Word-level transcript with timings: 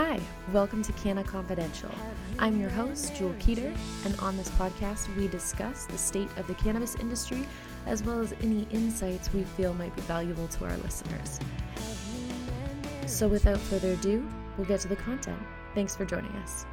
Hi, 0.00 0.20
welcome 0.52 0.80
to 0.84 0.92
Canna 0.92 1.24
Confidential. 1.24 1.90
I'm 2.38 2.60
your 2.60 2.70
host, 2.70 3.16
Jewel 3.16 3.34
Peter, 3.40 3.74
and 4.04 4.16
on 4.20 4.36
this 4.36 4.48
podcast, 4.50 5.12
we 5.16 5.26
discuss 5.26 5.86
the 5.86 5.98
state 5.98 6.28
of 6.36 6.46
the 6.46 6.54
cannabis 6.54 6.94
industry 6.94 7.44
as 7.84 8.04
well 8.04 8.20
as 8.20 8.32
any 8.40 8.64
insights 8.70 9.32
we 9.32 9.42
feel 9.42 9.74
might 9.74 9.96
be 9.96 10.02
valuable 10.02 10.46
to 10.46 10.66
our 10.66 10.76
listeners. 10.76 11.40
So, 13.06 13.26
without 13.26 13.58
further 13.58 13.94
ado, 13.94 14.24
we'll 14.56 14.68
get 14.68 14.78
to 14.82 14.88
the 14.88 14.94
content. 14.94 15.42
Thanks 15.74 15.96
for 15.96 16.04
joining 16.04 16.30
us. 16.30 16.64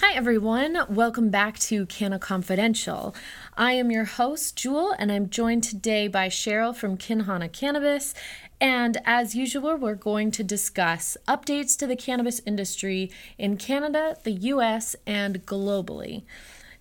Hi, 0.00 0.14
everyone. 0.14 0.78
Welcome 0.88 1.28
back 1.30 1.58
to 1.58 1.84
Canna 1.86 2.20
Confidential. 2.20 3.16
I 3.56 3.72
am 3.72 3.90
your 3.90 4.04
host, 4.04 4.54
Jewel, 4.54 4.94
and 4.96 5.10
I'm 5.10 5.28
joined 5.28 5.64
today 5.64 6.06
by 6.06 6.28
Cheryl 6.28 6.72
from 6.72 6.96
Kinhana 6.96 7.52
Cannabis. 7.52 8.14
And 8.60 8.98
as 9.04 9.36
usual, 9.36 9.76
we're 9.76 9.94
going 9.94 10.32
to 10.32 10.42
discuss 10.42 11.16
updates 11.28 11.78
to 11.78 11.86
the 11.86 11.94
cannabis 11.94 12.40
industry 12.44 13.10
in 13.36 13.56
Canada, 13.56 14.16
the 14.24 14.32
US, 14.32 14.96
and 15.06 15.46
globally. 15.46 16.24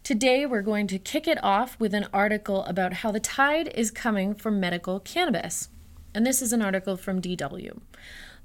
Today, 0.03 0.45
we're 0.45 0.61
going 0.61 0.87
to 0.87 0.97
kick 0.97 1.27
it 1.27 1.43
off 1.43 1.79
with 1.79 1.93
an 1.93 2.07
article 2.11 2.63
about 2.63 2.93
how 2.93 3.11
the 3.11 3.19
tide 3.19 3.67
is 3.75 3.91
coming 3.91 4.33
for 4.33 4.49
medical 4.49 4.99
cannabis. 4.99 5.69
And 6.15 6.25
this 6.25 6.41
is 6.41 6.51
an 6.51 6.63
article 6.63 6.97
from 6.97 7.21
DW. 7.21 7.79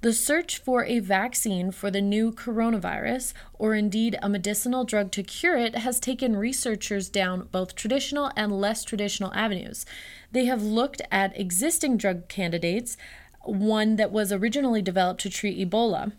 The 0.02 0.12
search 0.12 0.58
for 0.58 0.84
a 0.84 0.98
vaccine 0.98 1.70
for 1.70 1.88
the 1.88 2.00
new 2.00 2.32
coronavirus, 2.32 3.32
or 3.54 3.76
indeed 3.76 4.18
a 4.20 4.28
medicinal 4.28 4.82
drug 4.82 5.12
to 5.12 5.22
cure 5.22 5.56
it, 5.56 5.76
has 5.76 6.00
taken 6.00 6.34
researchers 6.34 7.08
down 7.08 7.48
both 7.52 7.76
traditional 7.76 8.32
and 8.36 8.60
less 8.60 8.82
traditional 8.82 9.32
avenues. 9.32 9.86
They 10.32 10.46
have 10.46 10.60
looked 10.60 11.02
at 11.12 11.38
existing 11.38 11.98
drug 11.98 12.28
candidates, 12.28 12.96
one 13.44 13.96
that 13.96 14.12
was 14.12 14.32
originally 14.32 14.82
developed 14.82 15.20
to 15.22 15.30
treat 15.30 15.58
Ebola, 15.58 16.12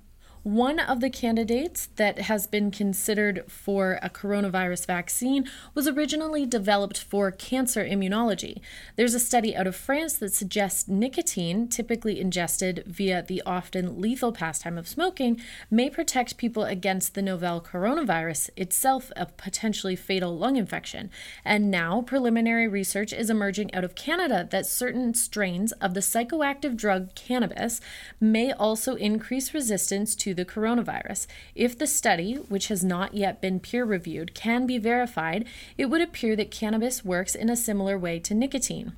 one 0.43 0.77
of 0.77 0.99
the 0.99 1.09
candidates 1.09 1.87
that 1.95 2.19
has 2.19 2.47
been 2.47 2.69
considered 2.69 3.49
for 3.49 3.97
a 4.01 4.09
coronavirus 4.09 4.85
vaccine 4.85 5.49
was 5.73 5.87
originally 5.87 6.45
developed 6.45 6.97
for 7.01 7.31
cancer 7.31 7.85
immunology. 7.85 8.59
There's 8.97 9.13
a 9.13 9.19
study 9.19 9.55
out 9.55 9.67
of 9.67 9.75
France 9.75 10.15
that 10.15 10.33
suggests 10.33 10.89
nicotine, 10.89 11.69
typically 11.69 12.19
ingested 12.19 12.83
via 12.85 13.23
the 13.23 13.41
often 13.45 14.01
lethal 14.01 14.33
pastime 14.33 14.77
of 14.77 14.85
smoking, 14.87 15.39
may 15.71 15.89
protect 15.89 16.35
people 16.35 16.65
against 16.65 17.13
the 17.13 17.21
novel 17.21 17.61
coronavirus, 17.61 18.49
itself 18.57 19.13
a 19.15 19.27
potentially 19.27 19.95
fatal 19.95 20.37
lung 20.37 20.57
infection. 20.57 21.09
And 21.45 21.71
now, 21.71 22.01
preliminary 22.01 22.67
research 22.67 23.13
is 23.13 23.29
emerging 23.29 23.73
out 23.73 23.85
of 23.85 23.95
Canada 23.95 24.45
that 24.51 24.65
certain 24.65 25.13
strains 25.13 25.71
of 25.73 25.93
the 25.93 26.01
psychoactive 26.01 26.75
drug 26.75 27.15
cannabis 27.15 27.79
may 28.19 28.51
also 28.51 28.95
increase 28.95 29.53
resistance 29.53 30.15
to 30.15 30.32
the 30.33 30.45
coronavirus. 30.45 31.27
If 31.55 31.77
the 31.77 31.87
study, 31.87 32.35
which 32.35 32.67
has 32.67 32.83
not 32.83 33.13
yet 33.13 33.41
been 33.41 33.59
peer 33.59 33.85
reviewed, 33.85 34.33
can 34.33 34.65
be 34.65 34.77
verified, 34.77 35.45
it 35.77 35.87
would 35.87 36.01
appear 36.01 36.35
that 36.35 36.51
cannabis 36.51 37.05
works 37.05 37.35
in 37.35 37.49
a 37.49 37.55
similar 37.55 37.97
way 37.97 38.19
to 38.19 38.33
nicotine. 38.33 38.93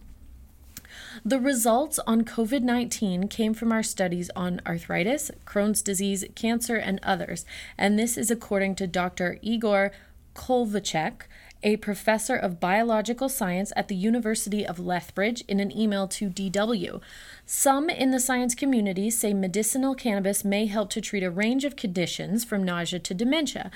The 1.24 1.40
results 1.40 2.00
on 2.08 2.24
COVID 2.24 2.62
19 2.62 3.28
came 3.28 3.54
from 3.54 3.72
our 3.72 3.84
studies 3.84 4.30
on 4.36 4.62
arthritis, 4.66 5.32
Crohn's 5.46 5.82
disease, 5.82 6.26
cancer, 6.36 6.76
and 6.76 7.00
others, 7.04 7.46
and 7.78 7.98
this 7.98 8.18
is 8.18 8.30
according 8.30 8.76
to 8.76 8.88
Dr. 8.88 9.40
Igor 9.42 9.92
Kovalchuk, 10.36 11.22
a 11.66 11.78
professor 11.78 12.36
of 12.36 12.60
biological 12.60 13.28
science 13.28 13.74
at 13.76 13.88
the 13.88 13.96
University 13.96 14.66
of 14.66 14.78
Lethbridge, 14.78 15.44
in 15.48 15.60
an 15.60 15.76
email 15.76 16.08
to 16.08 16.30
DW. 16.30 17.02
Some 17.46 17.90
in 17.90 18.12
the 18.12 18.20
science 18.20 18.54
community 18.54 19.10
say 19.10 19.34
medicinal 19.34 19.96
cannabis 19.96 20.46
may 20.46 20.68
help 20.68 20.92
to 20.92 21.02
treat 21.02 21.24
a 21.24 21.32
range 21.32 21.66
of 21.66 21.76
conditions 21.76 22.46
from 22.46 22.64
nausea 22.64 23.00
to 23.00 23.14
dementia. 23.16 23.72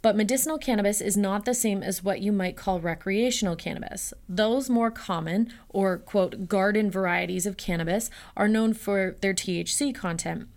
But 0.00 0.16
medicinal 0.16 0.56
cannabis 0.56 1.02
is 1.02 1.16
not 1.16 1.44
the 1.44 1.54
same 1.54 1.82
as 1.82 2.02
what 2.02 2.20
you 2.20 2.32
might 2.32 2.56
call 2.56 2.80
recreational 2.80 3.56
cannabis. 3.56 4.14
Those 4.28 4.70
more 4.70 4.90
common, 4.90 5.52
or 5.68 5.98
quote, 5.98 6.48
garden 6.48 6.90
varieties 6.90 7.44
of 7.44 7.58
cannabis, 7.58 8.08
are 8.34 8.48
known 8.48 8.72
for 8.72 9.16
their 9.20 9.34
THC 9.34 9.94
content. 9.94 10.48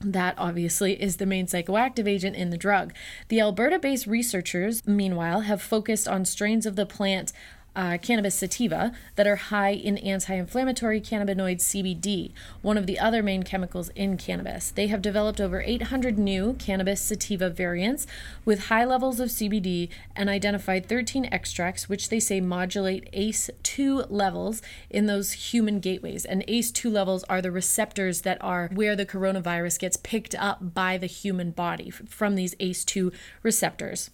That 0.00 0.34
obviously 0.38 1.00
is 1.02 1.16
the 1.16 1.26
main 1.26 1.46
psychoactive 1.46 2.08
agent 2.08 2.36
in 2.36 2.50
the 2.50 2.56
drug. 2.56 2.94
The 3.28 3.40
Alberta 3.40 3.80
based 3.80 4.06
researchers, 4.06 4.86
meanwhile, 4.86 5.40
have 5.40 5.60
focused 5.60 6.06
on 6.06 6.24
strains 6.24 6.66
of 6.66 6.76
the 6.76 6.86
plant 6.86 7.32
uh, 7.78 7.96
cannabis 7.96 8.34
sativa 8.34 8.92
that 9.14 9.26
are 9.28 9.36
high 9.36 9.70
in 9.70 9.98
anti 9.98 10.34
inflammatory 10.34 11.00
cannabinoid 11.00 11.58
CBD, 11.58 12.32
one 12.60 12.76
of 12.76 12.86
the 12.86 12.98
other 12.98 13.22
main 13.22 13.44
chemicals 13.44 13.88
in 13.90 14.16
cannabis. 14.16 14.72
They 14.72 14.88
have 14.88 15.00
developed 15.00 15.40
over 15.40 15.62
800 15.62 16.18
new 16.18 16.54
cannabis 16.54 17.00
sativa 17.00 17.48
variants 17.48 18.04
with 18.44 18.66
high 18.66 18.84
levels 18.84 19.20
of 19.20 19.28
CBD 19.28 19.90
and 20.16 20.28
identified 20.28 20.86
13 20.86 21.26
extracts 21.30 21.88
which 21.88 22.08
they 22.08 22.18
say 22.18 22.40
modulate 22.40 23.08
ACE2 23.12 24.06
levels 24.10 24.60
in 24.90 25.06
those 25.06 25.30
human 25.32 25.78
gateways. 25.78 26.24
And 26.24 26.44
ACE2 26.48 26.90
levels 26.90 27.22
are 27.24 27.40
the 27.40 27.52
receptors 27.52 28.22
that 28.22 28.38
are 28.40 28.70
where 28.74 28.96
the 28.96 29.06
coronavirus 29.06 29.78
gets 29.78 29.96
picked 29.96 30.34
up 30.34 30.74
by 30.74 30.98
the 30.98 31.06
human 31.06 31.52
body 31.52 31.90
from 31.90 32.34
these 32.34 32.56
ACE2 32.56 33.14
receptors. 33.44 34.10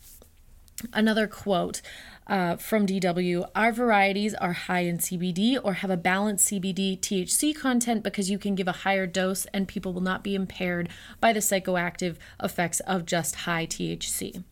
Another 0.93 1.27
quote 1.27 1.81
uh, 2.27 2.57
from 2.57 2.87
DW 2.87 3.49
Our 3.55 3.73
varieties 3.73 4.35
are 4.35 4.53
high 4.53 4.81
in 4.81 4.99
CBD 4.99 5.59
or 5.63 5.75
have 5.75 5.91
a 5.91 5.97
balanced 5.97 6.49
CBD 6.49 6.99
THC 6.99 7.55
content 7.55 8.03
because 8.03 8.31
you 8.31 8.39
can 8.39 8.55
give 8.55 8.69
a 8.69 8.73
higher 8.73 9.07
dose 9.07 9.47
and 9.47 9.69
people 9.69 9.93
will 9.93 10.01
not 10.01 10.25
be 10.25 10.35
impaired 10.35 10.89
by 11.21 11.33
the 11.33 11.41
psychoactive 11.41 12.17
effects 12.43 12.81
of 12.81 13.07
just 13.07 13.37
high 13.37 13.67
THC. 13.67 14.43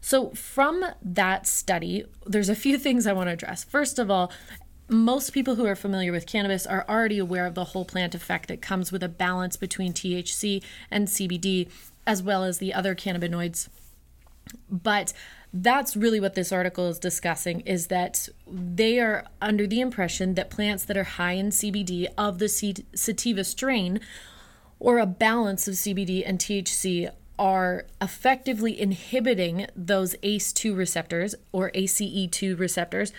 So, 0.00 0.30
from 0.30 0.84
that 1.00 1.46
study, 1.46 2.04
there's 2.26 2.48
a 2.48 2.56
few 2.56 2.76
things 2.86 3.06
I 3.06 3.12
want 3.12 3.28
to 3.28 3.34
address. 3.34 3.62
First 3.64 3.98
of 3.98 4.10
all, 4.10 4.32
most 4.88 5.30
people 5.30 5.54
who 5.54 5.64
are 5.66 5.76
familiar 5.76 6.12
with 6.12 6.26
cannabis 6.26 6.66
are 6.66 6.84
already 6.88 7.18
aware 7.18 7.46
of 7.46 7.54
the 7.54 7.66
whole 7.66 7.84
plant 7.84 8.14
effect 8.14 8.48
that 8.48 8.60
comes 8.60 8.90
with 8.90 9.02
a 9.02 9.08
balance 9.08 9.56
between 9.56 9.92
THC 9.92 10.62
and 10.90 11.08
CBD, 11.08 11.68
as 12.06 12.22
well 12.22 12.42
as 12.44 12.58
the 12.58 12.74
other 12.74 12.94
cannabinoids. 12.94 13.68
But 14.68 15.12
that's 15.52 15.96
really 15.96 16.20
what 16.20 16.34
this 16.34 16.50
article 16.50 16.88
is 16.88 16.98
discussing 16.98 17.60
is 17.60 17.88
that 17.88 18.28
they 18.46 18.98
are 18.98 19.26
under 19.40 19.66
the 19.66 19.80
impression 19.80 20.34
that 20.34 20.50
plants 20.50 20.84
that 20.84 20.96
are 20.96 21.04
high 21.04 21.32
in 21.32 21.50
CBD 21.50 22.06
of 22.16 22.38
the 22.38 22.48
sativa 22.48 23.44
strain 23.44 24.00
or 24.78 24.98
a 24.98 25.06
balance 25.06 25.68
of 25.68 25.74
CBD 25.74 26.22
and 26.24 26.38
THC 26.38 27.10
are 27.38 27.86
effectively 28.00 28.78
inhibiting 28.78 29.66
those 29.76 30.14
ACE2 30.22 30.76
receptors 30.76 31.34
or 31.50 31.70
ACE2 31.72 32.58
receptors 32.58 33.12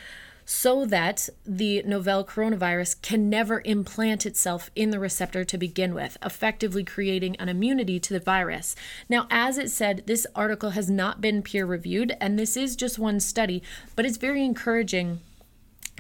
so 0.46 0.86
that 0.86 1.30
the 1.46 1.82
novel 1.84 2.24
coronavirus 2.24 3.02
can 3.02 3.30
never 3.30 3.62
implant 3.66 4.26
itself 4.26 4.70
in 4.76 4.90
the 4.90 5.00
receptor 5.00 5.44
to 5.44 5.58
begin 5.58 5.94
with, 5.94 6.18
effectively 6.24 6.84
creating 6.84 7.36
an 7.38 7.50
immunity 7.50 8.00
to 8.00 8.14
the 8.14 8.20
virus. 8.20 8.76
Now, 9.10 9.28
as 9.30 9.58
it 9.58 9.72
said, 9.72 10.04
this 10.06 10.28
article 10.36 10.72
has 10.72 10.90
not 10.90 11.22
been 11.22 11.42
peer 11.42 11.66
reviewed, 11.66 12.16
and 12.20 12.38
this 12.38 12.58
is 12.58 12.76
just 12.76 13.00
one 13.00 13.20
study, 13.20 13.64
but 13.96 14.06
it's 14.06 14.18
very 14.18 14.44
encouraging 14.44 15.22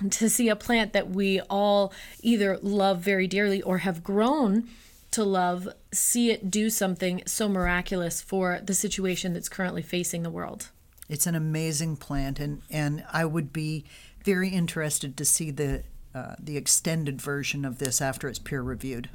to 0.10 0.30
see 0.30 0.50
a 0.50 0.56
plant 0.56 0.94
that 0.94 1.10
we 1.10 1.40
all 1.42 1.94
either 2.22 2.58
love 2.62 3.00
very 3.00 3.28
dearly 3.28 3.62
or 3.62 3.80
have 3.80 4.04
grown 4.04 4.68
to 5.12 5.24
love 5.24 5.70
see 5.94 6.32
it 6.32 6.50
do 6.50 6.72
something 6.72 7.22
so 7.28 7.48
miraculous 7.48 8.20
for 8.20 8.60
the 8.64 8.74
situation 8.74 9.34
that's 9.34 9.50
currently 9.50 9.84
facing 9.84 10.24
the 10.24 10.30
world. 10.30 10.70
It's 11.08 11.28
an 11.28 11.36
amazing 11.36 11.98
plant, 11.98 12.40
and, 12.40 12.62
and 12.72 13.06
I 13.12 13.26
would 13.26 13.54
be 13.54 13.86
very 14.24 14.50
interested 14.50 15.18
to 15.18 15.26
see 15.26 15.52
the 15.52 15.84
uh, 16.16 16.36
the 16.40 16.58
extended 16.58 17.20
version 17.20 17.66
of 17.66 17.80
this 17.80 18.00
after 18.00 18.28
it's 18.28 18.38
peer 18.38 18.62
reviewed. 18.62 19.10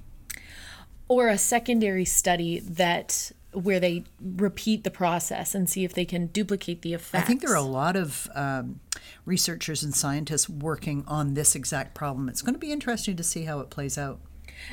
Or 1.07 1.29
a 1.29 1.39
secondary 1.39 2.05
study 2.05 2.59
that 2.59 3.31
where 3.53 3.81
they 3.81 4.05
repeat 4.21 4.85
the 4.85 4.91
process 4.91 5.55
and 5.55 5.71
see 5.71 5.85
if 5.85 5.95
they 5.95 6.05
can 6.05 6.27
duplicate 6.27 6.83
the 6.83 6.93
effect. 6.95 7.25
I 7.25 7.27
think 7.27 7.41
there 7.41 7.53
are 7.53 7.57
a 7.57 7.63
lot 7.63 7.97
of 7.97 8.29
um, 8.35 8.81
researchers 9.25 9.83
and 9.83 9.95
scientists 9.95 10.49
working 10.49 11.05
on 11.07 11.35
this 11.35 11.55
exact 11.55 11.95
problem. 11.95 12.29
It's 12.29 12.43
going 12.43 12.55
to 12.55 12.61
be 12.61 12.73
interesting 12.73 13.17
to 13.17 13.23
see 13.23 13.45
how 13.45 13.61
it 13.61 13.71
plays 13.71 13.97
out. 13.97 14.21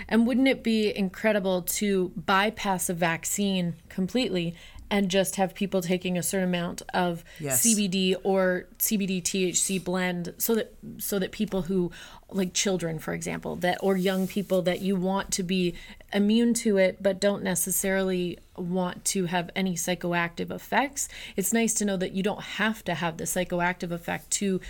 And 0.09 0.25
wouldn't 0.25 0.47
it 0.47 0.63
be 0.63 0.95
incredible 0.95 1.61
to 1.61 2.11
bypass 2.15 2.89
a 2.89 2.93
vaccine 2.93 3.75
completely 3.87 4.55
and 4.89 5.09
just 5.09 5.35
have 5.35 5.53
people 5.55 5.81
taking 5.81 6.17
a 6.17 6.23
certain 6.23 6.47
amount 6.47 6.81
of 6.93 7.23
yes. 7.39 7.65
CBD 7.65 8.15
or 8.23 8.67
CBD 8.79 9.21
THC 9.21 9.83
blend 9.83 10.33
so 10.37 10.55
that 10.55 10.73
so 10.97 11.19
that 11.19 11.31
people 11.31 11.63
who 11.63 11.91
like 12.29 12.53
children 12.53 12.99
for 12.99 13.13
example 13.13 13.55
that 13.57 13.77
or 13.81 13.95
young 13.95 14.27
people 14.27 14.61
that 14.63 14.81
you 14.81 14.95
want 14.95 15.31
to 15.31 15.43
be 15.43 15.73
immune 16.13 16.53
to 16.53 16.77
it 16.77 17.01
but 17.01 17.19
don't 17.19 17.43
necessarily 17.43 18.37
want 18.55 19.03
to 19.05 19.25
have 19.25 19.49
any 19.55 19.75
psychoactive 19.75 20.51
effects. 20.51 21.09
It's 21.35 21.53
nice 21.53 21.73
to 21.75 21.85
know 21.85 21.97
that 21.97 22.11
you 22.11 22.23
don't 22.23 22.41
have 22.41 22.83
to 22.85 22.93
have 22.93 23.17
the 23.17 23.25
psychoactive 23.25 23.91
effect 23.91 24.31
to 24.31 24.61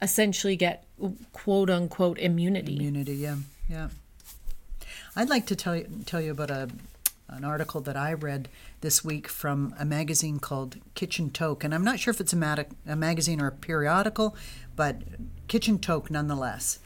essentially 0.00 0.56
get 0.56 0.84
quote 1.32 1.70
unquote 1.70 2.18
immunity. 2.18 2.76
Immunity 2.76 3.14
yeah 3.14 3.36
yeah. 3.68 3.88
I'd 5.16 5.28
like 5.28 5.46
to 5.46 5.56
tell 5.56 5.76
you 5.76 5.88
tell 6.06 6.20
you 6.20 6.30
about 6.32 6.50
a 6.50 6.68
an 7.28 7.44
article 7.44 7.80
that 7.82 7.96
I 7.96 8.12
read 8.12 8.48
this 8.80 9.04
week 9.04 9.28
from 9.28 9.74
a 9.78 9.84
magazine 9.84 10.38
called 10.38 10.76
Kitchen 10.94 11.30
Toke. 11.30 11.64
And 11.64 11.74
I'm 11.74 11.84
not 11.84 11.98
sure 11.98 12.12
if 12.12 12.20
it's 12.20 12.32
a, 12.32 12.36
mag- 12.36 12.74
a 12.86 12.96
magazine 12.96 13.40
or 13.40 13.46
a 13.46 13.52
periodical, 13.52 14.36
but 14.76 15.02
Kitchen 15.48 15.78
Toke 15.78 16.10
nonetheless. 16.10 16.78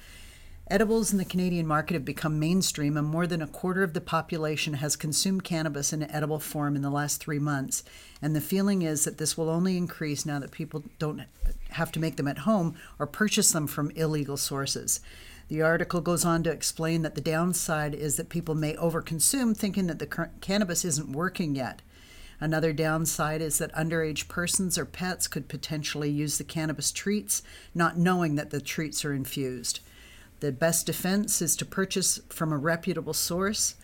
Edibles 0.70 1.12
in 1.12 1.18
the 1.18 1.24
Canadian 1.24 1.66
market 1.66 1.94
have 1.94 2.04
become 2.04 2.38
mainstream, 2.38 2.98
and 2.98 3.06
more 3.06 3.26
than 3.26 3.40
a 3.40 3.46
quarter 3.46 3.82
of 3.82 3.94
the 3.94 4.02
population 4.02 4.74
has 4.74 4.96
consumed 4.96 5.42
cannabis 5.42 5.94
in 5.94 6.02
edible 6.10 6.38
form 6.38 6.76
in 6.76 6.82
the 6.82 6.90
last 6.90 7.20
three 7.22 7.38
months. 7.38 7.82
And 8.20 8.36
the 8.36 8.42
feeling 8.42 8.82
is 8.82 9.04
that 9.04 9.16
this 9.16 9.36
will 9.36 9.48
only 9.48 9.78
increase 9.78 10.26
now 10.26 10.38
that 10.40 10.50
people 10.50 10.84
don't 10.98 11.22
have 11.70 11.90
to 11.92 12.00
make 12.00 12.16
them 12.16 12.28
at 12.28 12.38
home 12.38 12.74
or 12.98 13.06
purchase 13.06 13.50
them 13.50 13.66
from 13.66 13.90
illegal 13.92 14.36
sources. 14.36 15.00
The 15.48 15.62
article 15.62 16.02
goes 16.02 16.26
on 16.26 16.42
to 16.42 16.50
explain 16.50 17.02
that 17.02 17.14
the 17.14 17.22
downside 17.22 17.94
is 17.94 18.16
that 18.16 18.28
people 18.28 18.54
may 18.54 18.74
overconsume, 18.74 19.56
thinking 19.56 19.86
that 19.86 19.98
the 19.98 20.28
cannabis 20.42 20.84
isn't 20.84 21.12
working 21.12 21.54
yet. 21.54 21.80
Another 22.38 22.72
downside 22.72 23.40
is 23.40 23.58
that 23.58 23.72
underage 23.72 24.28
persons 24.28 24.76
or 24.76 24.84
pets 24.84 25.26
could 25.26 25.48
potentially 25.48 26.10
use 26.10 26.38
the 26.38 26.44
cannabis 26.44 26.92
treats, 26.92 27.42
not 27.74 27.98
knowing 27.98 28.34
that 28.34 28.50
the 28.50 28.60
treats 28.60 29.04
are 29.04 29.14
infused. 29.14 29.80
The 30.40 30.52
best 30.52 30.86
defense 30.86 31.42
is 31.42 31.56
to 31.56 31.64
purchase 31.64 32.20
from 32.28 32.52
a 32.52 32.58
reputable 32.58 33.14
source. 33.14 33.74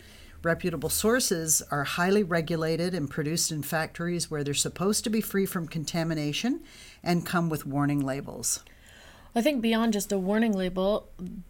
Reputable 0.43 0.91
sources 0.91 1.63
are 1.71 1.85
highly 1.85 2.23
regulated 2.23 2.95
and 2.95 3.11
produced 3.11 3.51
in 3.51 3.63
factories 3.63 4.31
where 4.31 4.45
they're 4.45 4.55
supposed 4.55 5.03
to 5.05 5.11
be 5.11 5.23
free 5.23 5.47
from 5.47 5.67
contamination 5.67 6.61
and 7.03 7.27
come 7.27 7.49
with 7.49 7.67
warning 7.67 8.01
labels. 8.01 8.63
I 9.35 9.43
think 9.43 9.61
beyond 9.61 9.93
just 9.93 10.13
a 10.13 10.19
warning 10.19 10.53
label 10.53 11.09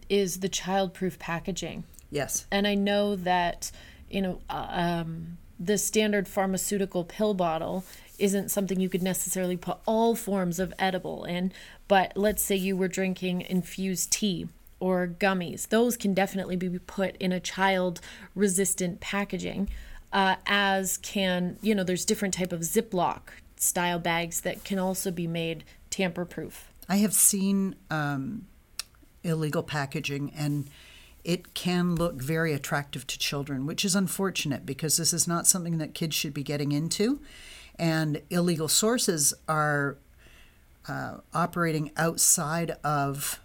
is 0.09 0.41
the 0.41 0.49
childproof 0.49 1.19
packaging. 1.19 1.85
Yes. 2.11 2.47
And 2.51 2.67
I 2.67 2.75
know 2.75 3.17
that, 3.17 3.71
you 4.09 4.23
know, 4.23 4.41
uh, 4.49 4.67
um, 4.71 5.39
the 5.59 5.79
standard 5.79 6.27
pharmaceutical 6.27 7.05
pill 7.05 7.35
bottle 7.35 7.85
isn't 8.19 8.51
something 8.51 8.81
you 8.81 8.89
could 8.89 9.03
necessarily 9.03 9.57
put 9.57 9.79
all 9.87 10.15
forms 10.15 10.59
of 10.59 10.73
edible 10.79 11.25
in, 11.25 11.53
but 11.89 12.13
let's 12.17 12.43
say 12.43 12.57
you 12.57 12.77
were 12.77 12.89
drinking 12.89 13.43
infused 13.43 14.13
tea 14.13 14.49
or 14.81 15.07
gummies. 15.07 15.69
Those 15.69 15.97
can 15.97 16.15
definitely 16.15 16.57
be 16.57 16.79
put 16.79 17.17
in 17.17 17.33
a 17.33 17.41
child 17.41 18.01
resistant 18.35 19.01
packaging. 19.01 19.69
Uh, 20.13 20.37
as 20.47 20.99
can 20.99 21.59
you 21.61 21.75
know 21.75 21.83
there's 21.83 22.05
different 22.05 22.35
type 22.35 22.53
of 22.53 22.61
ziploc 22.61 23.21
style 23.57 23.99
bags 23.99 24.43
that 24.43 24.63
can 24.63 24.79
also 24.79 25.11
be 25.11 25.27
made 25.27 25.65
tamper 25.91 26.25
proof 26.25 26.71
I 26.89 26.97
have 26.97 27.15
seen 27.15 27.77
um, 27.91 28.47
illegal 29.23 29.63
packaging 29.63 30.33
and 30.37 30.69
it 31.25 31.55
can 31.55 31.95
look 31.95 32.21
very 32.21 32.53
attractive 32.53 33.07
to 33.07 33.19
children, 33.19 33.65
which 33.65 33.85
is 33.85 33.95
unfortunate 33.95 34.67
because 34.67 34.99
this 34.99 35.15
is 35.15 35.27
not 35.27 35.47
something 35.47 35.79
that 35.79 35.95
kids 35.95 36.15
should 36.15 36.35
be 36.35 36.43
getting 36.43 36.73
into. 36.73 37.21
And 37.79 38.21
illegal 38.29 38.69
sources 38.69 39.33
are 39.49 39.97
uh, 40.87 41.19
operating 41.33 41.91
outside 41.97 42.73
of 42.85 43.41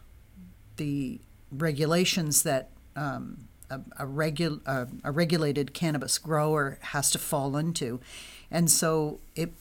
the 0.75 1.21
regulations 1.51 2.43
that 2.43 2.69
um, 2.97 3.47
a, 3.69 3.79
a, 3.97 4.05
regu- 4.05 4.61
uh, 4.65 4.85
a 5.03 5.11
regulated 5.11 5.73
cannabis 5.73 6.17
grower 6.17 6.79
has 6.81 7.09
to 7.11 7.17
fall 7.17 7.55
into. 7.55 8.01
And 8.51 8.69
so 8.69 9.21
it, 9.35 9.53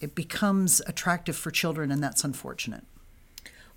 it 0.00 0.14
becomes 0.14 0.82
attractive 0.86 1.36
for 1.36 1.50
children, 1.50 1.90
and 1.90 2.02
that's 2.02 2.22
unfortunate. 2.22 2.84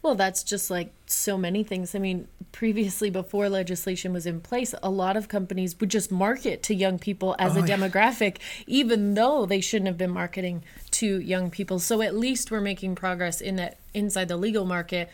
Well, 0.01 0.15
that's 0.15 0.43
just 0.43 0.69
like 0.69 0.93
so 1.07 1.37
many 1.37 1.63
things. 1.63 1.93
I 1.93 1.99
mean, 1.99 2.29
previously, 2.53 3.09
before 3.09 3.49
legislation 3.49 4.13
was 4.13 4.25
in 4.25 4.39
place, 4.39 4.73
a 4.81 4.89
lot 4.89 5.17
of 5.17 5.27
companies 5.27 5.77
would 5.79 5.89
just 5.89 6.09
market 6.09 6.63
to 6.63 6.73
young 6.73 6.99
people 6.99 7.35
as 7.37 7.57
oh, 7.57 7.59
a 7.59 7.63
demographic, 7.63 8.37
yeah. 8.37 8.63
even 8.67 9.13
though 9.15 9.45
they 9.45 9.59
shouldn't 9.59 9.87
have 9.87 9.97
been 9.97 10.11
marketing 10.11 10.63
to 10.91 11.19
young 11.19 11.51
people. 11.51 11.79
So 11.79 12.01
at 12.01 12.15
least 12.15 12.49
we're 12.49 12.61
making 12.61 12.95
progress 12.95 13.41
in 13.41 13.57
that 13.57 13.77
inside 13.93 14.29
the 14.29 14.37
legal 14.37 14.65
market. 14.65 15.09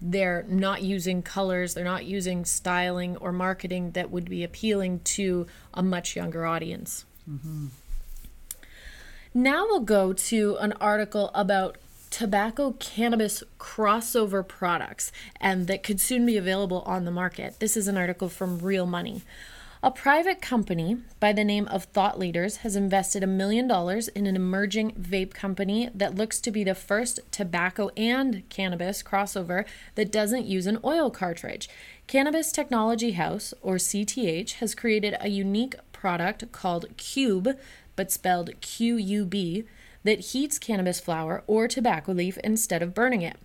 They're 0.00 0.44
not 0.46 0.82
using 0.82 1.22
colors, 1.22 1.74
they're 1.74 1.84
not 1.84 2.04
using 2.04 2.44
styling 2.44 3.16
or 3.16 3.32
marketing 3.32 3.92
that 3.92 4.10
would 4.10 4.30
be 4.30 4.44
appealing 4.44 5.00
to 5.00 5.46
a 5.74 5.82
much 5.82 6.14
younger 6.14 6.46
audience. 6.46 7.04
Mm-hmm. 7.28 7.68
Now 9.32 9.64
we'll 9.66 9.80
go 9.80 10.12
to 10.12 10.56
an 10.60 10.72
article 10.74 11.30
about 11.34 11.78
tobacco 12.10 12.72
cannabis 12.78 13.42
crossover 13.58 14.46
products 14.46 15.12
and 15.40 15.66
that 15.68 15.82
could 15.82 16.00
soon 16.00 16.26
be 16.26 16.36
available 16.36 16.82
on 16.82 17.04
the 17.04 17.10
market. 17.10 17.58
This 17.60 17.76
is 17.76 17.88
an 17.88 17.96
article 17.96 18.28
from 18.28 18.58
Real 18.58 18.86
Money. 18.86 19.22
A 19.82 19.90
private 19.90 20.42
company 20.42 20.98
by 21.20 21.32
the 21.32 21.42
name 21.42 21.66
of 21.68 21.84
Thought 21.84 22.18
Leaders 22.18 22.58
has 22.58 22.76
invested 22.76 23.22
a 23.22 23.26
million 23.26 23.66
dollars 23.66 24.08
in 24.08 24.26
an 24.26 24.36
emerging 24.36 24.90
vape 24.92 25.32
company 25.32 25.88
that 25.94 26.14
looks 26.14 26.38
to 26.40 26.50
be 26.50 26.62
the 26.62 26.74
first 26.74 27.20
tobacco 27.32 27.88
and 27.96 28.46
cannabis 28.50 29.02
crossover 29.02 29.64
that 29.94 30.12
doesn't 30.12 30.44
use 30.44 30.66
an 30.66 30.80
oil 30.84 31.10
cartridge. 31.10 31.66
Cannabis 32.06 32.52
Technology 32.52 33.12
House, 33.12 33.54
or 33.62 33.76
CTH, 33.76 34.54
has 34.54 34.74
created 34.74 35.16
a 35.18 35.30
unique 35.30 35.76
product 35.92 36.52
called 36.52 36.84
Cube, 36.98 37.56
but 37.96 38.12
spelled 38.12 38.50
Q 38.60 38.96
U 38.96 39.24
B, 39.24 39.64
that 40.04 40.20
heats 40.20 40.58
cannabis 40.58 41.00
flower 41.00 41.42
or 41.46 41.68
tobacco 41.68 42.12
leaf 42.12 42.38
instead 42.38 42.82
of 42.82 42.94
burning 42.94 43.22
it. 43.22 43.36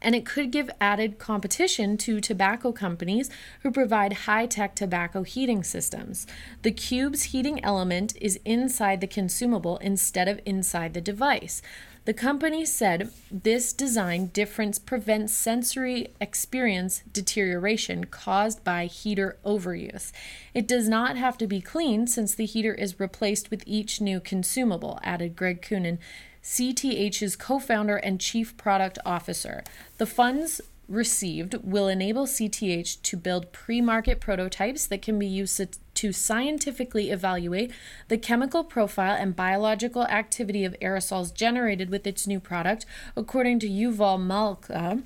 And 0.00 0.14
it 0.16 0.26
could 0.26 0.50
give 0.50 0.68
added 0.80 1.18
competition 1.18 1.96
to 1.98 2.20
tobacco 2.20 2.72
companies 2.72 3.30
who 3.62 3.70
provide 3.70 4.12
high 4.24 4.46
tech 4.46 4.74
tobacco 4.74 5.22
heating 5.22 5.62
systems. 5.62 6.26
The 6.62 6.72
cube's 6.72 7.24
heating 7.24 7.64
element 7.64 8.16
is 8.20 8.40
inside 8.44 9.00
the 9.00 9.06
consumable 9.06 9.76
instead 9.78 10.26
of 10.26 10.40
inside 10.44 10.94
the 10.94 11.00
device. 11.00 11.62
The 12.04 12.12
company 12.12 12.64
said 12.64 13.12
this 13.30 13.72
design 13.72 14.26
difference 14.32 14.80
prevents 14.80 15.32
sensory 15.32 16.08
experience 16.20 17.04
deterioration 17.12 18.06
caused 18.06 18.64
by 18.64 18.86
heater 18.86 19.36
overuse. 19.46 20.10
It 20.52 20.66
does 20.66 20.88
not 20.88 21.16
have 21.16 21.38
to 21.38 21.46
be 21.46 21.60
cleaned 21.60 22.10
since 22.10 22.34
the 22.34 22.44
heater 22.44 22.74
is 22.74 22.98
replaced 22.98 23.52
with 23.52 23.62
each 23.66 24.00
new 24.00 24.18
consumable, 24.18 24.98
added 25.04 25.36
Greg 25.36 25.62
Coonan, 25.62 25.98
CTH's 26.42 27.36
co 27.36 27.60
founder 27.60 27.98
and 27.98 28.20
chief 28.20 28.56
product 28.56 28.98
officer. 29.06 29.62
The 29.98 30.06
funds 30.06 30.60
received 30.88 31.54
will 31.62 31.86
enable 31.86 32.26
CTH 32.26 33.00
to 33.02 33.16
build 33.16 33.52
pre 33.52 33.80
market 33.80 34.20
prototypes 34.20 34.86
that 34.86 35.02
can 35.02 35.20
be 35.20 35.26
used 35.26 35.91
to 36.02 36.12
scientifically 36.12 37.12
evaluate 37.12 37.70
the 38.08 38.18
chemical 38.18 38.64
profile 38.64 39.14
and 39.14 39.36
biological 39.36 40.02
activity 40.06 40.64
of 40.64 40.74
aerosols 40.82 41.32
generated 41.32 41.90
with 41.90 42.08
its 42.08 42.26
new 42.26 42.40
product, 42.40 42.84
according 43.14 43.60
to 43.60 43.68
Yuval 43.68 44.20
Malka 44.20 45.04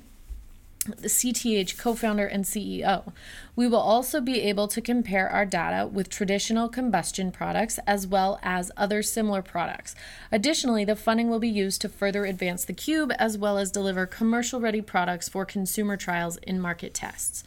the 0.87 1.09
CTH 1.09 1.77
co 1.77 1.93
founder 1.93 2.25
and 2.25 2.45
CEO. 2.45 3.11
We 3.55 3.67
will 3.67 3.77
also 3.77 4.21
be 4.21 4.41
able 4.41 4.67
to 4.69 4.81
compare 4.81 5.29
our 5.29 5.45
data 5.45 5.85
with 5.85 6.09
traditional 6.09 6.69
combustion 6.69 7.29
products 7.29 7.77
as 7.85 8.07
well 8.07 8.39
as 8.41 8.71
other 8.77 9.03
similar 9.03 9.41
products. 9.41 9.93
Additionally, 10.31 10.85
the 10.85 10.95
funding 10.95 11.29
will 11.29 11.39
be 11.39 11.49
used 11.49 11.81
to 11.81 11.89
further 11.89 12.25
advance 12.25 12.63
the 12.63 12.73
Cube 12.73 13.11
as 13.19 13.37
well 13.37 13.57
as 13.57 13.69
deliver 13.69 14.07
commercial 14.07 14.61
ready 14.61 14.81
products 14.81 15.29
for 15.29 15.45
consumer 15.45 15.97
trials 15.97 16.37
in 16.37 16.59
market 16.59 16.93
tests. 16.93 17.43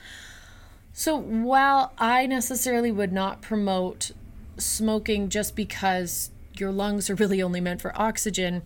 So, 0.93 1.17
while 1.17 1.93
I 1.99 2.27
necessarily 2.27 2.91
would 2.91 3.13
not 3.13 3.43
promote 3.43 4.11
smoking 4.59 5.29
just 5.29 5.57
because 5.57 6.31
your 6.57 6.73
lungs 6.73 7.09
are 7.09 7.15
really 7.15 7.43
only 7.43 7.61
meant 7.61 7.81
for 7.81 7.99
oxygen, 7.99 8.63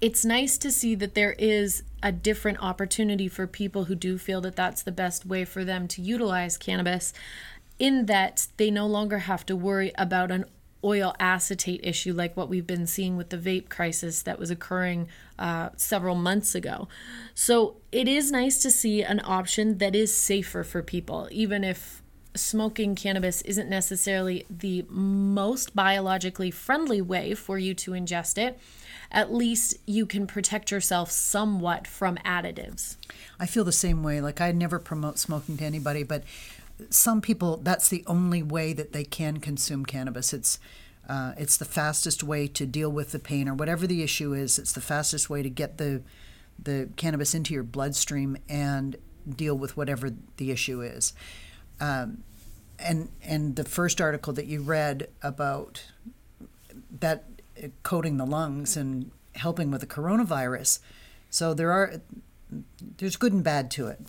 it's 0.00 0.24
nice 0.24 0.58
to 0.58 0.70
see 0.70 0.94
that 0.94 1.14
there 1.14 1.34
is 1.38 1.82
a 2.02 2.12
different 2.12 2.62
opportunity 2.62 3.28
for 3.28 3.46
people 3.46 3.84
who 3.84 3.94
do 3.94 4.18
feel 4.18 4.40
that 4.40 4.56
that's 4.56 4.82
the 4.82 4.92
best 4.92 5.26
way 5.26 5.44
for 5.44 5.64
them 5.64 5.86
to 5.88 6.02
utilize 6.02 6.56
cannabis, 6.56 7.12
in 7.78 8.06
that 8.06 8.48
they 8.56 8.70
no 8.70 8.86
longer 8.86 9.20
have 9.20 9.44
to 9.46 9.56
worry 9.56 9.92
about 9.96 10.30
an 10.30 10.44
oil 10.84 11.14
acetate 11.18 11.80
issue 11.82 12.12
like 12.12 12.36
what 12.36 12.48
we've 12.48 12.66
been 12.66 12.86
seeing 12.86 13.16
with 13.16 13.30
the 13.30 13.36
vape 13.36 13.68
crisis 13.68 14.22
that 14.22 14.38
was 14.38 14.50
occurring 14.50 15.08
uh, 15.38 15.70
several 15.76 16.14
months 16.14 16.54
ago. 16.54 16.88
So 17.34 17.76
it 17.92 18.08
is 18.08 18.32
nice 18.32 18.60
to 18.62 18.70
see 18.70 19.02
an 19.02 19.20
option 19.24 19.78
that 19.78 19.94
is 19.94 20.14
safer 20.14 20.64
for 20.64 20.82
people, 20.82 21.28
even 21.30 21.64
if 21.64 22.02
smoking 22.34 22.94
cannabis 22.94 23.42
isn't 23.42 23.68
necessarily 23.68 24.46
the 24.50 24.84
most 24.88 25.74
biologically 25.74 26.50
friendly 26.50 27.00
way 27.00 27.34
for 27.34 27.58
you 27.58 27.74
to 27.74 27.92
ingest 27.92 28.38
it 28.38 28.58
at 29.10 29.32
least 29.32 29.76
you 29.86 30.06
can 30.06 30.26
protect 30.26 30.70
yourself 30.70 31.10
somewhat 31.10 31.86
from 31.86 32.16
additives. 32.18 32.96
I 33.40 33.46
feel 33.46 33.64
the 33.64 33.72
same 33.72 34.02
way. 34.02 34.20
Like 34.20 34.40
I 34.40 34.52
never 34.52 34.78
promote 34.78 35.18
smoking 35.18 35.56
to 35.58 35.64
anybody, 35.64 36.02
but 36.02 36.24
some 36.90 37.20
people 37.20 37.56
that's 37.58 37.88
the 37.88 38.04
only 38.06 38.42
way 38.42 38.72
that 38.72 38.92
they 38.92 39.04
can 39.04 39.38
consume 39.38 39.84
cannabis. 39.84 40.32
It's 40.32 40.58
uh, 41.08 41.32
it's 41.38 41.56
the 41.56 41.64
fastest 41.64 42.22
way 42.22 42.46
to 42.46 42.66
deal 42.66 42.90
with 42.90 43.12
the 43.12 43.18
pain 43.18 43.48
or 43.48 43.54
whatever 43.54 43.86
the 43.86 44.02
issue 44.02 44.34
is. 44.34 44.58
It's 44.58 44.72
the 44.72 44.80
fastest 44.80 45.30
way 45.30 45.42
to 45.42 45.48
get 45.50 45.78
the 45.78 46.02
the 46.60 46.88
cannabis 46.96 47.34
into 47.34 47.54
your 47.54 47.62
bloodstream 47.62 48.36
and 48.48 48.96
deal 49.28 49.54
with 49.56 49.76
whatever 49.76 50.10
the 50.38 50.50
issue 50.50 50.82
is. 50.82 51.12
Um, 51.80 52.24
and 52.78 53.10
and 53.22 53.56
the 53.56 53.64
first 53.64 54.00
article 54.00 54.32
that 54.34 54.46
you 54.46 54.60
read 54.60 55.08
about 55.22 55.84
that 57.00 57.24
uh, 57.62 57.68
coating 57.82 58.16
the 58.16 58.26
lungs 58.26 58.76
and 58.76 59.10
helping 59.34 59.70
with 59.70 59.80
the 59.80 59.86
coronavirus. 59.86 60.80
So 61.30 61.54
there 61.54 61.72
are 61.72 62.00
there's 62.98 63.16
good 63.16 63.32
and 63.32 63.44
bad 63.44 63.70
to 63.72 63.86
it. 63.88 64.00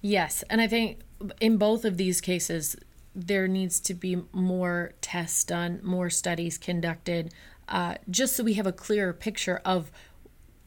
Yes, 0.00 0.44
and 0.50 0.60
I 0.60 0.66
think 0.66 1.00
in 1.40 1.56
both 1.56 1.84
of 1.84 1.96
these 1.96 2.20
cases 2.20 2.76
there 3.14 3.46
needs 3.46 3.80
to 3.80 3.94
be 3.94 4.22
more 4.32 4.92
tests 5.00 5.44
done, 5.44 5.80
more 5.82 6.10
studies 6.10 6.58
conducted, 6.58 7.32
uh, 7.68 7.94
just 8.10 8.36
so 8.36 8.44
we 8.44 8.54
have 8.54 8.66
a 8.66 8.72
clearer 8.72 9.12
picture 9.12 9.60
of, 9.64 9.90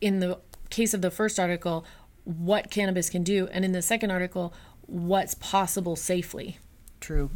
in 0.01 0.19
the 0.19 0.39
case 0.69 0.93
of 0.93 1.01
the 1.01 1.11
first 1.11 1.39
article, 1.39 1.85
what 2.23 2.71
cannabis 2.71 3.09
can 3.09 3.23
do, 3.23 3.47
and 3.51 3.63
in 3.63 3.71
the 3.71 3.81
second 3.81 4.11
article, 4.11 4.53
what's 4.81 5.33
possible 5.35 5.95
safely. 5.95 6.57
True. 6.99 7.29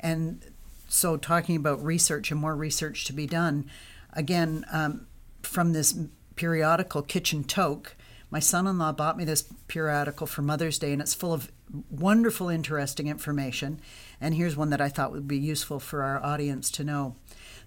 And 0.00 0.44
so, 0.88 1.16
talking 1.16 1.56
about 1.56 1.84
research 1.84 2.30
and 2.30 2.40
more 2.40 2.56
research 2.56 3.04
to 3.06 3.12
be 3.12 3.26
done, 3.26 3.68
again, 4.12 4.64
um, 4.72 5.06
from 5.42 5.72
this 5.72 5.98
periodical 6.36 7.02
Kitchen 7.02 7.44
Toke, 7.44 7.94
my 8.30 8.40
son 8.40 8.66
in 8.66 8.78
law 8.78 8.92
bought 8.92 9.16
me 9.16 9.24
this 9.24 9.44
periodical 9.68 10.26
for 10.26 10.42
Mother's 10.42 10.78
Day, 10.78 10.92
and 10.92 11.00
it's 11.00 11.14
full 11.14 11.32
of 11.32 11.50
wonderful, 11.90 12.48
interesting 12.48 13.08
information. 13.08 13.80
And 14.20 14.34
here's 14.34 14.56
one 14.56 14.70
that 14.70 14.80
I 14.80 14.88
thought 14.88 15.12
would 15.12 15.28
be 15.28 15.38
useful 15.38 15.80
for 15.80 16.02
our 16.02 16.22
audience 16.22 16.70
to 16.72 16.84
know. 16.84 17.16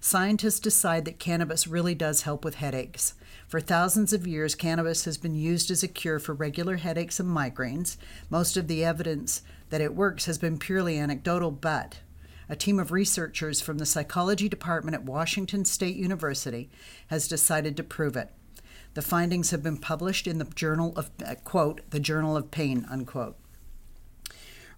Scientists 0.00 0.60
decide 0.60 1.04
that 1.04 1.18
cannabis 1.18 1.66
really 1.66 1.94
does 1.94 2.22
help 2.22 2.44
with 2.44 2.56
headaches. 2.56 3.14
For 3.48 3.60
thousands 3.60 4.12
of 4.12 4.26
years, 4.26 4.54
cannabis 4.54 5.04
has 5.04 5.16
been 5.16 5.34
used 5.34 5.70
as 5.70 5.82
a 5.82 5.88
cure 5.88 6.18
for 6.18 6.32
regular 6.32 6.76
headaches 6.76 7.20
and 7.20 7.28
migraines. 7.28 7.96
Most 8.30 8.56
of 8.56 8.66
the 8.66 8.84
evidence 8.84 9.42
that 9.70 9.80
it 9.80 9.94
works 9.94 10.26
has 10.26 10.38
been 10.38 10.58
purely 10.58 10.98
anecdotal, 10.98 11.50
but 11.50 12.00
a 12.48 12.56
team 12.56 12.78
of 12.78 12.92
researchers 12.92 13.60
from 13.60 13.78
the 13.78 13.86
psychology 13.86 14.48
department 14.48 14.94
at 14.94 15.04
Washington 15.04 15.64
State 15.64 15.96
University 15.96 16.70
has 17.08 17.28
decided 17.28 17.76
to 17.76 17.84
prove 17.84 18.16
it. 18.16 18.30
The 18.94 19.02
findings 19.02 19.50
have 19.50 19.62
been 19.62 19.78
published 19.78 20.26
in 20.26 20.38
the 20.38 20.44
journal 20.44 20.92
of 20.96 21.10
uh, 21.24 21.34
quote 21.44 21.80
the 21.90 22.00
Journal 22.00 22.36
of 22.36 22.50
Pain 22.50 22.86
unquote. 22.90 23.36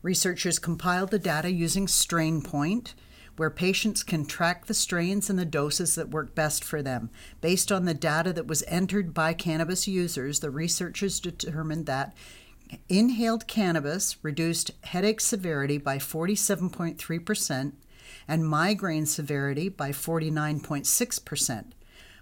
Researchers 0.03 0.59
compiled 0.59 1.11
the 1.11 1.19
data 1.19 1.51
using 1.51 1.87
Strainprint, 1.87 2.93
where 3.37 3.51
patients 3.51 4.03
can 4.03 4.27
track 4.27 4.67
the 4.67 4.75
strains 4.75 5.29
and 5.29 5.39
the 5.39 5.45
doses 5.45 5.95
that 5.95 6.11
work 6.11 6.35
best 6.35 6.63
for 6.63 6.83
them. 6.83 7.11
Based 7.41 7.73
on 7.73 7.87
the 7.87 7.95
data 7.95 8.33
that 8.35 8.47
was 8.47 8.63
entered 8.69 9.15
by 9.15 9.33
cannabis 9.33 9.89
users, 9.89 10.41
the 10.41 10.51
researchers 10.51 11.19
determined 11.19 11.87
that 11.87 12.15
inhaled 12.89 13.47
cannabis 13.47 14.17
reduced 14.23 14.71
headache 14.83 15.21
severity 15.21 15.79
by 15.79 15.99
47.3% 15.99 17.73
and 18.29 18.49
migraine 18.49 19.07
severity 19.07 19.69
by 19.69 19.91
49.6% 19.91 21.65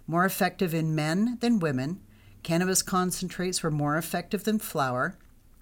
more 0.06 0.25
effective 0.25 0.75
in 0.75 0.94
men 0.94 1.38
than 1.40 1.61
women. 1.61 2.00
Cannabis 2.42 2.82
concentrates 2.82 3.62
were 3.62 3.71
more 3.71 3.97
effective 3.97 4.44
than 4.44 4.59
flower. 4.59 5.16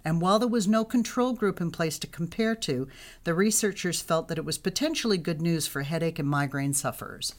And 0.04 0.20
while 0.20 0.38
there 0.38 0.48
was 0.48 0.66
no 0.66 0.84
control 0.84 1.34
group 1.34 1.60
in 1.60 1.70
place 1.70 1.98
to 1.98 2.06
compare 2.06 2.54
to, 2.56 2.88
the 3.24 3.34
researchers 3.34 4.00
felt 4.00 4.28
that 4.28 4.38
it 4.38 4.44
was 4.44 4.56
potentially 4.56 5.18
good 5.18 5.42
news 5.42 5.66
for 5.66 5.82
headache 5.82 6.18
and 6.18 6.28
migraine 6.28 6.72
sufferers. 6.72 7.34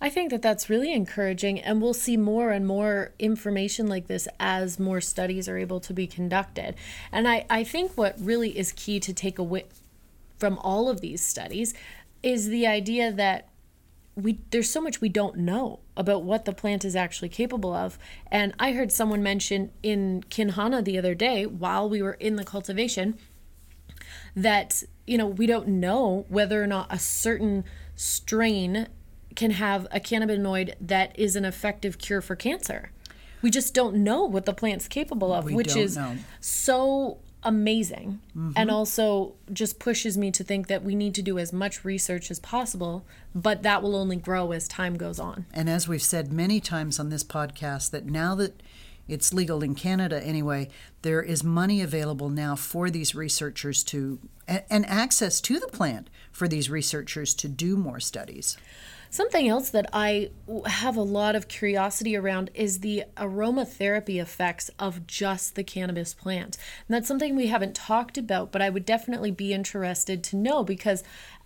I 0.00 0.10
think 0.10 0.30
that 0.30 0.42
that's 0.42 0.68
really 0.68 0.92
encouraging, 0.92 1.60
and 1.60 1.80
we'll 1.80 1.94
see 1.94 2.18
more 2.18 2.50
and 2.50 2.66
more 2.66 3.12
information 3.18 3.86
like 3.86 4.06
this 4.06 4.28
as 4.38 4.78
more 4.78 5.00
studies 5.00 5.48
are 5.48 5.56
able 5.56 5.80
to 5.80 5.94
be 5.94 6.06
conducted. 6.06 6.74
And 7.10 7.26
I, 7.26 7.46
I 7.48 7.64
think 7.64 7.92
what 7.92 8.16
really 8.20 8.58
is 8.58 8.72
key 8.72 9.00
to 9.00 9.14
take 9.14 9.38
away 9.38 9.64
from 10.38 10.58
all 10.58 10.90
of 10.90 11.00
these 11.00 11.24
studies 11.24 11.72
is 12.22 12.48
the 12.48 12.66
idea 12.66 13.12
that 13.12 13.48
we 14.16 14.40
there's 14.50 14.70
so 14.70 14.80
much 14.80 15.00
we 15.00 15.08
don't 15.08 15.36
know 15.36 15.80
about 15.96 16.22
what 16.22 16.44
the 16.44 16.52
plant 16.52 16.84
is 16.84 16.94
actually 16.94 17.28
capable 17.28 17.72
of. 17.74 17.98
And 18.30 18.54
I 18.58 18.72
heard 18.72 18.92
someone 18.92 19.22
mention 19.22 19.70
in 19.82 20.24
Kinhana 20.30 20.84
the 20.84 20.98
other 20.98 21.14
day 21.14 21.46
while 21.46 21.88
we 21.88 22.02
were 22.02 22.14
in 22.14 22.36
the 22.36 22.44
cultivation 22.44 23.18
that 24.36 24.82
you 25.06 25.18
know 25.18 25.26
we 25.26 25.46
don't 25.46 25.68
know 25.68 26.26
whether 26.28 26.62
or 26.62 26.66
not 26.66 26.86
a 26.90 26.98
certain 26.98 27.64
strain 27.96 28.88
can 29.34 29.52
have 29.52 29.86
a 29.90 29.98
cannabinoid 29.98 30.74
that 30.80 31.18
is 31.18 31.34
an 31.34 31.44
effective 31.44 31.98
cure 31.98 32.20
for 32.20 32.36
cancer. 32.36 32.90
We 33.42 33.50
just 33.50 33.74
don't 33.74 33.96
know 33.96 34.24
what 34.24 34.46
the 34.46 34.54
plant's 34.54 34.88
capable 34.88 35.32
of, 35.32 35.44
We 35.44 35.54
which 35.54 35.76
is 35.76 35.96
know. 35.96 36.16
so 36.40 37.18
amazing 37.44 38.20
mm-hmm. 38.36 38.52
and 38.56 38.70
also 38.70 39.34
just 39.52 39.78
pushes 39.78 40.16
me 40.16 40.30
to 40.30 40.42
think 40.42 40.66
that 40.68 40.82
we 40.82 40.94
need 40.94 41.14
to 41.14 41.22
do 41.22 41.38
as 41.38 41.52
much 41.52 41.84
research 41.84 42.30
as 42.30 42.40
possible, 42.40 43.04
but 43.34 43.62
that 43.62 43.82
will 43.82 43.94
only 43.94 44.16
grow 44.16 44.52
as 44.52 44.66
time 44.66 44.96
goes 44.96 45.18
on. 45.18 45.46
And 45.52 45.68
as 45.68 45.86
we've 45.86 46.02
said 46.02 46.32
many 46.32 46.60
times 46.60 46.98
on 46.98 47.10
this 47.10 47.24
podcast, 47.24 47.90
that 47.90 48.06
now 48.06 48.34
that 48.36 48.62
it's 49.06 49.34
legal 49.34 49.62
in 49.62 49.74
Canada 49.74 50.22
anyway, 50.24 50.68
there 51.02 51.22
is 51.22 51.44
money 51.44 51.82
available 51.82 52.30
now 52.30 52.56
for 52.56 52.88
these 52.88 53.14
researchers 53.14 53.84
to, 53.84 54.18
and, 54.48 54.62
and 54.70 54.86
access 54.86 55.40
to 55.42 55.58
the 55.58 55.68
plant 55.68 56.08
for 56.32 56.48
these 56.48 56.70
researchers 56.70 57.34
to 57.34 57.48
do 57.48 57.76
more 57.76 58.00
studies. 58.00 58.56
Something 59.14 59.46
else 59.46 59.70
that 59.70 59.88
I 59.92 60.30
have 60.66 60.96
a 60.96 61.02
lot 61.02 61.36
of 61.36 61.46
curiosity 61.46 62.16
around 62.16 62.50
is 62.52 62.80
the 62.80 63.04
aromatherapy 63.16 64.20
effects 64.20 64.72
of 64.76 65.06
just 65.06 65.54
the 65.54 65.62
cannabis 65.62 66.12
plant. 66.12 66.56
And 66.88 66.96
that's 66.96 67.06
something 67.06 67.36
we 67.36 67.46
haven't 67.46 67.76
talked 67.76 68.18
about, 68.18 68.50
but 68.50 68.60
I 68.60 68.70
would 68.70 68.84
definitely 68.84 69.30
be 69.30 69.52
interested 69.52 70.24
to 70.24 70.36
know 70.36 70.64
because 70.64 71.04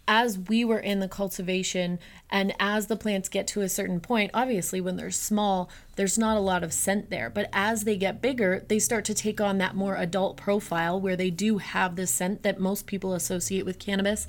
as 0.09 0.39
we 0.39 0.65
were 0.65 0.79
in 0.79 1.01
the 1.01 1.09
cultivation 1.09 1.99
and 2.31 2.55
as 2.59 2.87
the 2.87 2.97
plants 2.97 3.29
get 3.29 3.47
to 3.49 3.61
a 3.61 3.69
certain 3.69 4.01
point, 4.01 4.31
obviously 4.33 4.81
when 4.81 4.97
they're 4.97 5.11
small, 5.11 5.69
there's 5.99 6.17
not 6.17 6.37
a 6.37 6.41
lot 6.41 6.63
of 6.63 6.73
scent 6.73 7.11
there. 7.11 7.29
But 7.29 7.51
as 7.53 7.83
they 7.83 7.97
get 7.97 8.23
bigger, 8.23 8.65
they 8.69 8.79
start 8.79 9.05
to 9.07 9.15
take 9.15 9.41
on 9.41 9.59
that 9.59 9.75
more 9.75 9.97
adult 9.97 10.37
profile 10.37 11.01
where 11.01 11.17
they 11.17 11.29
do 11.29 11.59
have 11.59 11.97
the 11.97 12.07
scent 12.07 12.45
that 12.45 12.61
most 12.61 12.87
people 12.87 13.15
associate 13.15 13.67
with 13.67 13.81
cannabis. 13.81 14.29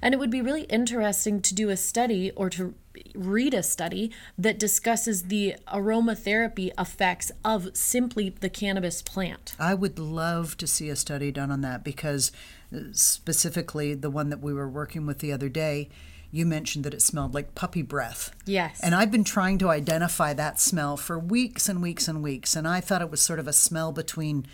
And 0.00 0.14
it 0.14 0.18
would 0.18 0.30
be 0.30 0.40
really 0.40 0.62
interesting 0.62 1.42
to 1.42 1.54
do 1.56 1.70
a 1.70 1.76
study 1.76 2.30
or 2.36 2.48
to 2.50 2.72
read 3.16 3.52
a 3.52 3.64
study 3.64 4.12
that 4.38 4.60
discusses 4.60 5.24
the 5.24 5.56
aromatherapy 5.66 6.70
effects 6.78 7.32
of 7.44 7.76
simply 7.76 8.30
the 8.30 8.48
cannabis 8.48 9.02
plant. 9.02 9.56
I 9.58 9.74
would 9.74 9.98
love 9.98 10.56
to 10.58 10.68
see 10.68 10.88
a 10.88 10.94
study 10.94 11.32
done 11.32 11.50
on 11.50 11.62
that 11.62 11.82
because, 11.82 12.30
uh, 12.72 12.78
specifically, 12.92 13.94
the 13.94 14.10
one 14.10 14.30
that 14.30 14.40
we 14.40 14.52
were 14.52 14.68
working 14.68 15.04
with 15.04 15.18
the 15.18 15.32
other 15.32 15.48
day, 15.48 15.88
you 16.30 16.44
mentioned 16.44 16.84
that 16.84 16.94
it 16.94 17.02
smelled 17.02 17.34
like 17.34 17.54
puppy 17.54 17.82
breath. 17.82 18.32
Yes. 18.44 18.80
And 18.82 18.94
I've 18.94 19.10
been 19.10 19.24
trying 19.24 19.58
to 19.58 19.70
identify 19.70 20.34
that 20.34 20.60
smell 20.60 20.96
for 20.96 21.18
weeks 21.18 21.68
and 21.68 21.80
weeks 21.80 22.08
and 22.08 22.22
weeks. 22.22 22.54
And 22.54 22.68
I 22.68 22.80
thought 22.80 23.02
it 23.02 23.10
was 23.10 23.20
sort 23.20 23.38
of 23.38 23.48
a 23.48 23.52
smell 23.52 23.92
between 23.92 24.46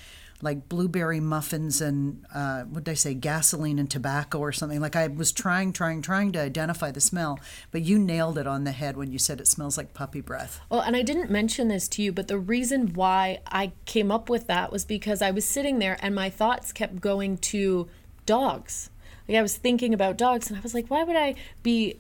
like 0.42 0.68
blueberry 0.68 1.20
muffins 1.20 1.80
and 1.80 2.24
uh, 2.34 2.62
what 2.64 2.84
did 2.84 2.90
I 2.90 2.94
say, 2.94 3.14
gasoline 3.14 3.78
and 3.78 3.90
tobacco 3.90 4.38
or 4.38 4.52
something. 4.52 4.80
Like 4.80 4.94
I 4.94 5.06
was 5.06 5.32
trying, 5.32 5.72
trying, 5.72 6.02
trying 6.02 6.32
to 6.32 6.40
identify 6.40 6.90
the 6.90 7.00
smell, 7.00 7.40
but 7.70 7.82
you 7.82 7.98
nailed 7.98 8.36
it 8.36 8.46
on 8.46 8.64
the 8.64 8.72
head 8.72 8.96
when 8.96 9.10
you 9.10 9.18
said 9.18 9.40
it 9.40 9.48
smells 9.48 9.78
like 9.78 9.94
puppy 9.94 10.20
breath. 10.20 10.60
Well, 10.68 10.80
and 10.80 10.96
I 10.96 11.02
didn't 11.02 11.30
mention 11.30 11.68
this 11.68 11.88
to 11.88 12.02
you, 12.02 12.12
but 12.12 12.28
the 12.28 12.38
reason 12.38 12.92
why 12.92 13.40
I 13.46 13.72
came 13.86 14.12
up 14.12 14.28
with 14.28 14.46
that 14.48 14.70
was 14.70 14.84
because 14.84 15.22
I 15.22 15.30
was 15.30 15.46
sitting 15.46 15.78
there 15.78 15.96
and 16.00 16.14
my 16.14 16.30
thoughts 16.30 16.72
kept 16.72 17.00
going 17.00 17.38
to 17.38 17.88
dogs. 18.26 18.90
Like 19.28 19.38
I 19.38 19.42
was 19.42 19.56
thinking 19.56 19.94
about 19.94 20.16
dogs 20.16 20.48
and 20.48 20.58
I 20.58 20.60
was 20.60 20.74
like, 20.74 20.88
why 20.88 21.04
would 21.04 21.16
I 21.16 21.34
be 21.62 21.98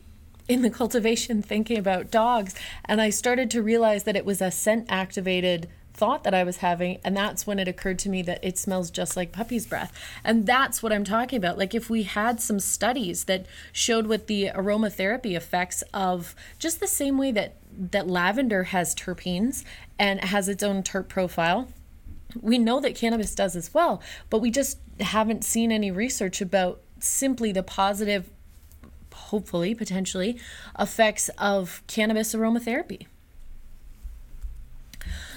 in 0.48 0.62
the 0.62 0.70
cultivation 0.70 1.42
thinking 1.42 1.78
about 1.78 2.10
dogs? 2.10 2.54
And 2.84 3.00
I 3.00 3.10
started 3.10 3.50
to 3.52 3.62
realize 3.62 4.04
that 4.04 4.16
it 4.16 4.24
was 4.24 4.40
a 4.40 4.50
scent 4.50 4.86
activated 4.88 5.68
thought 5.94 6.24
that 6.24 6.34
I 6.34 6.42
was 6.42 6.56
having 6.56 6.98
and 7.04 7.16
that's 7.16 7.46
when 7.46 7.60
it 7.60 7.68
occurred 7.68 8.00
to 8.00 8.08
me 8.08 8.20
that 8.22 8.42
it 8.42 8.58
smells 8.58 8.90
just 8.90 9.16
like 9.16 9.30
puppy's 9.30 9.64
breath. 9.64 9.92
And 10.24 10.44
that's 10.44 10.82
what 10.82 10.92
I'm 10.92 11.04
talking 11.04 11.36
about. 11.36 11.56
Like 11.56 11.72
if 11.72 11.88
we 11.88 12.02
had 12.02 12.40
some 12.40 12.58
studies 12.58 13.24
that 13.24 13.46
showed 13.72 14.08
what 14.08 14.26
the 14.26 14.50
aromatherapy 14.54 15.36
effects 15.36 15.82
of 15.94 16.34
just 16.58 16.80
the 16.80 16.88
same 16.88 17.16
way 17.16 17.30
that 17.30 17.56
that 17.76 18.08
lavender 18.08 18.64
has 18.64 18.94
terpenes 18.94 19.64
and 19.98 20.20
has 20.24 20.48
its 20.48 20.62
own 20.64 20.82
terp 20.82 21.08
profile, 21.08 21.68
we 22.40 22.58
know 22.58 22.80
that 22.80 22.96
cannabis 22.96 23.34
does 23.34 23.54
as 23.54 23.72
well, 23.72 24.02
but 24.30 24.40
we 24.40 24.50
just 24.50 24.78
haven't 25.00 25.44
seen 25.44 25.70
any 25.70 25.90
research 25.90 26.40
about 26.40 26.80
simply 27.04 27.52
the 27.52 27.62
positive 27.62 28.30
hopefully 29.12 29.74
potentially 29.74 30.38
effects 30.78 31.28
of 31.38 31.82
cannabis 31.86 32.34
aromatherapy. 32.34 33.06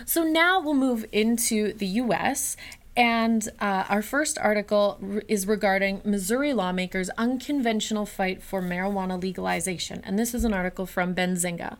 So 0.05 0.23
now 0.23 0.59
we'll 0.59 0.73
move 0.73 1.05
into 1.11 1.73
the 1.73 1.87
US. 2.03 2.57
And 2.95 3.47
uh, 3.59 3.83
our 3.89 4.01
first 4.01 4.39
article 4.39 4.99
is 5.27 5.45
regarding 5.45 6.01
Missouri 6.03 6.53
lawmakers' 6.53 7.09
unconventional 7.17 8.05
fight 8.05 8.41
for 8.41 8.61
marijuana 8.61 9.21
legalization. 9.21 10.01
And 10.03 10.17
this 10.17 10.33
is 10.33 10.43
an 10.43 10.53
article 10.53 10.87
from 10.87 11.13
Benzinga. 11.13 11.77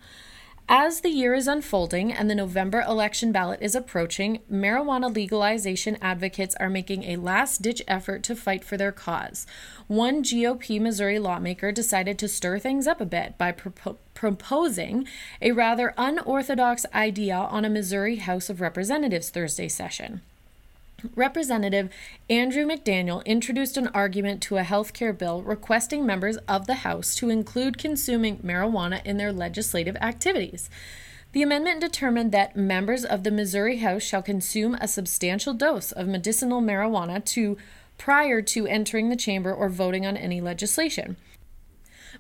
As 0.70 1.00
the 1.00 1.10
year 1.10 1.34
is 1.34 1.48
unfolding 1.48 2.12
and 2.12 2.30
the 2.30 2.36
November 2.36 2.82
election 2.82 3.32
ballot 3.32 3.62
is 3.62 3.74
approaching, 3.74 4.40
marijuana 4.52 5.14
legalization 5.14 5.98
advocates 6.02 6.56
are 6.56 6.70
making 6.70 7.06
a 7.06 7.16
last 7.16 7.62
ditch 7.62 7.82
effort 7.88 8.22
to 8.24 8.36
fight 8.36 8.66
for 8.66 8.76
their 8.76 8.92
cause. 8.92 9.48
One 9.88 10.22
GOP 10.22 10.82
Missouri 10.82 11.20
lawmaker 11.20 11.72
decided 11.72 12.20
to 12.20 12.28
stir 12.28 12.60
things 12.60 12.86
up 12.86 13.00
a 13.00 13.06
bit 13.06 13.38
by 13.38 13.54
propo- 13.54 13.96
proposing 14.14 15.08
a 15.42 15.54
rather 15.54 15.94
unorthodox 15.98 16.86
idea 16.94 17.36
on 17.36 17.64
a 17.64 17.70
Missouri 17.70 18.18
House 18.18 18.50
of 18.50 18.60
Representatives 18.60 19.30
Thursday 19.30 19.70
session. 19.70 20.20
Representative 21.16 21.92
Andrew 22.28 22.66
McDaniel 22.66 23.24
introduced 23.24 23.78
an 23.78 23.88
argument 23.90 24.42
to 24.42 24.58
a 24.58 24.64
health 24.64 24.94
care 24.94 25.14
bill 25.14 25.44
requesting 25.44 26.08
members 26.08 26.38
of 26.48 26.66
the 26.66 26.76
House 26.76 27.14
to 27.16 27.30
include 27.30 27.78
consuming 27.78 28.40
marijuana 28.40 29.06
in 29.06 29.18
their 29.18 29.32
legislative 29.32 29.96
activities. 29.98 30.72
The 31.34 31.44
amendment 31.44 31.82
determined 31.82 32.32
that 32.32 32.56
members 32.56 33.06
of 33.06 33.24
the 33.24 33.30
Missouri 33.30 33.78
House 33.78 34.02
shall 34.02 34.24
consume 34.24 34.74
a 34.74 34.88
substantial 34.88 35.54
dose 35.54 35.92
of 35.92 36.08
medicinal 36.08 36.62
marijuana 36.62 37.24
to 37.26 37.58
prior 38.00 38.42
to 38.42 38.66
entering 38.66 39.10
the 39.10 39.16
chamber 39.16 39.54
or 39.54 39.70
voting 39.70 40.04
on 40.04 40.18
any 40.18 40.42
legislation. 40.42 41.16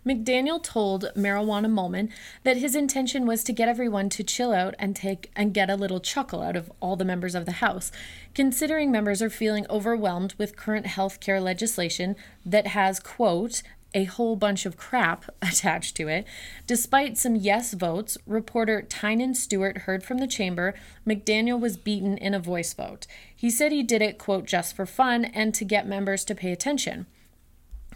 McDaniel 0.05 0.61
told 0.61 1.11
Marijuana 1.15 1.69
Moment 1.69 2.11
that 2.43 2.57
his 2.57 2.75
intention 2.75 3.25
was 3.25 3.43
to 3.43 3.53
get 3.53 3.69
everyone 3.69 4.09
to 4.09 4.23
chill 4.23 4.53
out 4.53 4.75
and 4.79 4.95
take 4.95 5.31
and 5.35 5.53
get 5.53 5.69
a 5.69 5.75
little 5.75 5.99
chuckle 5.99 6.41
out 6.41 6.55
of 6.55 6.71
all 6.79 6.95
the 6.95 7.05
members 7.05 7.35
of 7.35 7.45
the 7.45 7.53
House, 7.53 7.91
considering 8.33 8.91
members 8.91 9.21
are 9.21 9.29
feeling 9.29 9.65
overwhelmed 9.69 10.33
with 10.37 10.55
current 10.55 10.85
health 10.85 11.19
care 11.19 11.41
legislation 11.41 12.15
that 12.45 12.67
has, 12.67 12.99
quote, 12.99 13.63
a 13.93 14.03
whole 14.03 14.35
bunch 14.35 14.65
of 14.65 14.77
crap 14.77 15.25
attached 15.41 15.95
to 15.97 16.07
it. 16.07 16.25
Despite 16.65 17.17
some 17.17 17.35
yes 17.35 17.73
votes, 17.73 18.17
reporter 18.25 18.81
Tynan 18.81 19.33
Stewart 19.33 19.79
heard 19.79 20.03
from 20.03 20.19
the 20.19 20.27
chamber 20.27 20.73
McDaniel 21.05 21.59
was 21.59 21.77
beaten 21.77 22.17
in 22.17 22.33
a 22.33 22.39
voice 22.39 22.73
vote. 22.73 23.07
He 23.35 23.49
said 23.49 23.71
he 23.71 23.83
did 23.83 24.01
it, 24.01 24.17
quote, 24.17 24.45
just 24.45 24.75
for 24.75 24.85
fun 24.85 25.25
and 25.25 25.53
to 25.55 25.65
get 25.65 25.87
members 25.87 26.23
to 26.25 26.35
pay 26.35 26.51
attention. 26.51 27.07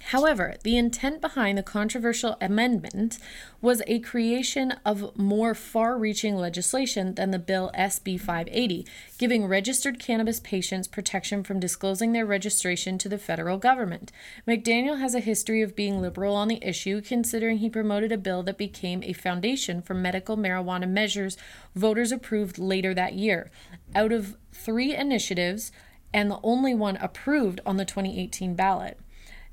However, 0.07 0.55
the 0.63 0.77
intent 0.77 1.21
behind 1.21 1.57
the 1.57 1.63
controversial 1.63 2.35
amendment 2.41 3.17
was 3.61 3.81
a 3.87 3.99
creation 3.99 4.73
of 4.85 5.17
more 5.17 5.53
far 5.53 5.97
reaching 5.97 6.35
legislation 6.35 7.15
than 7.15 7.31
the 7.31 7.39
bill 7.39 7.71
SB 7.77 8.19
580, 8.19 8.85
giving 9.17 9.45
registered 9.45 9.99
cannabis 9.99 10.39
patients 10.39 10.87
protection 10.87 11.43
from 11.43 11.59
disclosing 11.59 12.11
their 12.11 12.25
registration 12.25 12.97
to 12.97 13.07
the 13.07 13.17
federal 13.17 13.57
government. 13.57 14.11
McDaniel 14.47 14.99
has 14.99 15.15
a 15.15 15.19
history 15.19 15.61
of 15.61 15.75
being 15.75 16.01
liberal 16.01 16.35
on 16.35 16.47
the 16.47 16.63
issue, 16.63 17.01
considering 17.01 17.59
he 17.59 17.69
promoted 17.69 18.11
a 18.11 18.17
bill 18.17 18.43
that 18.43 18.57
became 18.57 19.03
a 19.03 19.13
foundation 19.13 19.81
for 19.81 19.93
medical 19.93 20.35
marijuana 20.35 20.89
measures 20.89 21.37
voters 21.75 22.11
approved 22.11 22.57
later 22.57 22.93
that 22.93 23.13
year. 23.13 23.49
Out 23.95 24.11
of 24.11 24.35
three 24.51 24.95
initiatives, 24.95 25.71
and 26.13 26.29
the 26.29 26.39
only 26.43 26.73
one 26.73 26.97
approved 26.97 27.61
on 27.65 27.77
the 27.77 27.85
2018 27.85 28.55
ballot. 28.55 28.99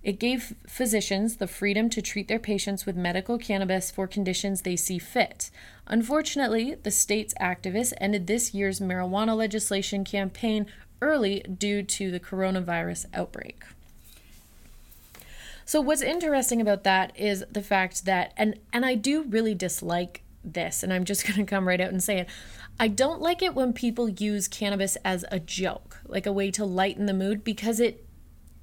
It 0.02 0.20
gave 0.20 0.54
physicians 0.66 1.36
the 1.36 1.48
freedom 1.48 1.90
to 1.90 2.00
treat 2.00 2.28
their 2.28 2.38
patients 2.38 2.86
with 2.86 2.96
medical 2.96 3.36
cannabis 3.36 3.90
for 3.90 4.06
conditions 4.06 4.62
they 4.62 4.76
see 4.76 4.98
fit. 4.98 5.50
Unfortunately, 5.86 6.76
the 6.82 6.90
state's 6.90 7.34
activists 7.40 7.92
ended 8.00 8.26
this 8.26 8.54
year's 8.54 8.80
marijuana 8.80 9.36
legislation 9.36 10.04
campaign 10.04 10.66
early 11.02 11.40
due 11.40 11.82
to 11.82 12.10
the 12.10 12.20
coronavirus 12.20 13.06
outbreak. 13.12 13.64
So 15.64 15.80
what's 15.80 16.00
interesting 16.00 16.60
about 16.60 16.84
that 16.84 17.12
is 17.14 17.44
the 17.50 17.62
fact 17.62 18.06
that 18.06 18.32
and 18.36 18.58
and 18.72 18.86
I 18.86 18.94
do 18.94 19.24
really 19.24 19.54
dislike 19.54 20.22
this 20.42 20.82
and 20.82 20.92
I'm 20.92 21.04
just 21.04 21.26
going 21.26 21.38
to 21.38 21.44
come 21.44 21.68
right 21.68 21.80
out 21.80 21.90
and 21.90 22.02
say 22.02 22.18
it. 22.20 22.28
I 22.80 22.88
don't 22.88 23.20
like 23.20 23.42
it 23.42 23.54
when 23.54 23.72
people 23.72 24.08
use 24.08 24.48
cannabis 24.48 24.96
as 25.04 25.24
a 25.30 25.40
joke, 25.40 25.98
like 26.06 26.26
a 26.26 26.32
way 26.32 26.50
to 26.52 26.64
lighten 26.64 27.06
the 27.06 27.12
mood 27.12 27.42
because 27.44 27.80
it 27.80 28.07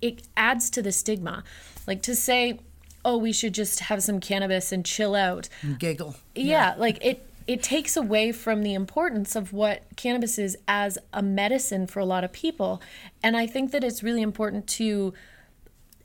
it 0.06 0.28
adds 0.38 0.70
to 0.72 0.82
the 0.82 0.92
stigma. 0.92 1.44
Like 1.88 2.02
to 2.04 2.16
say, 2.16 2.60
oh, 3.04 3.18
we 3.18 3.32
should 3.32 3.54
just 3.54 3.82
have 3.82 4.04
some 4.04 4.20
cannabis 4.20 4.72
and 4.72 4.86
chill 4.86 5.16
out. 5.16 5.50
And 5.62 5.79
giggle. 5.79 6.16
Yeah, 6.36 6.44
yeah, 6.44 6.75
like 6.77 7.03
it 7.03 7.27
it 7.48 7.62
takes 7.62 7.96
away 7.96 8.32
from 8.32 8.64
the 8.64 8.74
importance 8.74 9.36
of 9.36 9.53
what 9.53 9.84
cannabis 9.96 10.40
is 10.40 10.58
as 10.68 10.98
a 11.14 11.22
medicine 11.22 11.86
for 11.86 12.00
a 12.00 12.06
lot 12.06 12.24
of 12.24 12.32
people. 12.32 12.82
And 13.22 13.38
I 13.38 13.46
think 13.46 13.72
that 13.72 13.84
it's 13.84 14.01
really 14.01 14.24
important 14.24 14.66
to 14.79 15.14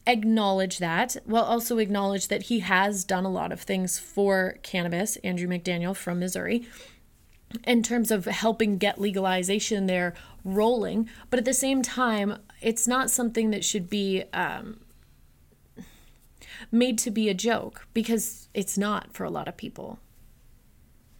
acknowledge 0.07 0.79
that 0.79 1.17
while 1.25 1.45
also 1.45 1.79
acknowledge 1.79 2.29
that 2.29 2.45
he 2.45 2.61
has 2.61 3.05
done 3.05 3.25
a 3.25 3.31
lot 3.31 3.53
of 3.53 3.63
things 3.63 3.99
for 3.99 4.59
cannabis, 4.63 5.17
Andrew 5.17 5.49
McDaniel 5.49 5.97
from 5.97 6.21
Missouri 6.21 6.67
in 7.65 7.83
terms 7.83 8.11
of 8.11 8.27
helping 8.27 8.79
get 8.79 9.01
legalization 9.01 9.87
there 9.87 10.15
rolling. 10.45 11.09
But 11.31 11.39
at 11.39 11.45
the 11.45 11.55
same 11.55 11.83
time, 11.83 12.39
it's 12.61 12.87
not 12.87 13.11
something 13.11 13.51
that 13.51 13.65
should 13.65 13.89
be 13.89 14.25
um, 14.33 14.81
made 16.71 16.99
to 16.99 17.11
be 17.11 17.29
a 17.29 17.35
joke 17.35 17.87
because 17.95 18.49
it's 18.55 18.77
not 18.77 19.13
for 19.13 19.25
a 19.25 19.31
lot 19.31 19.49
of 19.49 19.57
people. 19.57 19.99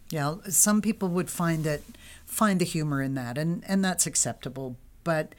Yeah, 0.09 0.35
some 0.49 0.81
people 0.81 1.07
would 1.09 1.29
find 1.29 1.63
that 1.63 1.81
find 2.25 2.59
the 2.59 2.65
humor 2.65 3.01
in 3.01 3.13
that, 3.15 3.37
and 3.37 3.63
and 3.67 3.83
that's 3.83 4.05
acceptable. 4.05 4.75
But 5.03 5.33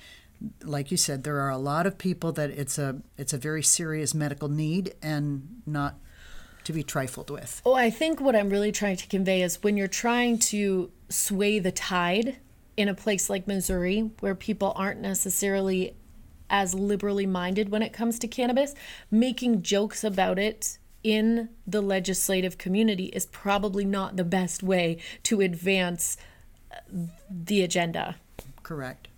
like 0.63 0.91
you 0.91 0.97
said, 0.97 1.25
there 1.25 1.41
are 1.41 1.51
a 1.51 1.59
lot 1.59 1.87
of 1.87 1.99
people 1.99 2.33
that 2.33 2.51
it's 2.51 2.79
a 2.79 3.03
it's 3.19 3.33
a 3.33 3.39
very 3.39 3.63
serious 3.63 4.15
medical 4.15 4.49
need 4.49 4.95
and 5.03 5.63
not 5.67 5.97
to 6.65 6.73
be 6.73 6.83
trifled 6.83 7.29
with. 7.29 7.61
Oh, 7.67 7.75
I 7.75 7.91
think 7.91 8.21
what 8.21 8.37
I'm 8.37 8.49
really 8.49 8.73
trying 8.73 8.97
to 8.97 9.07
convey 9.09 9.43
is 9.43 9.63
when 9.63 9.77
you're 9.77 9.89
trying 9.89 10.39
to 10.39 10.91
sway 11.09 11.59
the 11.59 11.73
tide 11.73 12.37
in 12.77 12.89
a 12.89 12.95
place 12.95 13.29
like 13.29 13.47
Missouri, 13.47 14.11
where 14.21 14.35
people 14.35 14.73
aren't 14.77 15.01
necessarily 15.01 15.95
as 16.49 16.75
liberally 16.75 17.27
minded 17.27 17.71
when 17.71 17.83
it 17.83 17.93
comes 17.93 18.19
to 18.19 18.29
cannabis, 18.29 18.75
making 19.11 19.63
jokes 19.63 20.05
about 20.05 20.39
it 20.39 20.79
in 21.03 21.49
the 21.67 21.81
legislative 21.81 22.59
community 22.59 23.07
is 23.07 23.27
probably 23.27 23.85
not 23.85 24.17
the 24.17 24.25
best 24.25 24.63
way 24.63 24.99
to 25.25 25.41
advance 25.41 26.17
uh, 26.71 26.77
the 27.29 27.63
agenda. 27.63 28.17
Correct. 28.63 29.09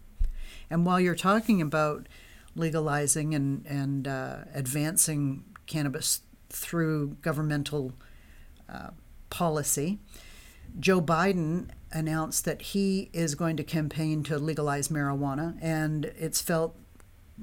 And 0.71 0.87
while 0.87 0.99
you're 0.99 1.14
talking 1.14 1.61
about 1.61 2.09
legalizing 2.55 3.35
and, 3.35 3.67
and 3.67 4.09
uh, 4.09 4.37
advancing 4.55 5.45
cannabis 5.67 6.23
through 6.49 7.17
governmental 7.21 7.93
uh, 8.69 8.90
policy, 9.29 9.99
Joe 10.79 11.03
Biden 11.03 11.69
announced 11.94 12.44
that 12.44 12.61
he 12.61 13.09
is 13.12 13.35
going 13.35 13.57
to 13.57 13.64
campaign 13.64 14.22
to 14.24 14.38
legalize 14.38 14.88
marijuana, 14.88 15.57
and 15.62 16.07
it's 16.18 16.42
felt, 16.42 16.76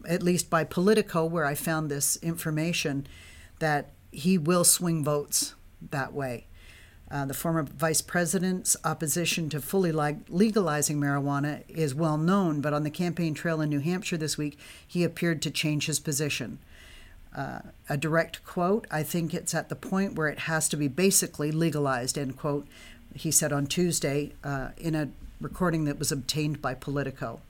at 0.08 0.22
least 0.22 0.50
by 0.50 0.64
Politico, 0.64 1.26
where 1.26 1.46
I 1.46 1.56
found 1.56 1.90
this 1.90 2.18
information, 2.18 3.08
that 3.60 3.92
he 4.12 4.38
will 4.38 4.66
swing 4.66 5.04
votes 5.04 5.56
that 5.90 6.14
way. 6.14 6.46
Uh, 7.10 7.26
the 7.26 7.34
former 7.34 7.64
vice 7.64 8.02
president's 8.02 8.78
opposition 8.86 9.50
to 9.50 9.60
fully 9.60 9.92
leg- 9.92 10.26
legalizing 10.30 11.00
marijuana 11.00 11.64
is 11.68 11.96
well 11.96 12.18
known, 12.18 12.62
but 12.62 12.74
on 12.74 12.84
the 12.84 12.90
campaign 12.90 13.34
trail 13.34 13.62
in 13.62 13.70
New 13.70 13.80
Hampshire 13.80 14.18
this 14.18 14.38
week, 14.38 14.58
he 14.86 15.04
appeared 15.04 15.42
to 15.42 15.52
change 15.52 15.88
his 15.88 16.00
position 16.00 16.60
uh, 17.36 17.60
a 17.90 17.98
direct 17.98 18.44
quote. 18.46 18.88
I 18.92 19.04
think 19.04 19.34
it's 19.34 19.56
at 19.56 19.70
the 19.70 19.76
point 19.76 20.16
where 20.16 20.28
it 20.28 20.40
has 20.40 20.68
to 20.70 20.78
be 20.78 20.88
basically 20.88 21.52
legalized, 21.52 22.18
end 22.18 22.38
quote, 22.38 22.68
he 23.14 23.32
said 23.32 23.52
on 23.52 23.68
Tuesday 23.68 24.34
uh, 24.44 24.70
in 24.78 24.96
a 24.96 25.10
recording 25.40 25.86
that 25.86 26.00
was 26.00 26.12
obtained 26.12 26.62
by 26.62 26.74
Politico. 26.74 27.42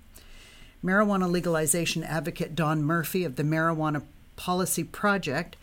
Marijuana 0.83 1.29
legalization 1.29 2.03
advocate 2.03 2.55
Don 2.55 2.83
Murphy 2.83 3.23
of 3.23 3.35
the 3.35 3.43
Marijuana 3.43 4.03
Policy 4.35 4.83
Project 4.83 5.55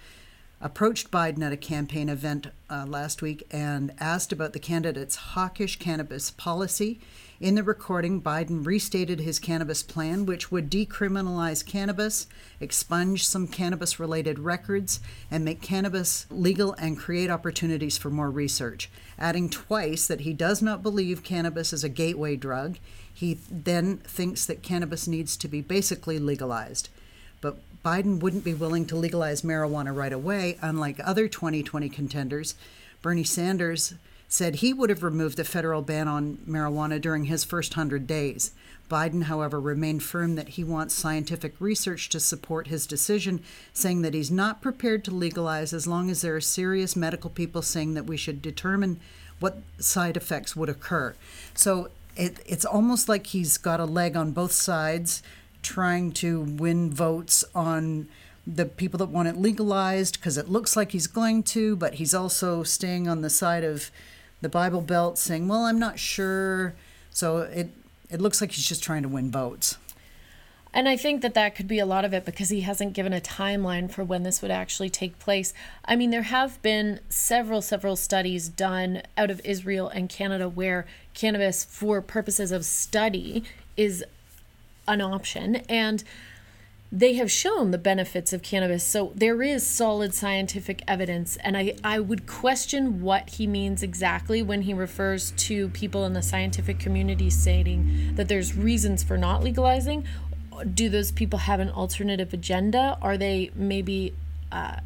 approached 0.60 1.10
Biden 1.10 1.42
at 1.44 1.52
a 1.52 1.56
campaign 1.56 2.08
event 2.08 2.48
uh, 2.68 2.84
last 2.86 3.22
week 3.22 3.46
and 3.50 3.92
asked 3.98 4.32
about 4.32 4.52
the 4.52 4.58
candidate's 4.58 5.16
hawkish 5.16 5.78
cannabis 5.78 6.30
policy 6.30 7.00
in 7.40 7.54
the 7.54 7.62
recording, 7.62 8.20
Biden 8.20 8.66
restated 8.66 9.20
his 9.20 9.38
cannabis 9.38 9.84
plan, 9.84 10.26
which 10.26 10.50
would 10.50 10.68
decriminalize 10.68 11.64
cannabis, 11.64 12.26
expunge 12.60 13.24
some 13.24 13.46
cannabis 13.46 14.00
related 14.00 14.40
records, 14.40 14.98
and 15.30 15.44
make 15.44 15.62
cannabis 15.62 16.26
legal 16.30 16.72
and 16.74 16.98
create 16.98 17.30
opportunities 17.30 17.96
for 17.96 18.10
more 18.10 18.28
research, 18.28 18.90
adding 19.20 19.48
twice 19.48 20.08
that 20.08 20.22
he 20.22 20.32
does 20.32 20.60
not 20.60 20.82
believe 20.82 21.22
cannabis 21.22 21.72
is 21.72 21.84
a 21.84 21.88
gateway 21.88 22.34
drug. 22.34 22.78
He 23.14 23.38
then 23.48 23.98
thinks 23.98 24.44
that 24.46 24.64
cannabis 24.64 25.06
needs 25.06 25.36
to 25.36 25.46
be 25.46 25.60
basically 25.60 26.18
legalized. 26.18 26.88
But 27.40 27.58
Biden 27.84 28.18
wouldn't 28.18 28.42
be 28.42 28.54
willing 28.54 28.84
to 28.86 28.96
legalize 28.96 29.42
marijuana 29.42 29.94
right 29.94 30.12
away, 30.12 30.58
unlike 30.60 30.98
other 31.04 31.28
2020 31.28 31.88
contenders. 31.88 32.56
Bernie 33.00 33.22
Sanders 33.22 33.94
said 34.28 34.56
he 34.56 34.72
would 34.72 34.90
have 34.90 35.02
removed 35.02 35.38
the 35.38 35.44
federal 35.44 35.82
ban 35.82 36.06
on 36.06 36.38
marijuana 36.48 37.00
during 37.00 37.24
his 37.24 37.44
first 37.44 37.76
100 37.76 38.06
days. 38.06 38.52
Biden, 38.90 39.24
however, 39.24 39.60
remained 39.60 40.02
firm 40.02 40.34
that 40.36 40.50
he 40.50 40.64
wants 40.64 40.94
scientific 40.94 41.54
research 41.60 42.08
to 42.10 42.20
support 42.20 42.68
his 42.68 42.86
decision, 42.86 43.42
saying 43.72 44.02
that 44.02 44.14
he's 44.14 44.30
not 44.30 44.62
prepared 44.62 45.04
to 45.04 45.10
legalize 45.10 45.72
as 45.72 45.86
long 45.86 46.10
as 46.10 46.22
there 46.22 46.36
are 46.36 46.40
serious 46.40 46.96
medical 46.96 47.30
people 47.30 47.62
saying 47.62 47.94
that 47.94 48.06
we 48.06 48.16
should 48.16 48.40
determine 48.40 49.00
what 49.40 49.58
side 49.78 50.16
effects 50.16 50.56
would 50.56 50.68
occur. 50.68 51.14
So 51.54 51.90
it, 52.16 52.38
it's 52.46 52.64
almost 52.64 53.08
like 53.08 53.28
he's 53.28 53.56
got 53.56 53.80
a 53.80 53.84
leg 53.84 54.16
on 54.16 54.32
both 54.32 54.52
sides, 54.52 55.22
trying 55.62 56.12
to 56.12 56.40
win 56.40 56.92
votes 56.92 57.44
on 57.54 58.08
the 58.46 58.64
people 58.64 58.98
that 58.98 59.10
want 59.10 59.28
it 59.28 59.36
legalized 59.36 60.18
because 60.18 60.38
it 60.38 60.48
looks 60.48 60.74
like 60.76 60.92
he's 60.92 61.06
going 61.06 61.42
to, 61.42 61.76
but 61.76 61.94
he's 61.94 62.14
also 62.14 62.62
staying 62.62 63.06
on 63.06 63.20
the 63.20 63.28
side 63.28 63.62
of 63.62 63.90
the 64.40 64.48
Bible 64.48 64.80
Belt 64.80 65.18
saying, 65.18 65.48
well, 65.48 65.64
I'm 65.64 65.78
not 65.78 65.98
sure. 65.98 66.74
So 67.10 67.38
it, 67.38 67.70
it 68.10 68.20
looks 68.20 68.40
like 68.40 68.52
he's 68.52 68.66
just 68.66 68.82
trying 68.82 69.02
to 69.02 69.08
win 69.08 69.30
votes. 69.30 69.76
And 70.72 70.88
I 70.88 70.96
think 70.96 71.22
that 71.22 71.34
that 71.34 71.54
could 71.54 71.66
be 71.66 71.78
a 71.78 71.86
lot 71.86 72.04
of 72.04 72.12
it 72.12 72.24
because 72.24 72.50
he 72.50 72.60
hasn't 72.60 72.92
given 72.92 73.12
a 73.12 73.20
timeline 73.20 73.90
for 73.90 74.04
when 74.04 74.22
this 74.22 74.42
would 74.42 74.50
actually 74.50 74.90
take 74.90 75.18
place. 75.18 75.54
I 75.84 75.96
mean, 75.96 76.10
there 76.10 76.22
have 76.22 76.60
been 76.62 77.00
several, 77.08 77.62
several 77.62 77.96
studies 77.96 78.48
done 78.48 79.02
out 79.16 79.30
of 79.30 79.40
Israel 79.44 79.88
and 79.88 80.08
Canada 80.08 80.48
where 80.48 80.86
cannabis, 81.14 81.64
for 81.64 82.02
purposes 82.02 82.52
of 82.52 82.64
study, 82.64 83.44
is 83.76 84.04
an 84.86 85.00
option. 85.00 85.56
And 85.68 86.04
they 86.90 87.14
have 87.14 87.30
shown 87.30 87.70
the 87.70 87.78
benefits 87.78 88.32
of 88.32 88.42
cannabis. 88.42 88.82
So 88.82 89.12
there 89.14 89.42
is 89.42 89.66
solid 89.66 90.14
scientific 90.14 90.82
evidence. 90.88 91.36
And 91.36 91.56
I, 91.56 91.74
I 91.84 92.00
would 92.00 92.26
question 92.26 93.02
what 93.02 93.28
he 93.30 93.46
means 93.46 93.82
exactly 93.82 94.42
when 94.42 94.62
he 94.62 94.72
refers 94.72 95.32
to 95.32 95.68
people 95.68 96.06
in 96.06 96.14
the 96.14 96.22
scientific 96.22 96.78
community 96.78 97.28
stating 97.28 98.14
that 98.14 98.28
there's 98.28 98.56
reasons 98.56 99.02
for 99.02 99.18
not 99.18 99.42
legalizing. 99.42 100.04
Do 100.74 100.88
those 100.88 101.12
people 101.12 101.40
have 101.40 101.60
an 101.60 101.70
alternative 101.70 102.32
agenda? 102.32 102.96
Are 103.02 103.18
they 103.18 103.50
maybe 103.54 104.14
uh, 104.50 104.76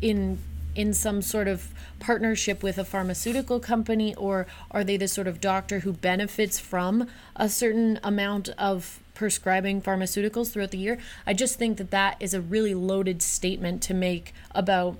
in 0.00 0.38
in 0.80 0.94
some 0.94 1.22
sort 1.22 1.48
of 1.48 1.72
partnership 1.98 2.62
with 2.62 2.78
a 2.78 2.84
pharmaceutical 2.84 3.60
company 3.60 4.14
or 4.14 4.46
are 4.70 4.82
they 4.82 4.96
the 4.96 5.08
sort 5.08 5.26
of 5.26 5.40
doctor 5.40 5.80
who 5.80 5.92
benefits 5.92 6.58
from 6.58 7.06
a 7.36 7.48
certain 7.48 8.00
amount 8.02 8.48
of 8.58 9.00
prescribing 9.20 9.82
pharmaceuticals 9.82 10.50
throughout 10.50 10.70
the 10.70 10.78
year. 10.78 10.96
I 11.26 11.34
just 11.34 11.58
think 11.58 11.76
that 11.76 11.90
that 11.90 12.16
is 12.20 12.32
a 12.32 12.40
really 12.40 12.72
loaded 12.72 13.20
statement 13.20 13.82
to 13.82 13.92
make 13.92 14.32
about 14.54 14.96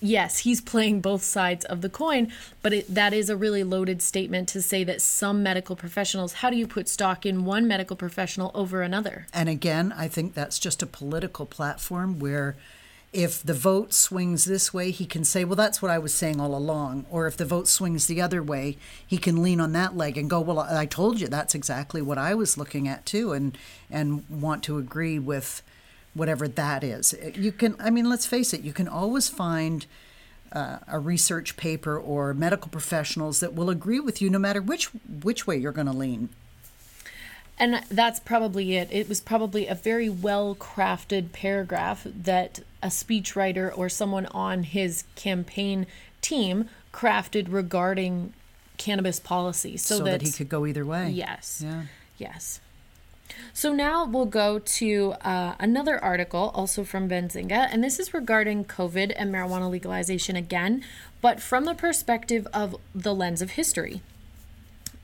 yes, 0.00 0.40
he's 0.40 0.60
playing 0.60 1.00
both 1.00 1.24
sides 1.24 1.64
of 1.64 1.80
the 1.80 1.88
coin, 1.88 2.30
but 2.62 2.72
it, 2.72 2.94
that 2.94 3.12
is 3.12 3.28
a 3.28 3.36
really 3.36 3.64
loaded 3.64 4.00
statement 4.00 4.48
to 4.50 4.62
say 4.62 4.84
that 4.84 5.00
some 5.00 5.42
medical 5.42 5.74
professionals, 5.74 6.34
how 6.34 6.50
do 6.50 6.56
you 6.56 6.66
put 6.68 6.88
stock 6.88 7.26
in 7.26 7.44
one 7.44 7.66
medical 7.66 7.96
professional 7.96 8.52
over 8.54 8.82
another? 8.82 9.26
And 9.32 9.48
again, 9.48 9.92
I 9.96 10.06
think 10.06 10.34
that's 10.34 10.58
just 10.58 10.82
a 10.82 10.86
political 10.86 11.46
platform 11.46 12.20
where 12.20 12.56
if 13.12 13.42
the 13.42 13.54
vote 13.54 13.94
swings 13.94 14.44
this 14.44 14.74
way, 14.74 14.90
he 14.90 15.06
can 15.06 15.24
say, 15.24 15.44
well, 15.44 15.56
that's 15.56 15.80
what 15.80 15.90
I 15.90 15.98
was 15.98 16.12
saying 16.12 16.40
all 16.40 16.54
along. 16.54 17.06
Or 17.10 17.26
if 17.26 17.36
the 17.36 17.44
vote 17.44 17.68
swings 17.68 18.06
the 18.06 18.20
other 18.20 18.42
way, 18.42 18.76
he 19.06 19.16
can 19.16 19.42
lean 19.42 19.60
on 19.60 19.72
that 19.72 19.96
leg 19.96 20.18
and 20.18 20.28
go, 20.28 20.40
well, 20.40 20.58
I 20.58 20.86
told 20.86 21.20
you 21.20 21.28
that's 21.28 21.54
exactly 21.54 22.02
what 22.02 22.18
I 22.18 22.34
was 22.34 22.58
looking 22.58 22.86
at 22.86 23.06
too, 23.06 23.32
and, 23.32 23.56
and 23.90 24.28
want 24.28 24.62
to 24.64 24.78
agree 24.78 25.18
with 25.18 25.62
whatever 26.14 26.48
that 26.48 26.82
is. 26.82 27.14
You 27.34 27.52
can, 27.52 27.76
I 27.78 27.90
mean, 27.90 28.08
let's 28.08 28.26
face 28.26 28.52
it, 28.52 28.62
you 28.62 28.72
can 28.72 28.88
always 28.88 29.28
find 29.28 29.86
uh, 30.52 30.78
a 30.88 30.98
research 30.98 31.56
paper 31.56 31.98
or 31.98 32.34
medical 32.34 32.70
professionals 32.70 33.40
that 33.40 33.54
will 33.54 33.70
agree 33.70 34.00
with 34.00 34.20
you 34.20 34.30
no 34.30 34.38
matter 34.38 34.60
which, 34.60 34.86
which 35.22 35.46
way 35.46 35.56
you're 35.56 35.72
going 35.72 35.86
to 35.86 35.92
lean. 35.92 36.28
And 37.58 37.82
that's 37.90 38.20
probably 38.20 38.76
it. 38.76 38.88
It 38.92 39.08
was 39.08 39.20
probably 39.20 39.66
a 39.66 39.74
very 39.74 40.08
well 40.08 40.54
crafted 40.54 41.32
paragraph 41.32 42.04
that 42.04 42.60
a 42.82 42.88
speechwriter 42.88 43.76
or 43.76 43.88
someone 43.88 44.26
on 44.26 44.62
his 44.62 45.04
campaign 45.14 45.86
team 46.20 46.68
crafted 46.92 47.46
regarding 47.50 48.32
cannabis 48.76 49.18
policy 49.18 49.76
so, 49.76 49.98
so 49.98 50.04
that, 50.04 50.20
that, 50.20 50.22
he 50.22 50.32
could 50.32 50.48
go 50.48 50.66
either 50.66 50.84
way. 50.84 51.10
Yes. 51.10 51.62
Yeah. 51.64 51.82
Yes. 52.18 52.60
So 53.52 53.72
now 53.72 54.04
we'll 54.04 54.26
go 54.26 54.58
to 54.58 55.14
uh, 55.22 55.54
another 55.58 56.02
article, 56.02 56.52
also 56.54 56.84
from 56.84 57.08
Benzinga, 57.08 57.68
and 57.72 57.82
this 57.82 57.98
is 57.98 58.14
regarding 58.14 58.64
COVID 58.64 59.12
and 59.16 59.34
marijuana 59.34 59.68
legalization 59.68 60.36
again, 60.36 60.84
but 61.20 61.40
from 61.40 61.64
the 61.64 61.74
perspective 61.74 62.46
of 62.52 62.76
the 62.94 63.14
lens 63.14 63.42
of 63.42 63.52
history. 63.52 64.00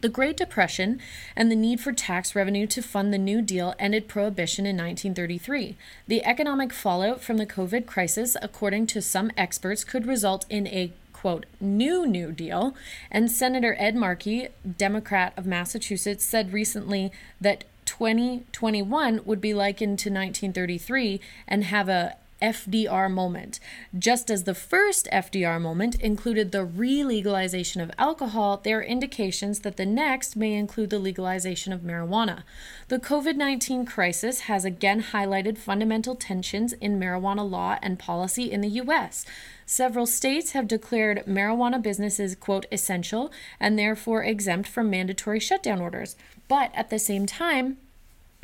The 0.02 0.08
Great 0.08 0.36
Depression 0.36 1.00
and 1.36 1.48
the 1.48 1.56
need 1.56 1.80
for 1.80 1.92
tax 1.92 2.34
revenue 2.34 2.66
to 2.66 2.82
fund 2.82 3.14
the 3.14 3.18
New 3.18 3.40
Deal 3.40 3.72
ended 3.78 4.08
prohibition 4.08 4.66
in 4.66 4.76
1933. 4.76 5.76
The 6.08 6.24
economic 6.24 6.72
fallout 6.72 7.20
from 7.20 7.36
the 7.36 7.46
COVID 7.46 7.86
crisis, 7.86 8.36
according 8.42 8.88
to 8.88 9.00
some 9.00 9.30
experts, 9.36 9.84
could 9.84 10.06
result 10.06 10.44
in 10.50 10.66
a 10.66 10.92
quote, 11.12 11.46
new 11.60 12.04
New 12.04 12.32
Deal. 12.32 12.74
And 13.12 13.30
Senator 13.30 13.76
Ed 13.78 13.94
Markey, 13.94 14.48
Democrat 14.76 15.32
of 15.36 15.46
Massachusetts, 15.46 16.24
said 16.24 16.52
recently 16.52 17.12
that 17.40 17.62
2021 17.84 19.20
would 19.24 19.40
be 19.40 19.54
likened 19.54 20.00
to 20.00 20.10
1933 20.10 21.20
and 21.46 21.62
have 21.62 21.88
a 21.88 22.16
FDR 22.42 23.10
moment. 23.10 23.60
Just 23.96 24.30
as 24.30 24.44
the 24.44 24.54
first 24.54 25.08
FDR 25.12 25.60
moment 25.60 25.94
included 26.00 26.50
the 26.50 26.64
re 26.64 27.04
legalization 27.04 27.80
of 27.80 27.90
alcohol, 27.96 28.60
there 28.62 28.80
are 28.80 28.82
indications 28.82 29.60
that 29.60 29.76
the 29.76 29.86
next 29.86 30.36
may 30.36 30.52
include 30.54 30.90
the 30.90 30.98
legalization 30.98 31.72
of 31.72 31.80
marijuana. 31.80 32.42
The 32.88 32.98
COVID 32.98 33.36
19 33.36 33.86
crisis 33.86 34.40
has 34.40 34.64
again 34.64 35.02
highlighted 35.02 35.56
fundamental 35.56 36.16
tensions 36.16 36.72
in 36.74 36.98
marijuana 36.98 37.48
law 37.48 37.78
and 37.80 37.98
policy 37.98 38.50
in 38.50 38.60
the 38.60 38.68
U.S. 38.68 39.24
Several 39.64 40.06
states 40.06 40.52
have 40.52 40.68
declared 40.68 41.24
marijuana 41.26 41.80
businesses, 41.80 42.34
quote, 42.34 42.66
essential 42.72 43.32
and 43.60 43.78
therefore 43.78 44.24
exempt 44.24 44.68
from 44.68 44.90
mandatory 44.90 45.40
shutdown 45.40 45.80
orders. 45.80 46.16
But 46.48 46.72
at 46.74 46.90
the 46.90 46.98
same 46.98 47.24
time, 47.24 47.78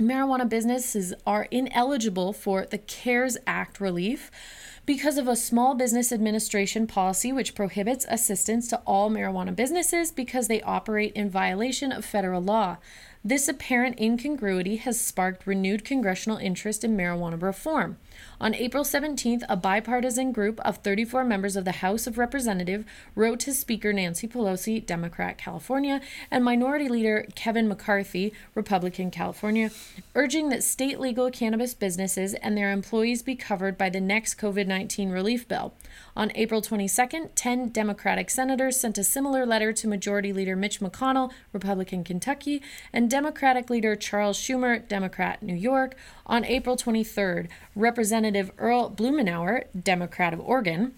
marijuana 0.00 0.48
businesses 0.48 1.12
are 1.26 1.48
ineligible 1.50 2.32
for 2.32 2.64
the 2.64 2.78
CARES 2.78 3.36
Act 3.48 3.80
relief 3.80 4.30
because 4.86 5.18
of 5.18 5.26
a 5.26 5.34
small 5.34 5.74
business 5.74 6.12
administration 6.12 6.86
policy 6.86 7.32
which 7.32 7.56
prohibits 7.56 8.06
assistance 8.08 8.68
to 8.68 8.78
all 8.86 9.10
marijuana 9.10 9.54
businesses 9.54 10.12
because 10.12 10.46
they 10.46 10.62
operate 10.62 11.12
in 11.14 11.28
violation 11.28 11.90
of 11.90 12.04
federal 12.04 12.40
law. 12.40 12.76
This 13.24 13.48
apparent 13.48 14.00
incongruity 14.00 14.76
has 14.76 15.00
sparked 15.00 15.46
renewed 15.46 15.84
congressional 15.84 16.38
interest 16.38 16.84
in 16.84 16.96
marijuana 16.96 17.40
reform. 17.42 17.98
On 18.40 18.54
April 18.54 18.84
17th, 18.84 19.42
a 19.48 19.56
bipartisan 19.56 20.30
group 20.30 20.60
of 20.60 20.78
34 20.78 21.24
members 21.24 21.56
of 21.56 21.64
the 21.64 21.72
House 21.72 22.06
of 22.06 22.18
Representatives 22.18 22.84
wrote 23.16 23.40
to 23.40 23.52
Speaker 23.52 23.92
Nancy 23.92 24.28
Pelosi, 24.28 24.84
Democrat 24.84 25.38
California, 25.38 26.00
and 26.30 26.44
Minority 26.44 26.88
Leader 26.88 27.26
Kevin 27.34 27.66
McCarthy, 27.68 28.32
Republican 28.54 29.10
California, 29.10 29.70
urging 30.14 30.48
that 30.50 30.62
state 30.62 31.00
legal 31.00 31.30
cannabis 31.30 31.74
businesses 31.74 32.34
and 32.34 32.56
their 32.56 32.70
employees 32.70 33.22
be 33.22 33.34
covered 33.34 33.76
by 33.76 33.90
the 33.90 34.00
next 34.00 34.38
COVID 34.38 34.66
19 34.68 35.10
relief 35.10 35.48
bill. 35.48 35.74
On 36.16 36.30
April 36.34 36.62
22nd, 36.62 37.30
10 37.34 37.70
Democratic 37.70 38.30
senators 38.30 38.78
sent 38.78 38.98
a 38.98 39.04
similar 39.04 39.44
letter 39.44 39.72
to 39.72 39.88
Majority 39.88 40.32
Leader 40.32 40.56
Mitch 40.56 40.80
McConnell, 40.80 41.32
Republican 41.52 42.04
Kentucky, 42.04 42.62
and 42.92 43.07
Democratic 43.08 43.70
Leader 43.70 43.96
Charles 43.96 44.38
Schumer, 44.38 44.86
Democrat 44.86 45.42
New 45.42 45.54
York. 45.54 45.96
On 46.26 46.44
April 46.44 46.76
23rd, 46.76 47.48
Representative 47.74 48.50
Earl 48.58 48.90
Blumenauer, 48.90 49.64
Democrat 49.82 50.34
of 50.34 50.40
Oregon, 50.40 50.94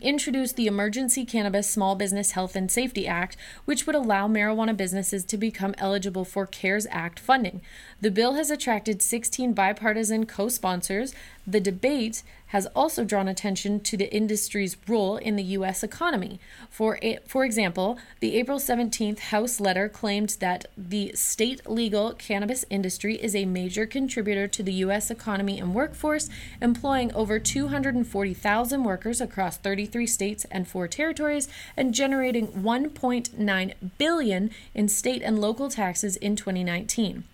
introduced 0.00 0.56
the 0.56 0.66
Emergency 0.66 1.24
Cannabis 1.24 1.70
Small 1.70 1.94
Business 1.94 2.32
Health 2.32 2.56
and 2.56 2.70
Safety 2.70 3.06
Act, 3.06 3.36
which 3.64 3.86
would 3.86 3.94
allow 3.94 4.26
marijuana 4.26 4.76
businesses 4.76 5.24
to 5.24 5.36
become 5.36 5.74
eligible 5.78 6.24
for 6.24 6.46
CARES 6.46 6.86
Act 6.90 7.18
funding. 7.18 7.60
The 8.00 8.10
bill 8.10 8.34
has 8.34 8.50
attracted 8.50 9.00
16 9.00 9.52
bipartisan 9.52 10.26
co 10.26 10.48
sponsors. 10.48 11.14
The 11.46 11.60
debate 11.60 12.22
has 12.46 12.66
also 12.66 13.04
drawn 13.04 13.28
attention 13.28 13.80
to 13.80 13.96
the 13.96 14.12
industry's 14.14 14.76
role 14.86 15.16
in 15.16 15.36
the 15.36 15.42
U.S. 15.42 15.82
economy. 15.82 16.38
For, 16.70 16.98
for 17.26 17.44
example, 17.44 17.98
the 18.20 18.36
April 18.36 18.58
17th 18.58 19.18
House 19.18 19.60
letter 19.60 19.88
claimed 19.88 20.36
that 20.40 20.66
the 20.76 21.12
state 21.14 21.68
legal 21.68 22.12
cannabis 22.14 22.64
industry 22.70 23.16
is 23.16 23.34
a 23.34 23.44
major 23.44 23.86
contributor 23.86 24.46
to 24.48 24.62
the 24.62 24.72
U.S. 24.74 25.10
economy 25.10 25.58
and 25.58 25.74
workforce, 25.74 26.28
employing 26.60 27.12
over 27.14 27.38
240,000 27.38 28.84
workers 28.84 29.20
across 29.20 29.56
33 29.56 30.06
states 30.06 30.46
and 30.50 30.68
four 30.68 30.88
territories, 30.88 31.48
and 31.76 31.94
generating 31.94 32.48
1.9 32.48 33.72
billion 33.98 34.50
in 34.74 34.88
state 34.88 35.22
and 35.22 35.40
local 35.40 35.68
taxes 35.68 36.16
in 36.16 36.36
2019. 36.36 37.24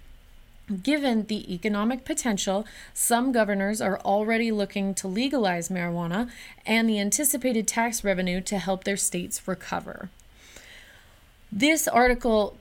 Given 0.83 1.27
the 1.27 1.53
economic 1.53 2.05
potential, 2.05 2.65
some 2.95 3.33
governors 3.33 3.81
are 3.81 3.99
already 4.01 4.53
looking 4.53 4.95
to 4.95 5.09
legalize 5.09 5.69
marijuana 5.69 6.31
and 6.65 6.89
the 6.89 7.01
anticipated 7.01 7.67
tax 7.67 8.05
revenue 8.05 8.41
to 8.43 8.59
help 8.59 8.85
their 8.85 8.97
states 8.97 9.47
recover. 9.47 10.09
This 11.51 11.89
article 11.89 12.57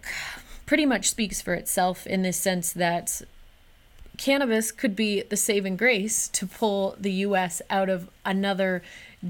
pretty 0.65 0.85
much 0.85 1.09
speaks 1.09 1.41
for 1.41 1.53
itself 1.53 2.07
in 2.07 2.23
the 2.23 2.33
sense 2.33 2.73
that 2.73 3.21
cannabis 4.17 4.71
could 4.71 4.95
be 4.95 5.21
the 5.23 5.37
saving 5.37 5.77
grace 5.77 6.27
to 6.29 6.45
pull 6.45 6.95
the 6.99 7.11
US 7.25 7.61
out 7.69 7.89
of 7.89 8.09
another 8.25 8.81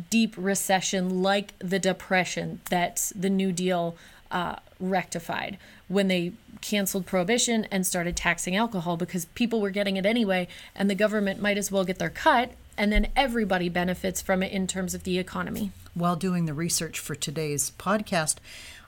deep 0.10 0.34
recession 0.38 1.22
like 1.22 1.58
the 1.60 1.80
depression 1.80 2.62
that 2.70 3.12
the 3.16 3.30
New 3.30 3.52
Deal 3.52 3.96
uh, 4.32 4.56
rectified 4.82 5.58
when 5.88 6.08
they 6.08 6.34
canceled 6.62 7.06
prohibition 7.06 7.66
and 7.72 7.86
started 7.86 8.16
taxing 8.16 8.56
alcohol 8.56 8.98
because 8.98 9.26
people 9.26 9.62
were 9.62 9.70
getting 9.70 9.98
it 9.98 10.06
anyway 10.06 10.48
and 10.76 10.90
the 10.90 10.96
government 10.96 11.42
might 11.42 11.58
as 11.58 11.72
well 11.72 11.84
get 11.84 12.00
their 12.00 12.10
cut 12.10 12.52
and 12.78 12.92
then 12.92 13.08
everybody 13.16 13.70
benefits 13.70 14.22
from 14.22 14.42
it 14.42 14.52
in 14.52 14.68
terms 14.68 14.94
of 14.94 15.04
the 15.04 15.20
economy. 15.20 15.72
While 15.94 16.16
doing 16.16 16.46
the 16.46 16.54
research 16.54 17.00
for 17.00 17.16
today's 17.16 17.72
podcast, 17.78 18.38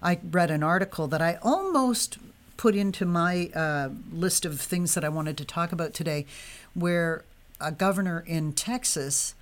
I 0.01 0.19
read 0.23 0.51
an 0.51 0.63
article 0.63 1.07
that 1.07 1.21
I 1.21 1.37
almost 1.41 2.17
put 2.57 2.75
into 2.75 3.05
my 3.05 3.49
uh, 3.53 3.89
list 4.11 4.45
of 4.45 4.59
things 4.59 4.93
that 4.93 5.03
I 5.03 5.09
wanted 5.09 5.37
to 5.37 5.45
talk 5.45 5.71
about 5.71 5.93
today, 5.93 6.25
where 6.73 7.23
a 7.59 7.71
governor 7.71 8.23
in 8.25 8.53
Texas 8.53 9.35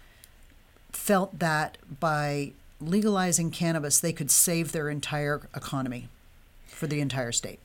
felt 0.92 1.40
that 1.40 1.78
by 2.00 2.54
legalizing 2.80 3.52
cannabis, 3.52 4.00
they 4.00 4.14
could 4.14 4.32
save 4.32 4.72
their 4.72 4.90
entire 4.90 5.48
economy 5.56 6.10
for 6.82 6.88
the 6.88 7.00
entire 7.00 7.32
state. 7.32 7.60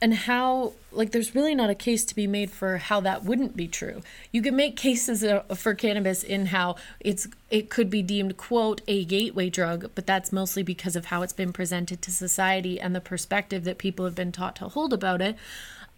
And 0.00 0.14
how 0.14 0.72
like 0.90 1.12
there's 1.12 1.34
really 1.34 1.54
not 1.54 1.68
a 1.68 1.74
case 1.74 2.06
to 2.06 2.14
be 2.14 2.26
made 2.26 2.50
for 2.50 2.78
how 2.78 3.00
that 3.00 3.22
wouldn't 3.22 3.54
be 3.54 3.68
true. 3.68 4.02
You 4.32 4.40
can 4.40 4.56
make 4.56 4.76
cases 4.76 5.22
for 5.54 5.74
cannabis 5.74 6.24
in 6.24 6.46
how 6.46 6.76
it's 6.98 7.28
it 7.50 7.68
could 7.68 7.90
be 7.90 8.00
deemed 8.00 8.38
quote 8.38 8.80
a 8.88 9.04
gateway 9.04 9.50
drug 9.50 9.90
but 9.94 10.06
that's 10.06 10.32
mostly 10.32 10.62
because 10.62 10.96
of 10.96 11.04
how 11.04 11.20
it's 11.20 11.34
been 11.34 11.52
presented 11.52 12.00
to 12.00 12.10
society 12.10 12.80
and 12.80 12.96
the 12.96 13.00
perspective 13.00 13.64
that 13.64 13.76
people 13.76 14.06
have 14.06 14.14
been 14.14 14.32
taught 14.32 14.56
to 14.56 14.68
hold 14.68 14.94
about 14.94 15.20
it. 15.20 15.36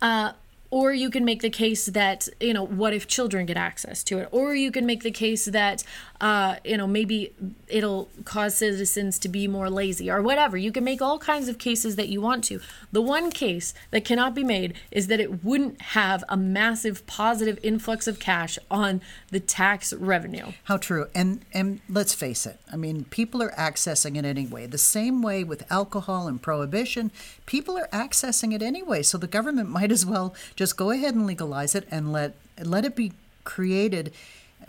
Uh, 0.02 0.32
or 0.70 0.92
you 0.92 1.08
can 1.08 1.24
make 1.24 1.40
the 1.40 1.50
case 1.50 1.86
that 1.86 2.28
you 2.40 2.52
know 2.52 2.66
what 2.66 2.92
if 2.92 3.06
children 3.06 3.46
get 3.46 3.56
access 3.56 4.02
to 4.02 4.18
it? 4.18 4.28
Or 4.32 4.56
you 4.56 4.72
can 4.72 4.84
make 4.84 5.04
the 5.04 5.12
case 5.12 5.44
that 5.44 5.84
uh, 6.24 6.56
you 6.64 6.78
know 6.78 6.86
maybe 6.86 7.34
it'll 7.68 8.08
cause 8.24 8.54
citizens 8.56 9.18
to 9.18 9.28
be 9.28 9.46
more 9.46 9.68
lazy 9.68 10.10
or 10.10 10.22
whatever. 10.22 10.56
You 10.56 10.72
can 10.72 10.82
make 10.82 11.02
all 11.02 11.18
kinds 11.18 11.48
of 11.48 11.58
cases 11.58 11.96
that 11.96 12.08
you 12.08 12.22
want 12.22 12.44
to. 12.44 12.60
The 12.92 13.02
one 13.02 13.30
case 13.30 13.74
that 13.90 14.06
cannot 14.06 14.34
be 14.34 14.42
made 14.42 14.72
is 14.90 15.08
that 15.08 15.20
it 15.20 15.44
wouldn't 15.44 15.82
have 15.82 16.24
a 16.30 16.36
massive 16.38 17.06
positive 17.06 17.58
influx 17.62 18.06
of 18.06 18.18
cash 18.18 18.58
on 18.70 19.02
the 19.30 19.38
tax 19.38 19.92
revenue. 19.92 20.52
How 20.64 20.78
true. 20.78 21.08
And 21.14 21.44
and 21.52 21.80
let's 21.90 22.14
face 22.14 22.46
it 22.46 22.58
i 22.72 22.76
mean 22.76 23.04
people 23.04 23.42
are 23.42 23.50
accessing 23.50 24.16
it 24.16 24.24
anyway. 24.24 24.66
The 24.66 24.78
same 24.78 25.20
way 25.20 25.44
with 25.44 25.70
alcohol 25.70 26.26
and 26.26 26.40
prohibition 26.40 27.10
people 27.44 27.76
are 27.76 27.88
accessing 27.88 28.54
it 28.54 28.62
anyway. 28.62 29.02
So 29.02 29.18
the 29.18 29.26
government 29.26 29.68
might 29.78 29.92
as 29.92 30.06
well 30.06 30.34
just 30.56 30.78
go 30.78 30.90
ahead 30.90 31.14
and 31.14 31.26
legalize 31.26 31.74
it 31.74 31.86
and 31.90 32.10
let 32.10 32.34
let 32.62 32.86
it 32.86 32.96
be 32.96 33.12
created, 33.44 34.10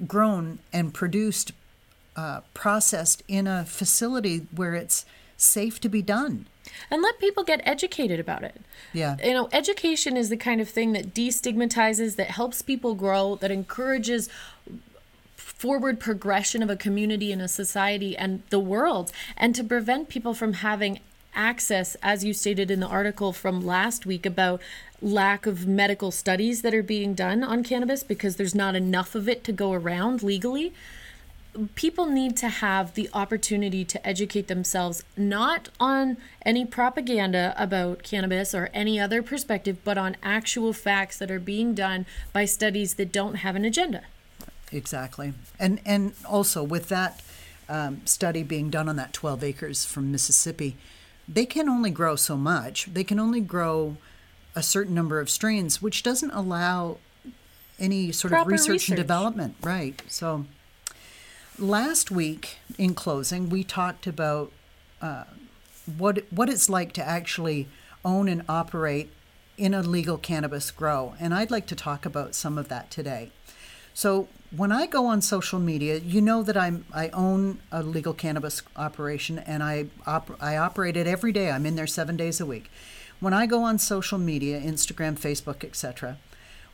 grown, 0.08 0.60
and 0.74 0.94
produced, 0.94 1.52
uh, 2.16 2.42
processed 2.54 3.24
in 3.28 3.48
a 3.48 3.66
facility 3.66 4.48
where 4.56 4.76
it's 4.76 5.06
safe 5.38 5.80
to 5.82 5.90
be 5.90 6.02
done. 6.02 6.48
And 6.90 7.02
let 7.02 7.20
people 7.20 7.44
get 7.44 7.62
educated 7.64 8.20
about 8.20 8.44
it. 8.44 8.60
Yeah. 8.94 9.18
You 9.24 9.34
know, 9.34 9.50
education 9.52 10.18
is 10.18 10.30
the 10.30 10.38
kind 10.38 10.60
of 10.60 10.70
thing 10.70 10.94
that 10.94 11.14
destigmatizes, 11.14 12.16
that 12.16 12.32
helps 12.32 12.62
people 12.62 12.96
grow, 12.96 13.36
that 13.38 13.52
encourages 13.52 14.30
forward 15.36 16.00
progression 16.00 16.62
of 16.62 16.70
a 16.70 16.76
community 16.76 17.32
and 17.32 17.42
a 17.42 17.48
society 17.48 18.18
and 18.18 18.44
the 18.50 18.60
world, 18.60 19.12
and 19.38 19.56
to 19.56 19.64
prevent 19.64 20.10
people 20.10 20.34
from 20.34 20.54
having 20.54 21.00
access, 21.36 21.96
as 22.02 22.24
you 22.24 22.34
stated 22.34 22.72
in 22.72 22.80
the 22.80 22.88
article 22.88 23.34
from 23.34 23.66
last 23.66 24.06
week 24.06 24.26
about 24.26 24.62
lack 25.02 25.46
of 25.46 25.68
medical 25.68 26.12
studies 26.12 26.62
that 26.62 26.74
are 26.74 26.84
being 26.84 27.14
done 27.14 27.44
on 27.44 27.64
cannabis 27.64 28.04
because 28.04 28.36
there's 28.36 28.56
not 28.56 28.76
enough 28.76 29.16
of 29.16 29.30
it 29.30 29.44
to 29.44 29.52
go 29.52 29.74
around 29.74 30.24
legally. 30.24 30.74
People 31.76 32.06
need 32.06 32.36
to 32.38 32.50
have 32.50 32.96
the 32.96 33.10
opportunity 33.14 33.86
to 33.86 34.06
educate 34.06 34.48
themselves 34.48 35.04
not 35.16 35.70
on 35.80 36.18
any 36.46 36.66
propaganda 36.66 37.54
about 37.58 38.04
cannabis 38.04 38.54
or 38.54 38.70
any 38.74 39.00
other 39.00 39.24
perspective, 39.24 39.78
but 39.84 39.98
on 39.98 40.18
actual 40.22 40.74
facts 40.74 41.18
that 41.18 41.32
are 41.32 41.40
being 41.40 41.74
done 41.74 42.06
by 42.34 42.44
studies 42.44 42.96
that 42.96 43.12
don't 43.12 43.36
have 43.36 43.56
an 43.56 43.64
agenda. 43.64 44.04
Exactly. 44.72 45.34
And 45.58 45.80
and 45.86 46.14
also 46.28 46.62
with 46.62 46.90
that 46.90 47.22
um, 47.70 48.02
study 48.06 48.44
being 48.44 48.70
done 48.70 48.90
on 48.90 48.96
that 48.98 49.14
12 49.14 49.44
acres 49.44 49.86
from 49.86 50.12
Mississippi, 50.12 50.76
they 51.28 51.46
can 51.46 51.68
only 51.68 51.90
grow 51.90 52.16
so 52.16 52.38
much. 52.38 52.86
They 52.86 53.04
can 53.04 53.20
only 53.20 53.42
grow 53.42 53.98
a 54.56 54.64
certain 54.64 54.94
number 54.94 55.20
of 55.20 55.30
strains, 55.30 55.82
which 55.82 56.04
doesn't 56.04 56.32
allow 56.32 56.98
any 57.80 58.12
sort 58.12 58.32
Proper 58.32 58.50
of 58.50 58.52
research, 58.52 58.70
research, 58.70 58.90
and 58.90 58.98
development. 58.98 59.56
Right. 59.62 60.02
So 60.08 60.46
last 61.60 62.12
week, 62.12 62.58
in 62.78 62.94
closing, 62.94 63.50
we 63.50 63.64
talked 63.64 64.08
about 64.08 64.52
uh, 65.02 65.26
what 65.98 66.24
what 66.32 66.50
it's 66.50 66.70
like 66.70 66.94
to 66.94 67.04
actually 67.06 67.68
own 68.04 68.30
and 68.30 68.44
operate 68.48 69.12
in 69.58 69.74
a 69.74 69.82
legal 69.82 70.18
cannabis 70.18 70.72
grow, 70.72 71.16
and 71.20 71.34
I'd 71.34 71.52
like 71.52 71.66
to 71.68 71.76
talk 71.76 72.06
about 72.06 72.36
some 72.36 72.58
of 72.58 72.70
that 72.70 72.92
today. 72.92 73.32
So 73.94 74.28
when 74.56 74.72
I 74.72 74.86
go 74.86 75.06
on 75.08 75.22
social 75.22 75.60
media, 75.60 75.98
you 75.98 76.22
know 76.22 76.44
that 76.44 76.58
I'm 76.58 76.86
I 76.94 77.10
own 77.10 77.60
a 77.72 77.82
legal 77.84 78.14
cannabis 78.14 78.62
operation 78.76 79.40
and 79.40 79.64
I 79.64 79.88
op- 80.06 80.42
I 80.42 80.58
operate 80.58 80.98
it 80.98 81.08
every 81.08 81.32
day. 81.32 81.52
I'm 81.52 81.66
in 81.66 81.76
there 81.76 81.88
7 81.88 82.16
days 82.16 82.40
a 82.40 82.46
week. 82.46 82.72
When 83.20 83.34
I 83.34 83.46
go 83.46 83.64
on 83.64 83.80
social 83.80 84.18
media, 84.18 84.60
Instagram, 84.60 85.18
Facebook, 85.18 85.64
etc., 85.64 86.18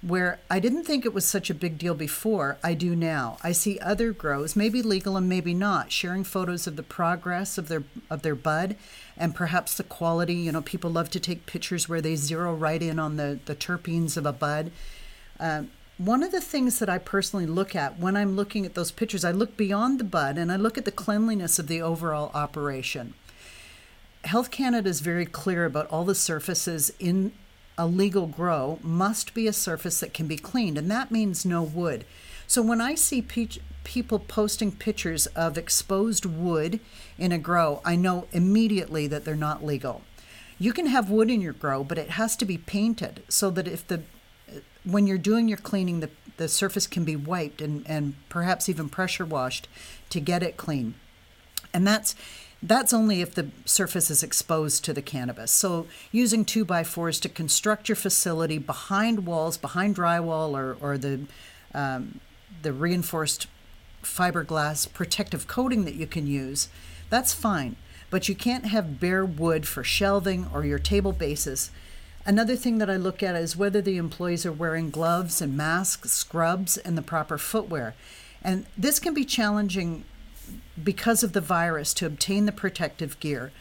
where 0.01 0.39
I 0.49 0.59
didn't 0.59 0.85
think 0.85 1.05
it 1.05 1.13
was 1.13 1.25
such 1.25 1.51
a 1.51 1.53
big 1.53 1.77
deal 1.77 1.93
before, 1.93 2.57
I 2.63 2.73
do 2.73 2.95
now. 2.95 3.37
I 3.43 3.51
see 3.51 3.77
other 3.79 4.11
grows, 4.11 4.55
maybe 4.55 4.81
legal 4.81 5.15
and 5.15 5.29
maybe 5.29 5.53
not, 5.53 5.91
sharing 5.91 6.23
photos 6.23 6.65
of 6.65 6.75
the 6.75 6.83
progress 6.83 7.59
of 7.59 7.67
their 7.67 7.83
of 8.09 8.23
their 8.23 8.35
bud 8.35 8.75
and 9.15 9.35
perhaps 9.35 9.75
the 9.75 9.83
quality. 9.83 10.33
You 10.35 10.51
know, 10.51 10.61
people 10.61 10.89
love 10.89 11.09
to 11.11 11.19
take 11.19 11.45
pictures 11.45 11.87
where 11.87 12.01
they 12.01 12.15
zero 12.15 12.53
right 12.53 12.81
in 12.81 12.99
on 12.99 13.17
the 13.17 13.39
the 13.45 13.55
terpenes 13.55 14.17
of 14.17 14.25
a 14.25 14.33
bud. 14.33 14.71
Uh, 15.39 15.63
one 16.05 16.23
of 16.23 16.31
the 16.31 16.41
things 16.41 16.79
that 16.79 16.89
I 16.89 16.97
personally 16.97 17.45
look 17.45 17.75
at 17.75 17.99
when 17.99 18.17
I'm 18.17 18.35
looking 18.35 18.65
at 18.65 18.73
those 18.73 18.89
pictures, 18.89 19.23
I 19.23 19.31
look 19.31 19.55
beyond 19.55 19.99
the 19.99 20.03
bud 20.03 20.35
and 20.35 20.51
I 20.51 20.55
look 20.55 20.75
at 20.75 20.85
the 20.85 20.91
cleanliness 20.91 21.59
of 21.59 21.67
the 21.67 21.79
overall 21.79 22.31
operation. 22.33 23.13
Health 24.23 24.49
Canada 24.49 24.89
is 24.89 24.99
very 25.01 25.27
clear 25.27 25.63
about 25.65 25.87
all 25.91 26.03
the 26.03 26.15
surfaces 26.15 26.91
in 26.99 27.33
a 27.77 27.85
legal 27.85 28.25
grow 28.25 28.79
must 28.81 29.35
be 29.35 29.47
a 29.47 29.53
surface 29.53 29.99
that 29.99 30.13
can 30.13 30.27
be 30.27 30.37
cleaned, 30.37 30.77
and 30.77 30.89
that 30.89 31.11
means 31.11 31.45
no 31.45 31.61
wood. 31.61 32.03
So 32.47 32.63
when 32.63 32.81
I 32.81 32.95
see 32.95 33.21
pe- 33.21 33.59
people 33.83 34.19
posting 34.19 34.71
pictures 34.71 35.27
of 35.27 35.57
exposed 35.57 36.25
wood 36.25 36.79
in 37.19 37.31
a 37.31 37.37
grow, 37.37 37.79
I 37.85 37.95
know 37.95 38.27
immediately 38.31 39.05
that 39.07 39.23
they're 39.23 39.35
not 39.35 39.63
legal. 39.63 40.01
You 40.57 40.73
can 40.73 40.87
have 40.87 41.09
wood 41.11 41.29
in 41.29 41.41
your 41.41 41.53
grow, 41.53 41.83
but 41.83 41.97
it 41.97 42.11
has 42.11 42.35
to 42.37 42.45
be 42.45 42.57
painted 42.57 43.23
so 43.29 43.49
that 43.51 43.67
if 43.67 43.87
the 43.87 44.01
when 44.83 45.07
you're 45.07 45.17
doing 45.17 45.47
your 45.47 45.57
cleaning, 45.57 45.99
the, 45.99 46.09
the 46.37 46.47
surface 46.47 46.87
can 46.87 47.03
be 47.03 47.15
wiped 47.15 47.61
and, 47.61 47.85
and 47.87 48.15
perhaps 48.29 48.67
even 48.67 48.89
pressure 48.89 49.25
washed 49.25 49.67
to 50.09 50.19
get 50.19 50.43
it 50.43 50.57
clean. 50.57 50.95
And 51.73 51.87
that's 51.87 52.15
that's 52.63 52.93
only 52.93 53.21
if 53.21 53.33
the 53.33 53.49
surface 53.65 54.11
is 54.11 54.21
exposed 54.21 54.85
to 54.85 54.93
the 54.93 55.01
cannabis. 55.01 55.51
So 55.51 55.87
using 56.11 56.45
two 56.45 56.63
by 56.63 56.83
fours 56.83 57.19
to 57.21 57.29
construct 57.29 57.89
your 57.89 57.95
facility 57.95 58.59
behind 58.59 59.25
walls, 59.25 59.57
behind 59.57 59.95
drywall 59.95 60.51
or, 60.55 60.77
or 60.79 60.97
the 60.97 61.21
um, 61.73 62.19
the 62.61 62.73
reinforced 62.73 63.47
fiberglass 64.03 64.91
protective 64.91 65.47
coating 65.47 65.85
that 65.85 65.95
you 65.95 66.05
can 66.05 66.27
use, 66.27 66.69
that's 67.09 67.33
fine. 67.33 67.77
But 68.09 68.27
you 68.29 68.35
can't 68.35 68.65
have 68.65 68.99
bare 68.99 69.25
wood 69.25 69.67
for 69.67 69.83
shelving 69.83 70.47
or 70.53 70.65
your 70.65 70.79
table 70.79 71.13
bases 71.13 71.71
Another 72.25 72.55
thing 72.55 72.77
that 72.77 72.89
I 72.89 72.97
look 72.97 73.23
at 73.23 73.35
is 73.35 73.57
whether 73.57 73.81
the 73.81 73.97
employees 73.97 74.45
are 74.45 74.51
wearing 74.51 74.91
gloves 74.91 75.41
and 75.41 75.57
masks, 75.57 76.11
scrubs, 76.11 76.77
and 76.77 76.97
the 76.97 77.01
proper 77.01 77.37
footwear. 77.37 77.95
And 78.43 78.65
this 78.77 78.99
can 78.99 79.13
be 79.13 79.25
challenging 79.25 80.03
because 80.81 81.23
of 81.23 81.33
the 81.33 81.41
virus 81.41 81.93
to 81.95 82.05
obtain 82.05 82.45
the 82.45 82.51
protective 82.51 83.19
gear. 83.19 83.51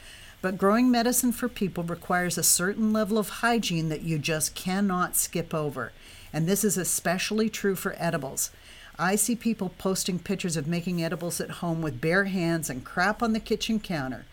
But 0.43 0.59
growing 0.59 0.91
medicine 0.91 1.33
for 1.33 1.49
people 1.49 1.85
requires 1.85 2.39
a 2.39 2.43
certain 2.43 2.93
level 2.93 3.19
of 3.19 3.29
hygiene 3.29 3.89
that 3.91 4.03
you 4.03 4.19
just 4.19 4.55
cannot 4.55 5.17
skip 5.17 5.55
over. 5.55 5.93
And 6.33 6.47
this 6.47 6.65
is 6.65 6.77
especially 6.77 7.51
true 7.51 7.75
for 7.75 7.95
edibles. 7.99 8.51
I 8.99 9.17
see 9.17 9.37
people 9.37 9.71
posting 9.79 10.19
pictures 10.19 10.57
of 10.57 10.67
making 10.67 11.03
edibles 11.03 11.41
at 11.41 11.51
home 11.51 11.81
with 11.81 12.01
bare 12.01 12.25
hands 12.25 12.69
and 12.69 12.85
crap 12.85 13.23
on 13.23 13.33
the 13.33 13.41
kitchen 13.41 13.81
counter. 13.81 14.27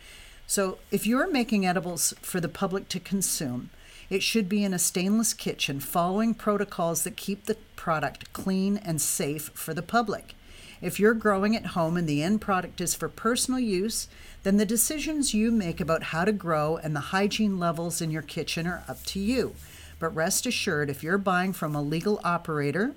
So, 0.45 0.77
if 0.91 1.05
you're 1.05 1.29
making 1.29 1.65
edibles 1.65 2.13
for 2.21 2.39
the 2.39 2.47
public 2.47 2.87
to 2.89 2.99
consume, 2.99 3.69
it 4.09 4.23
should 4.23 4.47
be 4.47 4.63
in 4.63 4.73
a 4.73 4.79
stainless 4.79 5.33
kitchen, 5.33 5.79
following 5.79 6.33
protocols 6.33 7.03
that 7.03 7.17
keep 7.17 7.45
the 7.45 7.57
product 7.75 8.31
clean 8.33 8.77
and 8.77 9.01
safe 9.01 9.51
for 9.53 9.73
the 9.73 9.81
public. 9.81 10.35
If 10.81 10.99
you're 10.99 11.13
growing 11.13 11.55
at 11.55 11.67
home 11.67 11.97
and 11.97 12.07
the 12.07 12.21
end 12.21 12.39
product 12.39 12.79
is 12.81 12.93
for 12.93 13.09
personal 13.09 13.59
use, 13.59 14.07
then 14.43 14.57
the 14.57 14.65
decisions 14.65 15.33
you 15.33 15.51
make 15.51 15.81
about 15.81 16.03
how 16.03 16.23
to 16.23 16.31
grow 16.31 16.77
and 16.77 16.95
the 16.95 17.11
hygiene 17.11 17.57
levels 17.57 17.99
in 18.01 18.11
your 18.11 18.21
kitchen 18.21 18.67
are 18.67 18.83
up 18.87 19.03
to 19.05 19.19
you. 19.19 19.55
But 19.99 20.15
rest 20.15 20.45
assured, 20.45 20.89
if 20.89 21.03
you're 21.03 21.17
buying 21.17 21.53
from 21.53 21.75
a 21.75 21.81
legal 21.81 22.21
operator, 22.23 22.93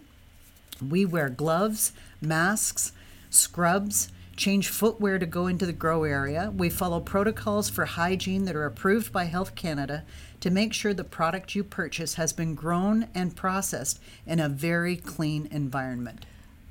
we 0.86 1.04
wear 1.06 1.30
gloves, 1.30 1.92
masks, 2.20 2.92
scrubs, 3.30 4.12
change 4.40 4.68
footwear 4.68 5.18
to 5.18 5.26
go 5.26 5.46
into 5.46 5.66
the 5.66 5.72
grow 5.72 6.02
area. 6.04 6.50
We 6.56 6.70
follow 6.70 6.98
protocols 6.98 7.68
for 7.68 7.84
hygiene 7.84 8.46
that 8.46 8.56
are 8.56 8.64
approved 8.64 9.12
by 9.12 9.24
Health 9.24 9.54
Canada 9.54 10.02
to 10.40 10.50
make 10.50 10.72
sure 10.72 10.94
the 10.94 11.04
product 11.04 11.54
you 11.54 11.62
purchase 11.62 12.14
has 12.14 12.32
been 12.32 12.54
grown 12.54 13.08
and 13.14 13.36
processed 13.36 14.00
in 14.26 14.40
a 14.40 14.48
very 14.48 14.96
clean 14.96 15.46
environment 15.50 16.24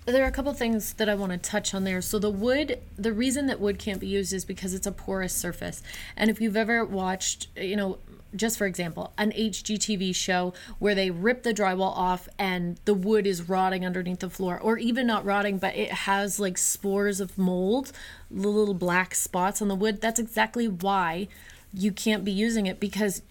there 0.05 0.23
are 0.23 0.27
a 0.27 0.31
couple 0.31 0.51
things 0.53 0.93
that 0.93 1.07
I 1.07 1.13
want 1.13 1.31
to 1.31 1.37
touch 1.37 1.75
on 1.75 1.83
there. 1.83 2.01
So 2.01 2.17
the 2.17 2.31
wood, 2.31 2.79
the 2.97 3.13
reason 3.13 3.45
that 3.45 3.59
wood 3.59 3.77
can't 3.77 3.99
be 3.99 4.07
used 4.07 4.33
is 4.33 4.43
because 4.43 4.73
it's 4.73 4.87
a 4.87 4.91
porous 4.91 5.33
surface. 5.33 5.83
And 6.17 6.31
if 6.31 6.41
you've 6.41 6.57
ever 6.57 6.83
watched, 6.83 7.47
you 7.55 7.75
know, 7.75 7.99
just 8.35 8.57
for 8.57 8.65
example, 8.65 9.13
an 9.17 9.31
HGTV 9.31 10.13
show 10.15 10.53
where 10.77 10.95
they 10.95 11.09
rip 11.09 11.43
the 11.43 11.53
drywall 11.53 11.95
off 11.95 12.29
and 12.37 12.79
the 12.85 12.93
wood 12.93 13.25
is 13.25 13.49
rotting 13.49 13.85
underneath 13.85 14.19
the 14.19 14.29
floor, 14.29 14.59
or 14.59 14.77
even 14.77 15.07
not 15.07 15.25
rotting, 15.25 15.57
but 15.57 15.75
it 15.75 15.91
has 15.91 16.39
like 16.39 16.57
spores 16.57 17.19
of 17.19 17.37
mold, 17.37 17.91
little 18.29 18.73
black 18.73 19.15
spots 19.15 19.61
on 19.61 19.67
the 19.67 19.75
wood. 19.75 20.01
That's 20.01 20.19
exactly 20.19 20.67
why 20.67 21.27
you 21.73 21.91
can't 21.91 22.25
be 22.25 22.31
using 22.31 22.65
it 22.65 22.79
because 22.79 23.21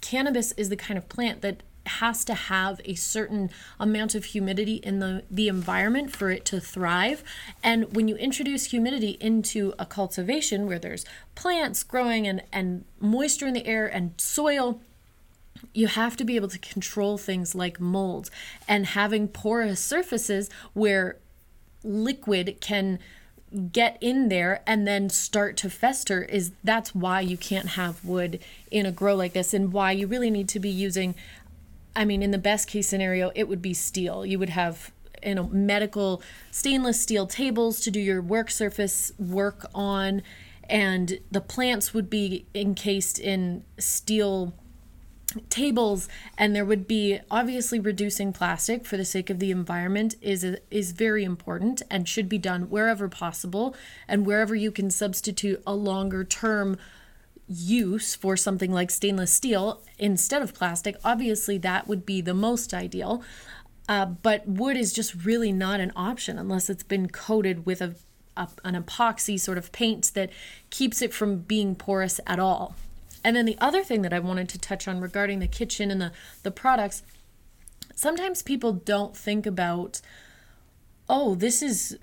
cannabis 0.00 0.52
is 0.52 0.68
the 0.68 0.76
kind 0.76 0.96
of 0.96 1.08
plant 1.08 1.42
that 1.42 1.62
has 1.88 2.24
to 2.26 2.34
have 2.34 2.80
a 2.84 2.94
certain 2.94 3.50
amount 3.78 4.14
of 4.14 4.26
humidity 4.26 4.76
in 4.76 4.98
the, 5.00 5.24
the 5.30 5.48
environment 5.48 6.14
for 6.14 6.30
it 6.30 6.44
to 6.46 6.60
thrive. 6.60 7.22
And 7.62 7.94
when 7.94 8.08
you 8.08 8.16
introduce 8.16 8.66
humidity 8.66 9.16
into 9.20 9.74
a 9.78 9.86
cultivation 9.86 10.66
where 10.66 10.78
there's 10.78 11.04
plants 11.34 11.82
growing 11.82 12.26
and, 12.26 12.42
and 12.52 12.84
moisture 13.00 13.46
in 13.46 13.54
the 13.54 13.66
air 13.66 13.86
and 13.86 14.12
soil, 14.18 14.80
you 15.74 15.88
have 15.88 16.16
to 16.16 16.24
be 16.24 16.36
able 16.36 16.48
to 16.48 16.58
control 16.58 17.18
things 17.18 17.54
like 17.54 17.80
mold 17.80 18.30
and 18.66 18.86
having 18.86 19.28
porous 19.28 19.80
surfaces 19.80 20.48
where 20.72 21.16
liquid 21.82 22.58
can 22.60 22.98
get 23.72 23.96
in 24.00 24.28
there 24.28 24.62
and 24.66 24.86
then 24.86 25.08
start 25.08 25.56
to 25.56 25.70
fester 25.70 26.22
is 26.22 26.52
that's 26.62 26.94
why 26.94 27.20
you 27.20 27.36
can't 27.36 27.68
have 27.68 28.04
wood 28.04 28.38
in 28.70 28.84
a 28.84 28.92
grow 28.92 29.14
like 29.14 29.32
this 29.32 29.54
and 29.54 29.72
why 29.72 29.90
you 29.90 30.06
really 30.06 30.30
need 30.30 30.48
to 30.48 30.60
be 30.60 30.68
using 30.68 31.14
I 31.98 32.04
mean, 32.04 32.22
in 32.22 32.30
the 32.30 32.38
best 32.38 32.68
case 32.68 32.86
scenario, 32.86 33.32
it 33.34 33.48
would 33.48 33.60
be 33.60 33.74
steel. 33.74 34.24
You 34.24 34.38
would 34.38 34.50
have 34.50 34.92
you 35.26 35.34
know 35.34 35.48
medical 35.48 36.22
stainless 36.52 37.00
steel 37.00 37.26
tables 37.26 37.80
to 37.80 37.90
do 37.90 37.98
your 37.98 38.22
work 38.22 38.52
surface 38.52 39.10
work 39.18 39.66
on 39.74 40.22
and 40.70 41.18
the 41.32 41.40
plants 41.40 41.92
would 41.92 42.08
be 42.08 42.46
encased 42.54 43.18
in 43.18 43.64
steel 43.78 44.54
tables 45.50 46.08
and 46.36 46.54
there 46.54 46.64
would 46.64 46.86
be 46.86 47.18
obviously 47.32 47.80
reducing 47.80 48.32
plastic 48.32 48.86
for 48.86 48.96
the 48.96 49.04
sake 49.04 49.28
of 49.28 49.40
the 49.40 49.50
environment 49.50 50.14
is 50.22 50.44
a, 50.44 50.58
is 50.70 50.92
very 50.92 51.24
important 51.24 51.82
and 51.90 52.08
should 52.08 52.28
be 52.28 52.38
done 52.38 52.70
wherever 52.70 53.08
possible 53.08 53.74
and 54.06 54.24
wherever 54.24 54.54
you 54.54 54.70
can 54.70 54.88
substitute 54.88 55.60
a 55.66 55.74
longer 55.74 56.22
term 56.22 56.78
use 57.48 58.14
for 58.14 58.36
something 58.36 58.70
like 58.72 58.90
stainless 58.90 59.32
steel 59.32 59.80
instead 59.98 60.42
of 60.42 60.54
plastic, 60.54 60.96
obviously 61.04 61.58
that 61.58 61.88
would 61.88 62.04
be 62.04 62.20
the 62.20 62.34
most 62.34 62.74
ideal. 62.74 63.22
Uh, 63.88 64.04
but 64.04 64.46
wood 64.46 64.76
is 64.76 64.92
just 64.92 65.24
really 65.24 65.50
not 65.50 65.80
an 65.80 65.92
option 65.96 66.38
unless 66.38 66.68
it's 66.68 66.82
been 66.82 67.08
coated 67.08 67.64
with 67.64 67.80
a, 67.80 67.94
a, 68.36 68.48
an 68.64 68.74
epoxy 68.74 69.40
sort 69.40 69.56
of 69.56 69.72
paint 69.72 70.12
that 70.14 70.30
keeps 70.68 71.00
it 71.00 71.14
from 71.14 71.38
being 71.38 71.74
porous 71.74 72.20
at 72.26 72.38
all. 72.38 72.76
And 73.24 73.34
then 73.34 73.46
the 73.46 73.58
other 73.60 73.82
thing 73.82 74.02
that 74.02 74.12
I 74.12 74.18
wanted 74.18 74.48
to 74.50 74.58
touch 74.58 74.86
on 74.86 75.00
regarding 75.00 75.38
the 75.38 75.48
kitchen 75.48 75.90
and 75.90 76.00
the, 76.00 76.12
the 76.42 76.50
products, 76.50 77.02
sometimes 77.94 78.42
people 78.42 78.72
don't 78.72 79.16
think 79.16 79.46
about, 79.46 80.00
oh, 81.08 81.34
this 81.34 81.62
is 81.62 81.98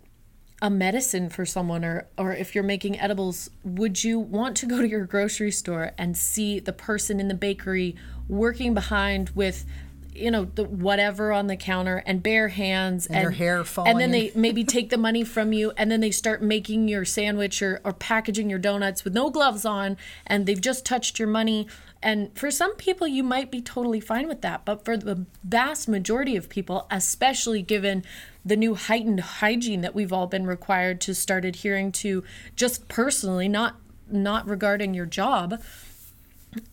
a 0.65 0.69
medicine 0.71 1.29
for 1.29 1.45
someone 1.45 1.85
or 1.85 2.07
or 2.17 2.33
if 2.33 2.55
you're 2.55 2.63
making 2.63 2.99
edibles 2.99 3.51
would 3.63 4.03
you 4.03 4.17
want 4.17 4.57
to 4.57 4.65
go 4.65 4.81
to 4.81 4.87
your 4.87 5.05
grocery 5.05 5.51
store 5.51 5.91
and 5.95 6.17
see 6.17 6.59
the 6.59 6.73
person 6.73 7.19
in 7.19 7.27
the 7.27 7.35
bakery 7.35 7.95
working 8.27 8.73
behind 8.73 9.29
with 9.35 9.63
you 10.11 10.31
know 10.31 10.45
the 10.55 10.63
whatever 10.63 11.31
on 11.31 11.45
the 11.45 11.55
counter 11.55 12.01
and 12.07 12.23
bare 12.23 12.47
hands 12.47 13.05
and, 13.05 13.15
and 13.15 13.25
their 13.25 13.31
hair 13.31 13.63
falling 13.63 13.91
and 13.91 13.99
then 13.99 14.09
they 14.09 14.31
maybe 14.33 14.63
take 14.63 14.89
the 14.89 14.97
money 15.07 15.23
from 15.23 15.53
you 15.53 15.71
and 15.77 15.91
then 15.91 15.99
they 15.99 16.09
start 16.09 16.41
making 16.41 16.87
your 16.87 17.05
sandwich 17.05 17.61
or, 17.61 17.79
or 17.83 17.93
packaging 17.93 18.49
your 18.49 18.57
donuts 18.57 19.03
with 19.03 19.13
no 19.13 19.29
gloves 19.29 19.65
on 19.65 19.95
and 20.25 20.47
they've 20.47 20.61
just 20.61 20.83
touched 20.83 21.19
your 21.19 21.27
money 21.27 21.67
and 22.05 22.37
for 22.37 22.51
some 22.51 22.75
people 22.75 23.07
you 23.07 23.23
might 23.23 23.51
be 23.51 23.61
totally 23.61 23.99
fine 23.99 24.27
with 24.27 24.41
that 24.41 24.63
but 24.63 24.85
for 24.85 24.95
the 24.95 25.25
vast 25.43 25.89
majority 25.89 26.37
of 26.37 26.47
people 26.47 26.87
especially 26.91 27.61
given 27.61 28.03
the 28.45 28.55
new 28.55 28.75
heightened 28.75 29.19
hygiene 29.19 29.81
that 29.81 29.95
we've 29.95 30.13
all 30.13 30.27
been 30.27 30.45
required 30.45 31.01
to 31.01 31.13
start 31.13 31.43
adhering 31.43 31.91
to 31.91 32.23
just 32.55 32.87
personally 32.87 33.49
not 33.49 33.75
not 34.09 34.47
regarding 34.47 34.93
your 34.93 35.05
job 35.05 35.61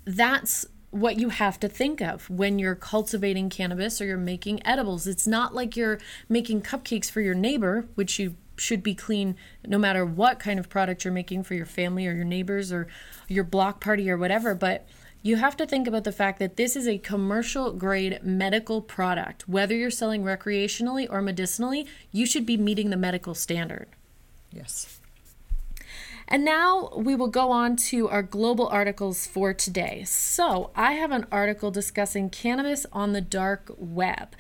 that's 0.05 0.67
what 0.91 1.19
you 1.19 1.31
have 1.31 1.59
to 1.59 1.69
think 1.69 2.03
of 2.03 2.29
when 2.29 2.59
you're 2.59 2.75
cultivating 2.75 3.49
cannabis 3.49 3.99
or 3.99 4.05
you're 4.05 4.19
making 4.19 4.65
edibles. 4.67 5.07
It's 5.07 5.27
not 5.27 5.55
like 5.55 5.75
you're 5.75 5.99
making 6.29 6.61
cupcakes 6.61 7.11
for 7.11 7.23
your 7.23 7.35
neighbor, 7.35 7.89
which 7.95 8.19
you 8.19 8.37
should 8.57 8.83
be 8.83 8.95
clean 8.95 9.35
no 9.67 9.79
matter 9.79 10.05
what 10.05 10.39
kind 10.39 10.61
of 10.61 10.69
product 10.69 11.03
you're 11.03 11.15
making 11.15 11.45
for 11.45 11.55
your 11.55 11.65
family 11.65 12.07
or 12.07 12.13
your 12.13 12.27
neighbors 12.27 12.71
or 12.71 12.89
your 13.27 13.43
block 13.43 13.81
party 13.81 14.11
or 14.11 14.19
whatever. 14.19 14.55
But 14.55 14.87
you 15.23 15.37
have 15.37 15.57
to 15.57 15.67
think 15.67 15.87
about 15.87 16.05
the 16.05 16.13
fact 16.13 16.39
that 16.41 16.57
this 16.57 16.75
is 16.75 16.89
a 16.89 16.99
commercial 16.99 17.73
grade 17.73 18.19
medical 18.23 18.83
product. 18.83 19.49
Whether 19.49 19.77
you're 19.77 19.91
selling 19.91 20.25
recreationally 20.25 21.07
or 21.09 21.23
medicinally, 21.23 21.87
you 22.11 22.27
should 22.27 22.45
be 22.45 22.57
meeting 22.57 22.91
the 22.91 22.97
medical 22.97 23.35
standard. 23.35 23.87
Yes. 24.51 24.99
And 26.27 26.45
now 26.45 26.91
we 26.97 27.15
will 27.15 27.29
go 27.29 27.51
on 27.51 27.77
to 27.77 28.09
our 28.09 28.23
global 28.23 28.67
articles 28.69 29.27
for 29.27 29.53
today. 29.53 30.03
So 30.05 30.71
I 30.75 30.93
have 30.93 31.11
an 31.11 31.27
article 31.31 31.71
discussing 31.71 32.31
cannabis 32.31 32.87
on 32.93 33.13
the 33.13 33.21
dark 33.21 33.71
web. 33.77 34.35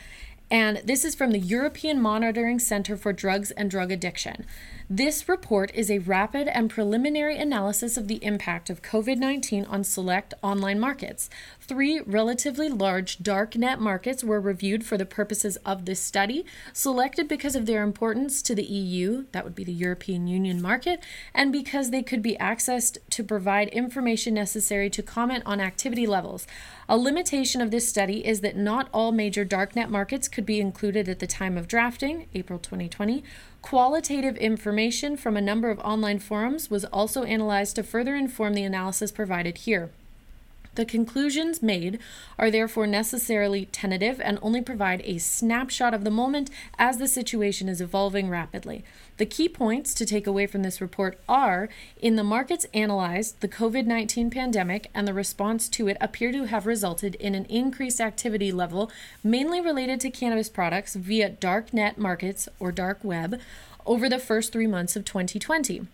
And 0.53 0.83
this 0.85 1.03
is 1.07 1.15
from 1.15 1.31
the 1.31 1.38
European 1.38 1.99
Monitoring 1.99 2.59
Center 2.59 2.95
for 2.99 3.15
Drugs 3.15 3.53
and 3.53 3.71
Drug 3.71 3.91
Addiction. 3.91 4.45
This 4.91 5.27
report 5.27 5.75
is 5.75 5.91
a 5.91 6.01
rapid 6.01 6.47
and 6.47 6.69
preliminary 6.69 7.38
analysis 7.38 7.97
of 7.97 8.07
the 8.07 8.23
impact 8.23 8.69
of 8.69 8.83
COVID 8.83 9.17
19 9.17 9.65
on 9.65 9.83
select 9.83 10.35
online 10.43 10.79
markets. 10.79 11.31
Three 11.59 12.01
relatively 12.01 12.69
large 12.69 13.23
dark 13.23 13.57
net 13.57 13.81
markets 13.81 14.23
were 14.23 14.43
reviewed 14.43 14.85
for 14.85 14.99
the 14.99 15.07
purposes 15.07 15.57
of 15.65 15.87
this 15.87 16.01
study, 16.01 16.45
selected 16.75 17.29
because 17.29 17.57
of 17.57 17.65
their 17.65 17.83
importance 17.83 18.43
to 18.43 18.55
the 18.55 18.65
EU, 18.65 19.25
that 19.33 19.45
would 19.45 19.55
be 19.55 19.65
the 19.65 19.73
European 19.73 20.27
Union 20.27 20.61
market, 20.61 21.03
and 21.33 21.51
because 21.51 21.88
they 21.88 22.03
could 22.03 22.21
be 22.21 22.37
accessed 22.37 22.99
to 23.09 23.25
provide 23.25 23.69
information 23.69 24.35
necessary 24.35 24.91
to 24.91 25.03
comment 25.03 25.45
on 25.47 25.59
activity 25.59 26.07
levels. 26.07 26.47
A 26.92 26.98
limitation 26.98 27.62
of 27.62 27.70
this 27.70 27.88
study 27.88 28.26
is 28.26 28.42
that 28.42 28.55
not 28.55 28.90
all 28.92 29.12
major 29.12 29.46
darknet 29.46 29.88
markets 29.88 30.28
could 30.28 30.44
be 30.44 30.61
included 30.61 31.09
at 31.09 31.20
the 31.20 31.26
time 31.26 31.57
of 31.57 31.66
drafting, 31.66 32.26
April 32.35 32.59
2020. 32.59 33.24
Qualitative 33.62 34.37
information 34.37 35.16
from 35.16 35.35
a 35.35 35.40
number 35.40 35.70
of 35.70 35.78
online 35.78 36.18
forums 36.18 36.70
was 36.70 36.85
also 36.85 37.22
analyzed 37.22 37.76
to 37.76 37.83
further 37.83 38.14
inform 38.14 38.52
the 38.52 38.64
analysis 38.64 39.11
provided 39.11 39.57
here. 39.57 39.88
The 40.74 40.87
conclusions 40.87 41.62
made 41.62 41.98
are 42.38 42.50
therefore 42.50 42.87
necessarily 42.87 43.66
tentative 43.66 44.20
and 44.22 44.38
only 44.40 44.62
provide 44.62 45.02
a 45.04 45.18
snapshot 45.18 45.92
of 45.92 46.02
the 46.02 46.11
moment 46.11 46.48
as 46.78 46.96
the 46.96 47.06
situation 47.06 47.68
is 47.68 47.82
evolving 47.82 48.30
rapidly. 48.30 48.82
The 49.18 49.26
key 49.26 49.50
points 49.50 49.92
to 49.94 50.06
take 50.06 50.26
away 50.26 50.46
from 50.46 50.62
this 50.62 50.80
report 50.80 51.18
are 51.28 51.68
in 52.00 52.16
the 52.16 52.24
markets 52.24 52.64
analyzed, 52.72 53.40
the 53.40 53.48
COVID 53.48 53.85
19 53.85 54.30
pandemic 54.30 54.88
and 54.94 55.06
the 55.06 55.12
response 55.12 55.68
to 55.68 55.88
it 55.88 55.98
appear 56.00 56.32
to 56.32 56.44
have 56.44 56.64
resulted 56.64 57.16
in 57.16 57.35
an 57.35 57.44
increased 57.46 58.00
activity 58.00 58.50
level, 58.50 58.90
mainly 59.22 59.61
related 59.61 60.00
to 60.00 60.11
cannabis 60.11 60.48
products 60.48 60.94
via 60.94 61.28
dark 61.28 61.74
net 61.74 61.98
markets 61.98 62.48
or 62.58 62.72
dark 62.72 63.04
web, 63.04 63.38
over 63.85 64.08
the 64.08 64.18
first 64.18 64.52
three 64.52 64.66
months 64.66 64.96
of 64.96 65.04
2020. 65.04 65.87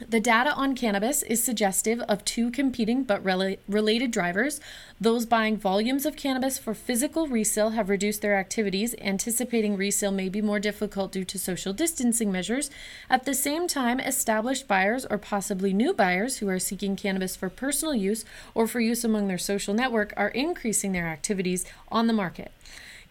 The 0.00 0.20
data 0.20 0.54
on 0.54 0.74
cannabis 0.74 1.22
is 1.22 1.44
suggestive 1.44 2.00
of 2.08 2.24
two 2.24 2.50
competing 2.50 3.04
but 3.04 3.22
rel- 3.22 3.56
related 3.68 4.10
drivers. 4.10 4.58
Those 4.98 5.26
buying 5.26 5.58
volumes 5.58 6.06
of 6.06 6.16
cannabis 6.16 6.56
for 6.56 6.72
physical 6.72 7.26
resale 7.28 7.70
have 7.70 7.90
reduced 7.90 8.22
their 8.22 8.36
activities, 8.36 8.94
anticipating 9.02 9.76
resale 9.76 10.10
may 10.10 10.30
be 10.30 10.40
more 10.40 10.58
difficult 10.58 11.12
due 11.12 11.26
to 11.26 11.38
social 11.38 11.74
distancing 11.74 12.32
measures. 12.32 12.70
At 13.10 13.26
the 13.26 13.34
same 13.34 13.68
time, 13.68 14.00
established 14.00 14.66
buyers 14.66 15.04
or 15.04 15.18
possibly 15.18 15.74
new 15.74 15.92
buyers 15.92 16.38
who 16.38 16.48
are 16.48 16.58
seeking 16.58 16.96
cannabis 16.96 17.36
for 17.36 17.50
personal 17.50 17.94
use 17.94 18.24
or 18.54 18.66
for 18.66 18.80
use 18.80 19.04
among 19.04 19.28
their 19.28 19.38
social 19.38 19.74
network 19.74 20.14
are 20.16 20.28
increasing 20.28 20.92
their 20.92 21.06
activities 21.06 21.66
on 21.88 22.06
the 22.06 22.14
market. 22.14 22.50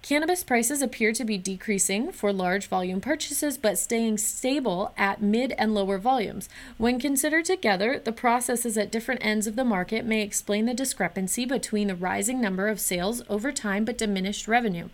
Cannabis 0.02 0.44
prices 0.44 0.82
appear 0.82 1.14
to 1.14 1.24
be 1.24 1.38
decreasing 1.38 2.12
for 2.12 2.34
large 2.34 2.66
volume 2.66 3.02
purchases 3.02 3.56
but 3.56 3.78
staying 3.78 4.18
stable 4.18 4.94
at 4.98 5.22
mid 5.22 5.54
and 5.60 5.76
lower 5.76 6.00
volumes. 6.00 6.50
When 6.80 7.00
considered 7.00 7.46
together, 7.46 8.00
the 8.00 8.12
processes 8.12 8.80
at 8.80 8.92
different 8.92 9.24
ends 9.24 9.46
of 9.46 9.56
the 9.56 9.64
market 9.64 10.04
may 10.04 10.24
explain 10.24 10.66
the 10.66 10.74
discrepancy 10.74 11.46
between 11.46 11.88
the 11.88 11.96
rising 11.96 12.42
number 12.42 12.68
of 12.68 12.80
sales 12.80 13.22
over 13.30 13.52
time 13.52 13.86
but 13.86 14.00
diminished 14.00 14.48
revenue. 14.48 14.90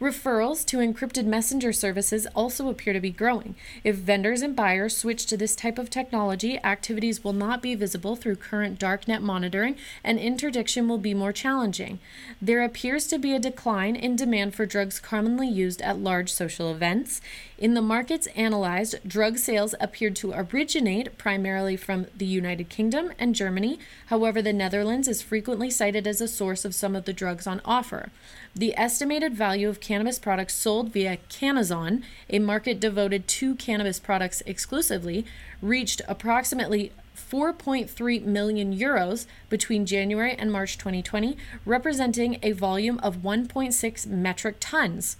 Referrals 0.00 0.64
to 0.66 0.76
encrypted 0.76 1.24
messenger 1.24 1.72
services 1.72 2.28
also 2.32 2.68
appear 2.68 2.92
to 2.92 3.00
be 3.00 3.10
growing. 3.10 3.56
If 3.82 3.96
vendors 3.96 4.42
and 4.42 4.54
buyers 4.54 4.96
switch 4.96 5.26
to 5.26 5.36
this 5.36 5.56
type 5.56 5.76
of 5.76 5.90
technology, 5.90 6.56
activities 6.62 7.24
will 7.24 7.32
not 7.32 7.60
be 7.60 7.74
visible 7.74 8.14
through 8.14 8.36
current 8.36 8.78
darknet 8.78 9.22
monitoring 9.22 9.76
and 10.04 10.20
interdiction 10.20 10.86
will 10.86 10.98
be 10.98 11.14
more 11.14 11.32
challenging. 11.32 11.98
There 12.40 12.62
appears 12.62 13.08
to 13.08 13.18
be 13.18 13.34
a 13.34 13.40
decline 13.40 13.96
in 13.96 14.14
demand 14.14 14.54
for 14.54 14.66
drugs 14.66 15.00
commonly 15.00 15.48
used 15.48 15.82
at 15.82 15.98
large 15.98 16.32
social 16.32 16.70
events. 16.70 17.20
In 17.58 17.74
the 17.74 17.82
markets 17.82 18.28
analyzed, 18.36 19.00
drug 19.04 19.36
sales 19.36 19.74
appeared 19.80 20.14
to 20.16 20.32
originate 20.32 21.18
primarily 21.18 21.76
from 21.76 22.06
the 22.16 22.24
United 22.24 22.68
Kingdom 22.68 23.10
and 23.18 23.34
Germany. 23.34 23.80
However, 24.06 24.40
the 24.40 24.52
Netherlands 24.52 25.08
is 25.08 25.22
frequently 25.22 25.70
cited 25.70 26.06
as 26.06 26.20
a 26.20 26.28
source 26.28 26.64
of 26.64 26.72
some 26.72 26.94
of 26.94 27.04
the 27.04 27.12
drugs 27.12 27.48
on 27.48 27.60
offer. 27.64 28.10
The 28.54 28.78
estimated 28.78 29.34
value 29.34 29.68
of 29.68 29.80
cannabis 29.88 30.18
products 30.18 30.54
sold 30.54 30.92
via 30.92 31.16
Cannazon, 31.30 32.02
a 32.28 32.38
market 32.38 32.78
devoted 32.78 33.26
to 33.26 33.54
cannabis 33.54 33.98
products 33.98 34.42
exclusively, 34.44 35.24
reached 35.62 36.02
approximately 36.06 36.92
4.3 37.16 38.22
million 38.22 38.76
euros 38.76 39.24
between 39.48 39.86
January 39.86 40.34
and 40.34 40.52
March 40.52 40.76
2020, 40.76 41.38
representing 41.64 42.38
a 42.42 42.52
volume 42.52 42.98
of 42.98 43.22
1.6 43.22 44.06
metric 44.06 44.56
tons. 44.60 45.16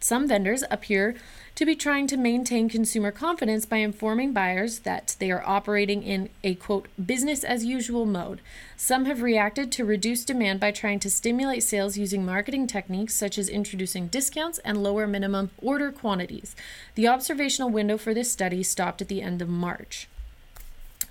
Some 0.00 0.26
vendors 0.26 0.64
appear 0.70 1.14
to 1.56 1.64
be 1.64 1.74
trying 1.74 2.06
to 2.06 2.18
maintain 2.18 2.68
consumer 2.68 3.10
confidence 3.10 3.64
by 3.64 3.78
informing 3.78 4.34
buyers 4.34 4.80
that 4.80 5.16
they 5.18 5.30
are 5.30 5.42
operating 5.46 6.02
in 6.02 6.28
a 6.44 6.54
quote 6.54 6.86
business 7.04 7.42
as 7.42 7.64
usual 7.64 8.04
mode. 8.04 8.42
Some 8.76 9.06
have 9.06 9.22
reacted 9.22 9.72
to 9.72 9.84
reduced 9.86 10.26
demand 10.26 10.60
by 10.60 10.70
trying 10.70 11.00
to 11.00 11.10
stimulate 11.10 11.62
sales 11.62 11.96
using 11.96 12.26
marketing 12.26 12.66
techniques 12.66 13.14
such 13.14 13.38
as 13.38 13.48
introducing 13.48 14.08
discounts 14.08 14.58
and 14.58 14.82
lower 14.82 15.06
minimum 15.06 15.50
order 15.62 15.90
quantities. 15.90 16.54
The 16.94 17.08
observational 17.08 17.70
window 17.70 17.96
for 17.96 18.12
this 18.12 18.30
study 18.30 18.62
stopped 18.62 19.00
at 19.00 19.08
the 19.08 19.22
end 19.22 19.40
of 19.40 19.48
March. 19.48 20.08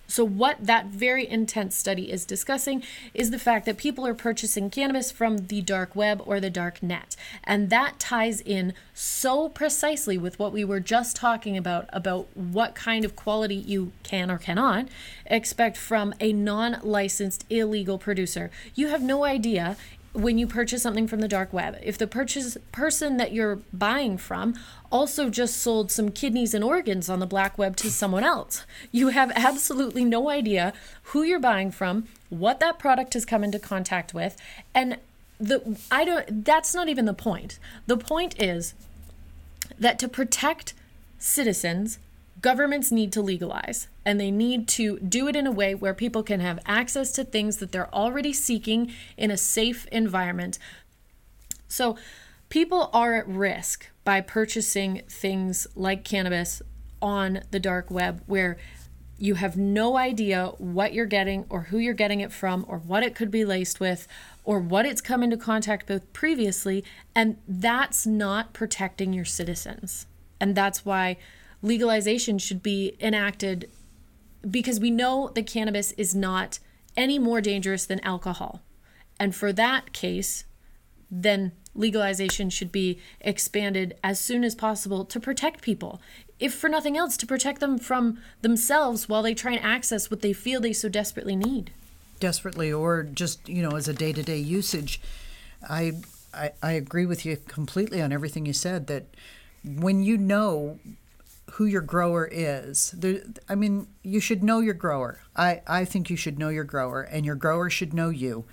So, 0.08 0.24
what 0.24 0.58
that 0.60 0.88
very 0.88 1.28
intense 1.28 1.76
study 1.76 2.12
is 2.12 2.26
discussing 2.26 2.84
is 3.14 3.32
the 3.32 3.39
fact 3.39 3.66
that 3.66 3.78
people 3.78 4.06
are 4.06 4.14
purchasing 4.14 4.70
cannabis 4.70 5.12
from 5.12 5.47
the 5.47 5.62
dark 5.62 5.95
web 5.95 6.22
or 6.26 6.39
the 6.39 6.49
dark 6.49 6.84
net. 6.84 7.16
And 7.43 7.70
that 7.70 7.99
ties 7.99 8.41
in 8.41 8.74
so 8.93 9.49
precisely 9.49 10.18
with 10.18 10.39
what 10.39 10.53
we 10.53 10.64
were 10.64 10.80
just 10.80 11.16
talking 11.16 11.58
about 11.58 11.89
about 11.91 12.28
what 12.36 12.76
kind 12.76 13.03
of 13.06 13.16
quality 13.16 13.56
you 13.56 13.91
can 14.03 14.30
or 14.30 14.38
cannot 14.38 14.88
expect 15.26 15.78
from 15.78 16.14
a 16.20 16.34
non 16.34 16.78
licensed 16.84 17.45
illegal 17.49 17.97
producer. 17.97 18.51
You 18.76 18.88
have 18.88 19.01
no 19.01 19.24
idea 19.24 19.78
when 20.16 20.38
you 20.38 20.47
purchase 20.47 20.82
something 20.82 21.07
from 21.07 21.20
the 21.20 21.28
dark 21.28 21.51
web. 21.51 21.78
If 21.84 21.97
the 21.97 22.07
purchase 22.07 22.57
person 22.72 23.18
that 23.18 23.34
you're 23.34 23.59
buying 23.74 24.18
from 24.18 24.55
also 24.91 25.30
just 25.30 25.57
sold 25.57 25.91
some 25.91 26.09
kidneys 26.09 26.53
and 26.53 26.63
organs 26.63 27.09
on 27.09 27.20
the 27.20 27.26
black 27.26 27.57
web 27.57 27.76
to 27.78 27.91
someone 27.91 28.24
else, 28.24 28.66
you 28.91 29.09
have 29.09 29.32
absolutely 29.36 30.05
no 30.05 30.30
idea 30.30 30.74
who 31.03 31.24
you're 31.24 31.39
buying 31.39 31.72
from, 31.72 32.07
what 32.30 32.59
that 32.59 32.80
product 32.80 33.13
has 33.13 33.26
come 33.26 33.43
into 33.43 33.59
contact 33.59 34.13
with, 34.13 34.38
and 34.74 34.97
the 35.38 35.78
I 35.91 36.05
don't 36.05 36.45
that's 36.45 36.74
not 36.74 36.88
even 36.88 37.05
the 37.05 37.13
point. 37.13 37.59
The 37.88 37.97
point 37.97 38.41
is 38.41 38.74
that 39.78 39.99
to 39.99 40.07
protect 40.07 40.74
citizens 41.20 41.99
governments 42.41 42.91
need 42.91 43.11
to 43.11 43.22
legalize 43.22 43.88
and 44.06 44.20
they 44.20 44.32
need 44.32 44.68
to 44.68 44.99
do 44.99 45.28
it 45.28 45.36
in 45.36 45.47
a 45.47 45.51
way 45.51 45.74
where 45.74 45.93
people 45.93 46.24
can 46.24 46.39
have 46.39 46.60
access 46.66 47.12
to 47.14 47.24
things 47.24 47.58
that 47.58 47.72
they're 47.72 47.93
already 47.93 48.32
seeking 48.32 48.91
in 49.18 49.32
a 49.32 49.38
safe 49.38 49.88
environment. 49.91 50.60
So, 51.68 51.97
people 52.49 52.89
are 52.93 53.16
at 53.16 53.28
risk 53.28 53.88
by 54.03 54.22
purchasing 54.22 55.01
things 55.10 55.68
like 55.76 56.03
cannabis 56.03 56.62
on 57.01 57.41
the 57.51 57.60
dark 57.60 57.89
web 57.89 58.22
where 58.28 58.58
you 59.18 59.36
have 59.36 59.56
no 59.56 59.97
idea 59.97 60.47
what 60.58 60.93
you're 60.93 61.06
getting 61.06 61.45
or 61.49 61.62
who 61.64 61.78
you're 61.78 61.93
getting 61.93 62.20
it 62.20 62.32
from 62.32 62.66
or 62.68 62.78
what 62.78 63.03
it 63.03 63.16
could 63.16 63.32
be 63.32 63.45
laced 63.45 63.80
with 63.80 64.08
or 64.43 64.60
what 64.60 64.86
it's 64.86 65.01
come 65.01 65.24
into 65.24 65.38
contact 65.38 65.89
with 65.89 66.12
previously 66.14 66.84
and 67.14 67.38
that's 67.47 68.06
not 68.06 68.53
protecting 68.53 69.14
your 69.14 69.26
citizens 69.26 70.06
and 70.39 70.53
that's 70.56 70.86
why 70.86 71.18
legalization 71.62 72.38
should 72.38 72.62
be 72.62 72.95
enacted 72.99 73.70
because 74.50 74.80
we 74.80 74.91
know 74.91 75.32
that 75.34 75.48
cannabis 75.48 75.91
is 75.93 76.16
not 76.16 76.60
any 76.96 77.20
more 77.20 77.41
dangerous 77.41 77.86
than 77.86 78.00
alcohol. 78.02 78.62
And 79.20 79.36
for 79.36 79.54
that 79.54 79.93
case, 79.93 80.46
then 81.10 81.52
legalization 81.74 82.50
should 82.50 82.72
be 82.72 83.00
expanded 83.22 83.98
as 84.04 84.20
soon 84.20 84.43
as 84.43 84.56
possible 84.56 85.06
to 85.06 85.20
protect 85.20 85.62
people. 85.62 86.02
If 86.39 86.54
for 86.54 86.70
nothing 86.70 86.98
else, 86.98 87.18
to 87.18 87.28
protect 87.28 87.60
them 87.60 87.78
from 87.78 88.20
themselves 88.41 89.08
while 89.08 89.22
they 89.22 89.34
try 89.34 89.54
and 89.54 89.66
access 89.66 90.10
what 90.10 90.22
they 90.22 90.34
feel 90.34 90.62
they 90.62 90.74
so 90.74 90.89
desperately 90.89 91.36
need. 91.36 91.72
Desperately, 92.20 92.72
or 92.72 93.04
just, 93.04 93.48
you 93.48 93.62
know, 93.62 93.76
as 93.76 93.88
a 93.88 93.93
day 93.93 94.14
to 94.14 94.24
day 94.24 94.38
usage. 94.38 95.02
I, 95.70 95.93
I, 96.34 96.52
I 96.62 96.72
agree 96.74 97.06
with 97.06 97.26
you 97.26 97.38
completely 97.38 98.02
on 98.02 98.12
everything 98.12 98.46
you 98.46 98.54
said 98.54 98.88
that 98.88 99.06
when 99.64 100.04
you 100.04 100.18
know 100.18 100.80
who 101.52 101.66
your 101.66 101.82
grower 101.82 102.28
is. 102.32 102.91
There, 102.91 103.22
I 103.48 103.56
mean, 103.56 103.88
you 104.04 104.20
should 104.20 104.43
know 104.43 104.60
your 104.60 104.74
grower. 104.74 105.22
I, 105.36 105.62
I 105.68 105.86
think 105.86 106.10
you 106.10 106.16
should 106.16 106.39
know 106.39 106.50
your 106.50 106.64
grower, 106.64 107.02
and 107.02 107.26
your 107.26 107.36
grower 107.36 107.70
should 107.70 107.93
know 107.93 108.10
you. 108.10 108.46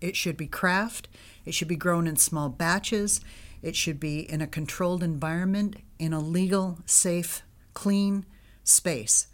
It 0.00 0.16
should 0.16 0.36
be 0.36 0.46
craft, 0.46 1.08
it 1.44 1.54
should 1.54 1.68
be 1.68 1.76
grown 1.76 2.06
in 2.06 2.16
small 2.16 2.48
batches, 2.48 3.20
it 3.62 3.76
should 3.76 4.00
be 4.00 4.20
in 4.20 4.40
a 4.40 4.46
controlled 4.46 5.02
environment, 5.02 5.76
in 5.98 6.12
a 6.12 6.20
legal, 6.20 6.78
safe, 6.86 7.42
clean 7.74 8.26
space. 8.64 9.28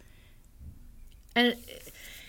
And 1.35 1.55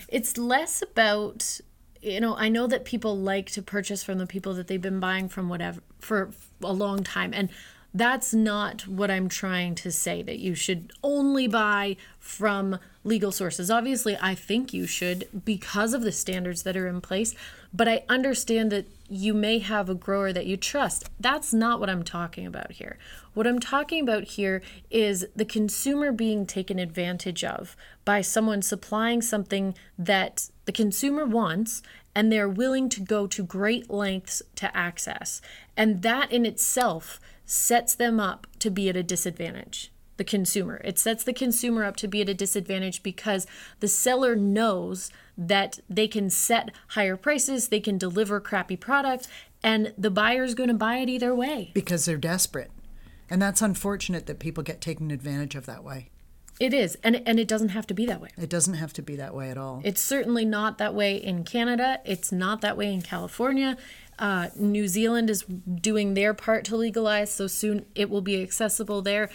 it's 0.09 0.39
less 0.39 0.83
about 0.83 1.61
you 2.03 2.21
know, 2.21 2.35
I 2.35 2.49
know 2.49 2.67
that 2.67 2.85
people 2.85 3.19
like 3.19 3.51
to 3.51 3.63
purchase 3.63 4.03
from 4.03 4.19
the 4.19 4.27
people 4.27 4.55
that 4.55 4.69
they've 4.69 4.81
been 4.81 5.01
buying 5.01 5.29
from 5.29 5.49
whatever 5.49 5.83
for 5.99 6.31
a 6.63 6.73
long 6.73 7.05
time. 7.05 7.33
And 7.35 7.51
that's 7.93 8.33
not 8.33 8.87
what 8.87 9.11
I'm 9.11 9.29
trying 9.29 9.75
to 9.77 9.91
say, 9.91 10.23
that 10.23 10.39
you 10.39 10.55
should 10.55 10.93
only 11.03 11.49
buy 11.49 11.97
from 12.19 12.79
legal 13.03 13.33
sources. 13.33 13.71
Obviously, 13.71 14.17
I 14.21 14.35
think 14.35 14.73
you 14.73 14.87
should 14.87 15.29
because 15.45 15.95
of 15.95 16.03
the 16.03 16.13
standards 16.13 16.63
that 16.63 16.77
are 16.77 16.87
in 16.87 17.01
place, 17.01 17.35
but 17.73 17.89
I 17.89 18.05
understand 18.09 18.71
that 18.73 18.87
you 19.09 19.35
may 19.35 19.59
have 19.59 19.89
a 19.89 19.95
grower 19.95 20.33
that 20.33 20.47
you 20.47 20.57
trust. 20.57 21.11
That's 21.19 21.53
not 21.53 21.81
what 21.81 21.91
I'm 21.91 22.05
talking 22.05 22.47
about 22.47 22.73
here. 22.73 22.97
What 23.35 23.47
I'm 23.47 23.59
talking 23.59 24.03
about 24.03 24.25
here 24.25 24.63
is 24.91 25.27
the 25.35 25.45
consumer 25.45 26.13
being 26.13 26.47
taken 26.47 26.79
advantage 26.79 27.43
of 27.43 27.77
by 28.05 28.21
someone 28.21 28.63
supplying 28.63 29.21
something 29.21 29.75
that 29.99 30.49
the 30.65 30.73
consumer 30.73 31.25
wants 31.25 31.83
and 32.15 32.31
they're 32.31 32.49
willing 32.49 32.89
to 32.91 33.01
go 33.01 33.27
to 33.27 33.43
great 33.43 33.91
lengths 33.91 34.43
to 34.57 34.77
access. 34.77 35.41
And 35.77 36.03
that 36.03 36.31
in 36.31 36.45
itself 36.45 37.21
sets 37.51 37.95
them 37.95 38.21
up 38.21 38.47
to 38.61 38.71
be 38.71 38.89
at 38.89 38.97
a 38.97 39.03
disadvantage 39.03 39.91
the 40.17 40.25
consumer. 40.25 40.83
It 40.85 40.99
sets 40.99 41.25
the 41.25 41.33
consumer 41.33 41.83
up 41.83 41.97
to 41.97 42.07
be 42.07 42.21
at 42.21 42.29
a 42.29 42.35
disadvantage 42.35 43.03
because 43.03 43.47
the 43.79 43.89
seller 43.89 44.37
knows 44.37 45.11
that 45.39 45.81
they 45.89 46.07
can 46.07 46.29
set 46.29 46.73
higher 46.89 47.17
prices, 47.17 47.69
they 47.69 47.81
can 47.81 47.97
deliver 47.97 48.39
crappy 48.39 48.77
products, 48.77 49.29
and 49.63 49.95
the 49.97 50.11
buyer 50.11 50.45
is 50.45 50.55
going 50.55 50.69
to 50.69 50.75
buy 50.75 50.99
it 50.99 51.09
either 51.09 51.35
way. 51.35 51.71
Because 51.73 52.05
they're 52.05 52.19
desperate. 52.19 52.71
And 53.31 53.41
that's 53.41 53.63
unfortunate 53.63 54.27
that 54.27 54.41
people 54.41 54.63
get 54.63 54.83
taken 54.83 55.11
advantage 55.11 55.55
of 55.55 55.65
that 55.65 55.83
way. 55.83 56.11
It 56.61 56.75
is, 56.75 56.99
and 57.03 57.23
and 57.27 57.41
it 57.41 57.49
doesn't 57.49 57.71
have 57.71 57.87
to 57.87 57.95
be 57.95 58.05
that 58.05 58.21
way. 58.21 58.29
It 58.37 58.51
doesn't 58.51 58.75
have 58.75 58.93
to 58.93 59.03
be 59.03 59.17
that 59.17 59.35
way 59.35 59.51
at 59.51 59.57
all. 59.57 59.81
It's 59.83 60.03
certainly 60.03 60.45
not 60.45 60.77
that 60.77 60.95
way 60.95 61.17
in 61.17 61.45
Canada. 61.45 62.01
It's 62.05 62.31
not 62.31 62.61
that 62.61 62.77
way 62.77 62.93
in 62.93 63.01
California. 63.01 63.79
Uh, 64.21 64.51
New 64.55 64.87
Zealand 64.87 65.31
is 65.31 65.43
doing 65.43 66.13
their 66.13 66.35
part 66.35 66.65
to 66.67 66.77
legalize, 66.77 67.33
so 67.33 67.47
soon 67.47 67.87
it 67.95 68.11
will 68.11 68.21
be 68.21 68.43
accessible 68.43 69.01
there. 69.01 69.31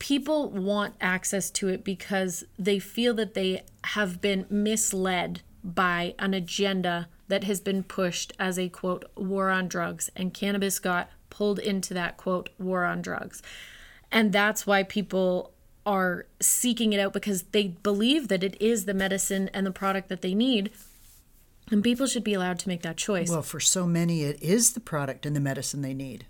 People 0.00 0.50
want 0.50 0.94
access 1.00 1.48
to 1.52 1.68
it 1.68 1.84
because 1.84 2.44
they 2.58 2.80
feel 2.80 3.14
that 3.14 3.34
they 3.34 3.62
have 3.84 4.20
been 4.20 4.44
misled 4.50 5.42
by 5.62 6.16
an 6.18 6.34
agenda 6.34 7.08
that 7.28 7.44
has 7.44 7.60
been 7.60 7.84
pushed 7.84 8.32
as 8.40 8.58
a 8.58 8.68
quote 8.68 9.04
war 9.16 9.50
on 9.50 9.68
drugs, 9.68 10.10
and 10.16 10.34
cannabis 10.34 10.80
got 10.80 11.08
pulled 11.30 11.60
into 11.60 11.94
that 11.94 12.16
quote 12.16 12.50
war 12.58 12.84
on 12.84 13.00
drugs. 13.00 13.40
And 14.10 14.32
that's 14.32 14.66
why 14.66 14.82
people 14.82 15.52
are 15.86 16.26
seeking 16.40 16.92
it 16.92 17.00
out 17.00 17.12
because 17.12 17.42
they 17.52 17.68
believe 17.68 18.26
that 18.28 18.42
it 18.42 18.60
is 18.60 18.84
the 18.84 18.94
medicine 18.94 19.48
and 19.54 19.64
the 19.64 19.70
product 19.70 20.08
that 20.08 20.22
they 20.22 20.34
need 20.34 20.70
And 21.70 21.82
people 21.82 22.06
should 22.06 22.24
be 22.24 22.34
allowed 22.34 22.58
to 22.60 22.68
make 22.68 22.82
that 22.82 22.96
choice. 22.96 23.30
Well, 23.30 23.42
for 23.42 23.60
so 23.60 23.86
many, 23.86 24.22
it 24.22 24.42
is 24.42 24.72
the 24.72 24.80
product 24.80 25.24
and 25.24 25.34
the 25.34 25.40
medicine 25.40 25.82
they 25.82 25.94
need. 25.94 26.26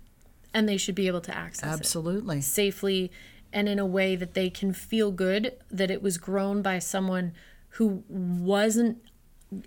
And 0.53 0.69
they 0.69 0.77
should 0.77 0.95
be 0.95 1.07
able 1.07 1.21
to 1.21 1.35
access 1.35 1.73
Absolutely. 1.73 2.39
it 2.39 2.43
safely 2.43 3.11
and 3.51 3.67
in 3.69 3.79
a 3.79 3.85
way 3.85 4.15
that 4.15 4.33
they 4.33 4.49
can 4.49 4.73
feel 4.73 5.11
good 5.11 5.53
that 5.69 5.91
it 5.91 6.01
was 6.01 6.17
grown 6.17 6.61
by 6.61 6.79
someone 6.79 7.33
who 7.69 8.03
wasn't 8.07 8.97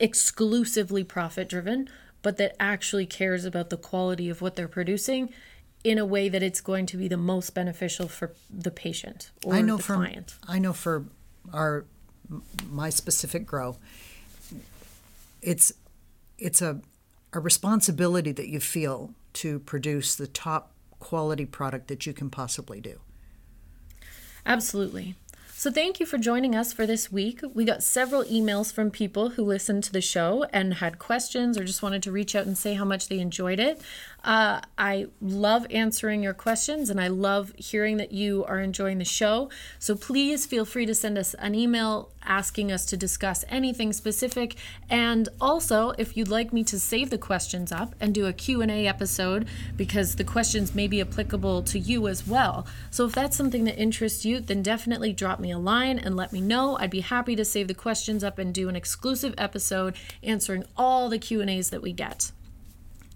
exclusively 0.01 1.05
profit 1.05 1.49
driven, 1.49 1.89
but 2.23 2.37
that 2.37 2.57
actually 2.59 3.07
cares 3.07 3.45
about 3.45 3.71
the 3.71 3.77
quality 3.77 4.29
of 4.29 4.41
what 4.41 4.57
they're 4.57 4.69
producing 4.69 5.33
in 5.85 5.99
a 5.99 6.05
way 6.05 6.29
that 6.29 6.43
it's 6.43 6.61
going 6.61 6.87
to 6.87 6.97
be 6.97 7.07
the 7.07 7.17
most 7.17 7.55
beneficial 7.55 8.09
for 8.09 8.33
the 8.51 8.73
patient 8.73 9.31
or 9.45 9.55
I 9.55 9.61
know 9.61 9.77
the 9.77 9.85
from 9.85 9.97
client. 9.97 10.35
I 10.49 10.59
know 10.59 10.73
for 10.73 11.05
our 11.53 11.85
my 12.69 12.91
specific 12.91 13.47
grow, 13.47 13.77
it's 15.47 15.73
it's 16.37 16.61
a 16.61 16.83
a 17.33 17.41
responsibility 17.41 18.33
that 18.33 18.49
you 18.49 18.61
feel 18.61 19.15
to 19.33 19.59
produce 19.61 20.15
the 20.15 20.27
top 20.27 20.73
quality 20.99 21.45
product 21.45 21.89
that 21.89 22.07
you 22.07 22.13
can 22.13 22.31
possibly 22.31 22.81
do. 22.81 23.01
Absolutely. 24.45 25.15
So, 25.59 25.71
thank 25.71 26.01
you 26.01 26.05
for 26.05 26.19
joining 26.19 26.55
us 26.55 26.75
for 26.75 26.87
this 26.87 27.11
week. 27.11 27.41
We 27.55 27.65
got 27.65 27.83
several 27.83 28.25
emails 28.25 28.71
from 28.71 28.91
people 28.91 29.31
who 29.31 29.43
listened 29.43 29.85
to 29.85 29.93
the 29.93 30.03
show 30.03 30.45
and 30.53 30.75
had 30.75 30.99
questions 30.99 31.57
or 31.57 31.65
just 31.65 31.83
wanted 31.83 32.03
to 32.03 32.13
reach 32.13 32.37
out 32.37 32.45
and 32.45 32.59
say 32.59 32.75
how 32.75 32.85
much 32.85 33.09
they 33.09 33.19
enjoyed 33.19 33.59
it. 33.59 33.81
Uh, 34.23 34.61
I 34.77 35.07
love 35.23 35.67
answering 35.71 36.23
your 36.23 36.35
questions 36.35 36.91
and 36.91 37.01
I 37.01 37.09
love 37.09 37.55
hearing 37.57 37.97
that 37.97 38.13
you 38.13 38.45
are 38.45 38.61
enjoying 38.61 38.99
the 38.99 39.07
show. 39.07 39.49
So, 39.79 39.97
please 39.97 40.45
feel 40.45 40.67
free 40.67 40.85
to 40.85 40.95
send 40.95 41.17
us 41.17 41.33
an 41.33 41.55
email 41.55 42.11
asking 42.27 42.73
us 42.73 42.85
to 42.87 42.97
discuss 42.97 43.45
anything 43.49 43.93
specific 43.93 44.57
and 44.89 45.29
also 45.41 45.91
if 45.99 46.17
you'd 46.17 46.29
like 46.29 46.53
me 46.53 46.65
to 46.65 46.79
save 46.79 47.11
the 47.11 47.19
questions 47.19 47.73
up 47.73 47.95
and 48.01 48.15
do 48.15 48.27
a 48.27 48.33
Q&A 48.33 48.87
episode 48.87 49.47
because 49.77 50.17
the 50.17 50.25
questions 50.25 50.75
may 50.75 50.87
be 50.87 51.01
applicable 51.01 51.63
to 51.63 51.79
you 51.79 52.09
as 52.09 52.27
well. 52.27 52.67
So 52.91 53.07
if 53.07 53.13
that's 53.13 53.37
something 53.37 53.65
that 53.65 53.79
interests 53.79 54.25
you, 54.25 54.41
then 54.41 54.63
definitely 54.63 55.13
drop 55.13 55.41
me 55.41 55.51
a 55.51 55.59
line 55.59 55.99
and 55.99 56.17
let 56.17 56.33
me 56.33 56.41
know. 56.41 56.77
I'd 56.79 56.91
be 56.91 57.01
happy 57.01 57.37
to 57.37 57.45
save 57.45 57.69
the 57.69 57.75
questions 57.75 58.23
up 58.23 58.39
and 58.39 58.53
do 58.53 58.69
an 58.69 58.77
exclusive 58.77 59.35
episode 59.39 59.97
answering 60.23 60.65
all 60.77 61.09
the 61.09 61.19
Q&As 61.19 61.71
that 61.71 61.83
we 61.83 61.93
get. 61.93 62.33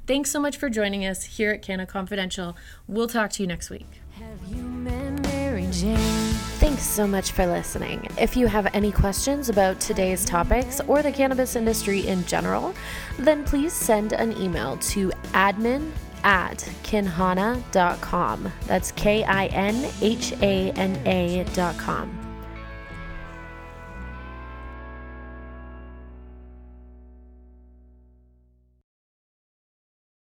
Thanks 0.07 0.31
so 0.31 0.41
much 0.41 0.57
for 0.57 0.69
joining 0.69 1.07
us 1.07 1.23
here 1.23 1.53
at 1.53 1.63
Canna 1.63 1.87
Confidential. 1.87 2.57
We'll 2.89 3.07
talk 3.07 3.31
to 3.33 3.43
you 3.43 3.47
next 3.47 3.71
week. 3.71 3.87
Thanks 6.61 6.83
so 6.83 7.07
much 7.07 7.33
for 7.33 7.47
listening. 7.47 8.07
If 8.19 8.37
you 8.37 8.47
have 8.47 8.69
any 8.75 8.93
questions 8.93 9.49
about 9.49 9.81
today's 9.81 10.27
topics 10.27 10.79
or 10.81 11.01
the 11.01 11.11
cannabis 11.11 11.57
industry 11.57 12.07
in 12.07 12.23
general, 12.27 12.75
then 13.19 13.45
please 13.45 13.73
send 13.73 14.13
an 14.13 14.37
email 14.37 14.77
to 14.93 15.11
admin 15.33 15.91
at 16.23 16.59
kinhana.com. 16.83 18.53
That's 18.67 18.93
K 18.93 19.25
I 19.25 19.47
N 19.47 19.91
H 20.03 20.35
A 20.43 20.71
N 20.73 21.01
A.com. 21.07 22.20